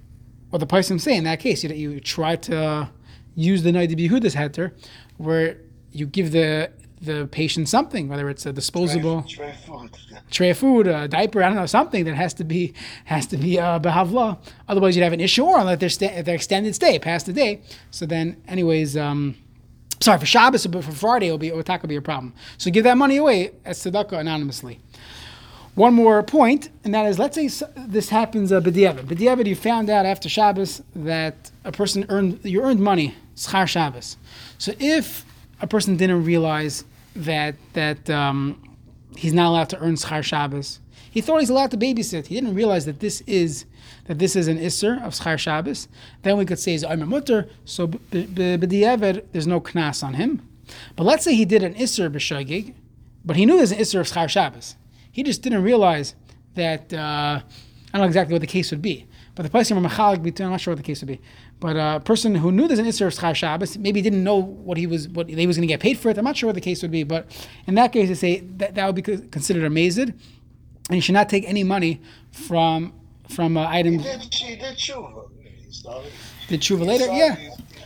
what 0.49 0.59
the 0.59 0.65
person 0.65 0.99
say 0.99 1.15
in 1.15 1.23
that 1.25 1.39
case, 1.39 1.63
you, 1.63 1.69
you 1.69 1.99
try 1.99 2.35
to 2.35 2.89
use 3.35 3.63
the 3.63 3.71
Noda 3.71 3.93
B'Yehuda's 3.95 4.35
heter, 4.35 4.71
where 5.17 5.57
you 5.91 6.05
give 6.05 6.31
the 6.31 6.71
the 7.01 7.27
patient 7.31 7.69
something, 7.69 8.09
whether 8.09 8.29
it's 8.29 8.45
a 8.45 8.51
disposable 8.51 9.23
Tray 9.23 9.53
food. 9.65 9.89
tray 10.29 10.49
of 10.49 10.57
food, 10.57 10.85
a 10.85 11.07
diaper, 11.07 11.41
I 11.41 11.47
don't 11.47 11.55
know, 11.55 11.65
something 11.65 12.03
that 12.03 12.15
has 12.15 12.33
to 12.35 12.43
be 12.43 12.73
has 13.05 13.25
to 13.27 13.37
be 13.37 13.57
uh, 13.57 13.79
behavla. 13.79 14.37
Otherwise, 14.67 14.97
you'd 14.97 15.03
have 15.03 15.13
an 15.13 15.21
issue 15.21 15.43
or 15.45 15.63
let 15.63 15.79
their 15.79 15.87
sta- 15.87 16.21
their 16.23 16.35
extended 16.35 16.75
stay 16.75 16.99
past 16.99 17.25
the 17.25 17.31
day. 17.33 17.61
So 17.91 18.05
then, 18.05 18.41
anyways, 18.49 18.97
um, 18.97 19.35
sorry 20.01 20.19
for 20.19 20.25
Shabbos, 20.25 20.67
but 20.67 20.83
for 20.83 20.91
Friday, 20.91 21.27
it'll 21.27 21.37
be 21.37 21.47
it'll 21.47 21.87
be 21.87 21.95
a 21.95 22.01
problem. 22.01 22.33
So 22.57 22.69
give 22.69 22.83
that 22.83 22.97
money 22.97 23.15
away 23.15 23.51
as 23.63 23.79
tzedakah 23.79 24.19
anonymously. 24.19 24.81
One 25.79 25.93
more 25.93 26.21
point, 26.23 26.71
and 26.83 26.93
that 26.93 27.05
is, 27.05 27.17
let's 27.17 27.35
say 27.35 27.47
this 27.87 28.09
happens 28.09 28.51
uh, 28.51 28.59
b'diavad. 28.59 29.05
B'diavad, 29.05 29.45
you 29.45 29.55
found 29.55 29.89
out 29.89 30.05
after 30.05 30.27
Shabbos 30.27 30.81
that 30.93 31.51
a 31.63 31.71
person 31.71 32.05
earned 32.09 32.41
you 32.43 32.61
earned 32.61 32.81
money 32.81 33.15
schar 33.37 33.65
Shabbos. 33.65 34.17
So 34.57 34.73
if 34.77 35.23
a 35.61 35.67
person 35.67 35.95
didn't 35.95 36.25
realize 36.25 36.83
that 37.15 37.55
that 37.75 38.09
um, 38.09 38.61
he's 39.15 39.31
not 39.31 39.47
allowed 39.47 39.69
to 39.69 39.79
earn 39.79 39.95
schar 39.95 40.21
Shabbos, 40.21 40.81
he 41.09 41.21
thought 41.21 41.39
he's 41.39 41.49
allowed 41.49 41.71
to 41.71 41.77
babysit. 41.77 42.27
He 42.27 42.35
didn't 42.35 42.55
realize 42.55 42.83
that 42.83 42.99
this 42.99 43.21
is 43.21 43.63
that 44.07 44.19
this 44.19 44.35
is 44.35 44.49
an 44.49 44.57
isser 44.57 45.01
of 45.01 45.13
schar 45.13 45.39
Shabbos. 45.39 45.87
Then 46.23 46.35
we 46.35 46.43
could 46.43 46.59
say 46.59 46.73
he's 46.73 46.83
omer 46.83 47.05
mutter. 47.05 47.47
So 47.63 47.87
b'diavad, 47.87 49.23
there's 49.31 49.47
no 49.47 49.61
knas 49.61 50.03
on 50.03 50.15
him. 50.15 50.45
But 50.97 51.05
let's 51.05 51.23
say 51.23 51.35
he 51.35 51.45
did 51.45 51.63
an 51.63 51.75
isser 51.75 52.11
b'shagig, 52.11 52.73
but 53.23 53.37
he 53.37 53.45
knew 53.45 53.55
there's 53.55 53.71
an 53.71 53.79
isser 53.79 54.01
of 54.01 54.07
schar 54.07 54.27
Shabbos. 54.27 54.75
He 55.11 55.23
just 55.23 55.41
didn't 55.41 55.63
realize 55.63 56.15
that. 56.55 56.93
Uh, 56.93 57.41
I 57.91 57.97
don't 57.97 58.03
know 58.03 58.07
exactly 58.07 58.33
what 58.33 58.41
the 58.41 58.47
case 58.47 58.69
would 58.69 58.83
be, 58.83 59.07
but 59.33 59.41
the 59.41 59.49
place 59.49 59.71
are 59.71 59.75
machalik 59.75 60.21
between. 60.21 60.45
I'm 60.45 60.51
not 60.51 60.61
sure 60.61 60.73
what 60.73 60.77
the 60.77 60.83
case 60.83 61.01
would 61.01 61.07
be. 61.07 61.19
But 61.59 61.75
a 61.75 61.99
person 61.99 62.35
who 62.35 62.51
knew 62.51 62.67
there's 62.67 62.79
an 62.79 62.85
isser 62.85 63.07
of 63.07 63.13
schar 63.13 63.33
Shabbos 63.35 63.77
maybe 63.79 64.01
didn't 64.01 64.23
know 64.23 64.35
what 64.35 64.77
he 64.77 64.85
was 64.85 65.09
what 65.09 65.27
he 65.27 65.47
was 65.47 65.57
going 65.57 65.67
to 65.67 65.73
get 65.73 65.79
paid 65.79 65.97
for 65.97 66.09
it. 66.09 66.17
I'm 66.17 66.23
not 66.23 66.37
sure 66.37 66.47
what 66.47 66.55
the 66.55 66.61
case 66.61 66.81
would 66.83 66.91
be, 66.91 67.03
but 67.03 67.25
in 67.65 67.73
that 67.75 67.91
case, 67.91 68.09
they 68.09 68.13
say 68.15 68.39
that 68.57 68.75
that 68.75 68.85
would 68.85 68.95
be 68.95 69.01
considered 69.01 69.63
a 69.63 69.69
mazid, 69.69 70.09
and 70.87 70.95
you 70.95 71.01
should 71.01 71.13
not 71.13 71.29
take 71.29 71.45
any 71.47 71.63
money 71.63 71.99
from 72.31 72.93
from 73.27 73.57
uh, 73.57 73.69
He 73.71 73.79
items. 73.79 74.03
did, 74.03 74.33
she 74.33 74.55
did 74.55 74.77
tshuva. 74.77 75.29
He. 75.41 76.47
Did 76.49 76.61
tshuva 76.61 76.85
later? 76.85 77.05
Yeah, 77.07 77.35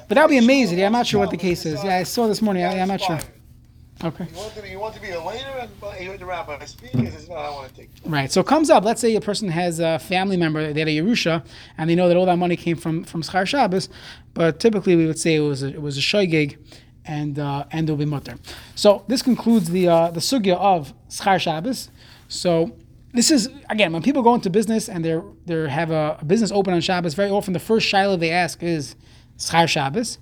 but 0.09 0.15
that 0.15 0.23
would 0.23 0.31
be 0.31 0.37
amazing. 0.37 0.79
Yeah, 0.79 0.87
I'm 0.87 0.91
not 0.91 1.07
sure 1.07 1.21
what 1.21 1.31
the 1.31 1.37
case 1.37 1.65
is. 1.65 1.81
Yeah, 1.83 1.95
I 1.95 2.03
saw 2.03 2.27
this 2.27 2.41
morning. 2.41 2.63
I, 2.63 2.79
I'm 2.79 2.89
not 2.89 2.99
sure. 3.01 3.19
Okay. 4.03 4.27
You 4.29 4.37
want 4.37 4.53
to 4.55 4.61
be, 4.61 4.69
you 4.69 4.79
want 4.79 4.95
to 4.95 5.01
be 5.01 5.11
a 5.11 5.23
later, 5.23 5.47
and 5.59 5.69
but 5.79 5.95
he 5.95 6.05
heard 6.05 6.19
the 6.19 6.25
rabbi 6.25 6.63
speak. 6.65 6.91
He 6.91 7.05
says, 7.05 7.29
"No, 7.29 7.35
I 7.35 7.49
want 7.51 7.69
to 7.69 7.75
take." 7.75 7.89
Right. 8.05 8.29
So 8.29 8.41
it 8.41 8.47
comes 8.47 8.69
up. 8.69 8.83
Let's 8.83 8.99
say 8.99 9.15
a 9.15 9.21
person 9.21 9.47
has 9.47 9.79
a 9.79 9.97
family 9.97 10.35
member, 10.35 10.73
they 10.73 10.81
had 10.81 10.89
a 10.89 10.91
Yerusha, 10.91 11.45
and 11.77 11.89
they 11.89 11.95
know 11.95 12.09
that 12.09 12.17
all 12.17 12.25
that 12.25 12.37
money 12.37 12.57
came 12.57 12.75
from 12.75 13.05
from 13.05 13.21
Schar 13.21 13.47
Shabbos, 13.47 13.87
but 14.33 14.59
typically 14.59 14.95
we 14.97 15.05
would 15.05 15.19
say 15.19 15.35
it 15.35 15.39
was 15.39 15.63
a, 15.63 15.67
it 15.67 15.81
was 15.81 15.97
a 15.97 16.01
shoygig, 16.01 16.57
and 17.05 17.39
uh, 17.39 17.65
and 17.71 17.89
it'll 17.89 17.97
be 17.97 18.05
mutter. 18.05 18.35
So 18.75 19.05
this 19.07 19.21
concludes 19.21 19.69
the 19.69 19.87
uh, 19.87 20.11
the 20.11 20.19
sugya 20.19 20.57
of 20.57 20.93
Schar 21.09 21.39
Shabbos. 21.39 21.89
So 22.27 22.75
this 23.13 23.31
is 23.31 23.49
again 23.69 23.93
when 23.93 24.01
people 24.01 24.21
go 24.21 24.35
into 24.35 24.49
business 24.49 24.89
and 24.89 25.05
they're 25.05 25.23
they 25.45 25.69
have 25.69 25.91
a, 25.91 26.17
a 26.19 26.25
business 26.25 26.51
open 26.51 26.73
on 26.73 26.81
Shabbos. 26.81 27.13
Very 27.13 27.29
often 27.29 27.53
the 27.53 27.59
first 27.59 27.87
shiloh 27.87 28.17
they 28.17 28.31
ask 28.31 28.61
is 28.61 28.95
Schar 29.37 29.69
Shabbos. 29.69 30.17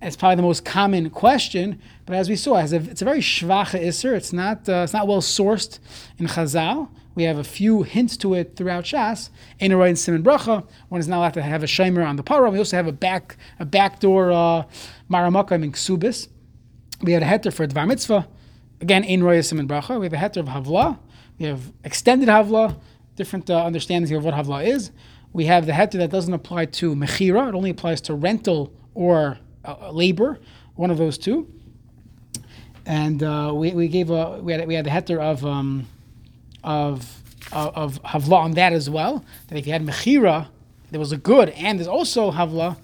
It's 0.00 0.16
probably 0.16 0.36
the 0.36 0.42
most 0.42 0.64
common 0.64 1.10
question, 1.10 1.80
but 2.04 2.16
as 2.16 2.28
we 2.28 2.36
saw, 2.36 2.56
it's 2.56 2.72
a, 2.72 2.76
it's 2.76 3.02
a 3.02 3.04
very 3.04 3.20
shvacha 3.20 3.80
isser. 3.80 4.14
It's 4.14 4.32
not 4.32 4.68
uh, 4.68 4.82
it's 4.84 4.92
not 4.92 5.06
well 5.06 5.20
sourced 5.20 5.78
in 6.18 6.26
Chazal. 6.26 6.88
We 7.14 7.24
have 7.24 7.38
a 7.38 7.44
few 7.44 7.82
hints 7.82 8.16
to 8.18 8.34
it 8.34 8.56
throughout 8.56 8.84
Shas. 8.84 9.28
Ein 9.60 9.72
in 9.72 9.96
Simon 9.96 10.22
Bracha. 10.22 10.66
One 10.88 11.00
is 11.00 11.08
not 11.08 11.18
allowed 11.18 11.34
to 11.34 11.42
have 11.42 11.62
a 11.62 11.66
shimer 11.66 12.06
on 12.06 12.16
the 12.16 12.22
para. 12.22 12.50
We 12.50 12.58
also 12.58 12.76
have 12.76 12.86
a 12.86 12.92
back 12.92 13.36
a 13.60 13.66
backdoor 13.66 14.32
uh, 14.32 14.64
in 15.10 15.72
Ksubis. 15.72 16.28
We 17.02 17.12
have 17.12 17.22
a 17.22 17.26
heter 17.26 17.52
for 17.52 17.66
Dvar 17.66 17.86
Mitzvah. 17.86 18.26
Again, 18.80 19.04
Ein 19.04 19.22
in 19.22 19.42
Simon 19.42 19.68
Bracha. 19.68 20.00
We 20.00 20.06
have 20.06 20.12
a 20.12 20.16
heter 20.16 20.38
of 20.38 20.46
Havla. 20.46 20.98
We 21.38 21.46
have 21.46 21.72
extended 21.84 22.28
Havla. 22.28 22.76
Different 23.14 23.50
uh, 23.50 23.62
understandings 23.64 24.10
of 24.10 24.24
what 24.24 24.34
Havla 24.34 24.66
is. 24.66 24.90
We 25.34 25.44
have 25.46 25.66
the 25.66 25.72
heter 25.72 25.98
that 25.98 26.10
doesn't 26.10 26.32
apply 26.32 26.66
to 26.66 26.94
Mechira. 26.94 27.48
It 27.48 27.54
only 27.54 27.70
applies 27.70 28.00
to 28.02 28.14
rental 28.14 28.72
or 28.94 29.38
uh, 29.64 29.90
labor, 29.90 30.40
one 30.74 30.90
of 30.90 30.98
those 30.98 31.18
two. 31.18 31.46
And 32.86 33.22
uh, 33.22 33.52
we, 33.54 33.72
we 33.72 33.88
gave 33.88 34.10
a 34.10 34.38
we 34.42 34.52
had 34.52 34.66
we 34.66 34.74
had 34.74 34.84
the 34.86 34.90
heter 34.90 35.18
of 35.20 35.44
um, 35.46 35.86
of 36.64 37.22
of 37.52 37.74
of 37.76 38.02
havla 38.02 38.38
on 38.38 38.52
that 38.52 38.72
as 38.72 38.90
well. 38.90 39.24
That 39.48 39.58
if 39.58 39.66
you 39.66 39.72
had 39.72 39.84
mechira, 39.84 40.48
there 40.90 41.00
was 41.00 41.12
a 41.12 41.16
good, 41.16 41.50
and 41.50 41.78
there's 41.78 41.88
also 41.88 42.30
havla, 42.32 42.76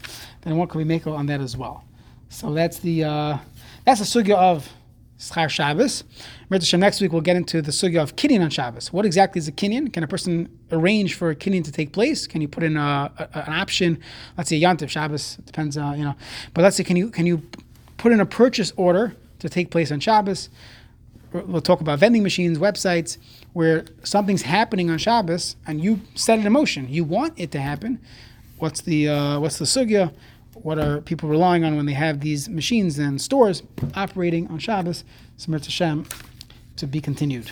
then 0.43 0.57
what 0.57 0.69
can 0.71 0.79
we 0.79 0.85
make 0.85 1.07
on 1.07 1.27
that 1.27 1.41
as 1.41 1.57
well? 1.57 1.85
So 2.29 2.53
that's 2.55 2.79
the 2.79 3.05
uh, 3.05 3.39
that's 3.85 4.01
the 4.01 4.07
sugya 4.23 4.37
of 4.37 4.69
schar 5.19 5.49
Shabbos. 5.49 6.05
Next 6.49 7.01
week 7.01 7.11
we'll 7.13 7.21
get 7.23 7.37
into 7.37 7.61
the 7.61 7.73
sugya 7.73 8.01
of 8.01 8.15
kinyan 8.15 8.43
on 8.43 8.51
Shabbos. 8.51 8.93
What 8.93 9.05
exactly 9.05 9.41
is 9.41 9.49
a 9.49 9.53
kinyan? 9.53 9.93
Can 9.93 10.05
a 10.05 10.07
person 10.07 10.49
arrange 10.71 11.15
for 11.15 11.31
a 11.31 11.35
kinyan 11.35 11.65
to 11.65 11.73
take 11.73 11.93
place? 11.93 12.29
Can 12.29 12.41
you 12.41 12.47
put 12.47 12.63
in 12.63 12.77
a, 12.77 13.11
a- 13.19 13.39
an 13.49 13.53
option? 13.53 13.99
Let's 14.37 14.49
say 14.51 14.61
Yantiv 14.61 14.89
Shabbos 14.91 15.37
depends, 15.45 15.77
uh, 15.77 15.95
you 15.97 16.05
know. 16.05 16.15
But 16.55 16.63
let's 16.63 16.77
say 16.77 16.85
can 16.85 16.97
you 16.97 17.11
can 17.11 17.27
you 17.27 17.43
put 17.97 18.13
in 18.13 18.21
a 18.21 18.27
purchase 18.27 18.73
order 18.77 19.17
to 19.39 19.49
take 19.49 19.71
place 19.71 19.91
on 19.91 20.01
Shabbos? 20.01 20.49
We'll 21.33 21.61
talk 21.61 21.81
about 21.81 21.99
vending 21.99 22.23
machines, 22.23 22.59
websites, 22.59 23.19
where 23.53 23.85
something's 24.03 24.43
happening 24.43 24.91
on 24.91 24.99
Shabbos 24.99 25.57
and 25.67 25.83
you 25.83 26.01
set 26.15 26.39
it 26.39 26.47
in 26.47 26.53
motion. 26.53 26.89
You 26.89 27.05
want 27.05 27.35
it 27.37 27.51
to 27.53 27.61
happen. 27.61 28.01
What's 28.59 28.81
the 28.81 29.09
uh, 29.09 29.41
what's 29.41 29.59
the 29.59 29.67
sugya? 29.67 30.13
What 30.55 30.79
are 30.79 31.01
people 31.01 31.29
relying 31.29 31.65
on 31.65 31.77
when 31.77 31.87
they 31.87 31.93
have 31.93 32.21
these 32.21 32.49
machines 32.49 32.99
and 32.99 33.21
stores 33.21 33.63
operating 33.95 34.49
on 34.49 34.59
Shabbos? 34.59 35.05
Samir 35.39 35.63
Hashem 35.63 36.07
to 36.77 36.87
be 36.87 37.01
continued. 37.01 37.51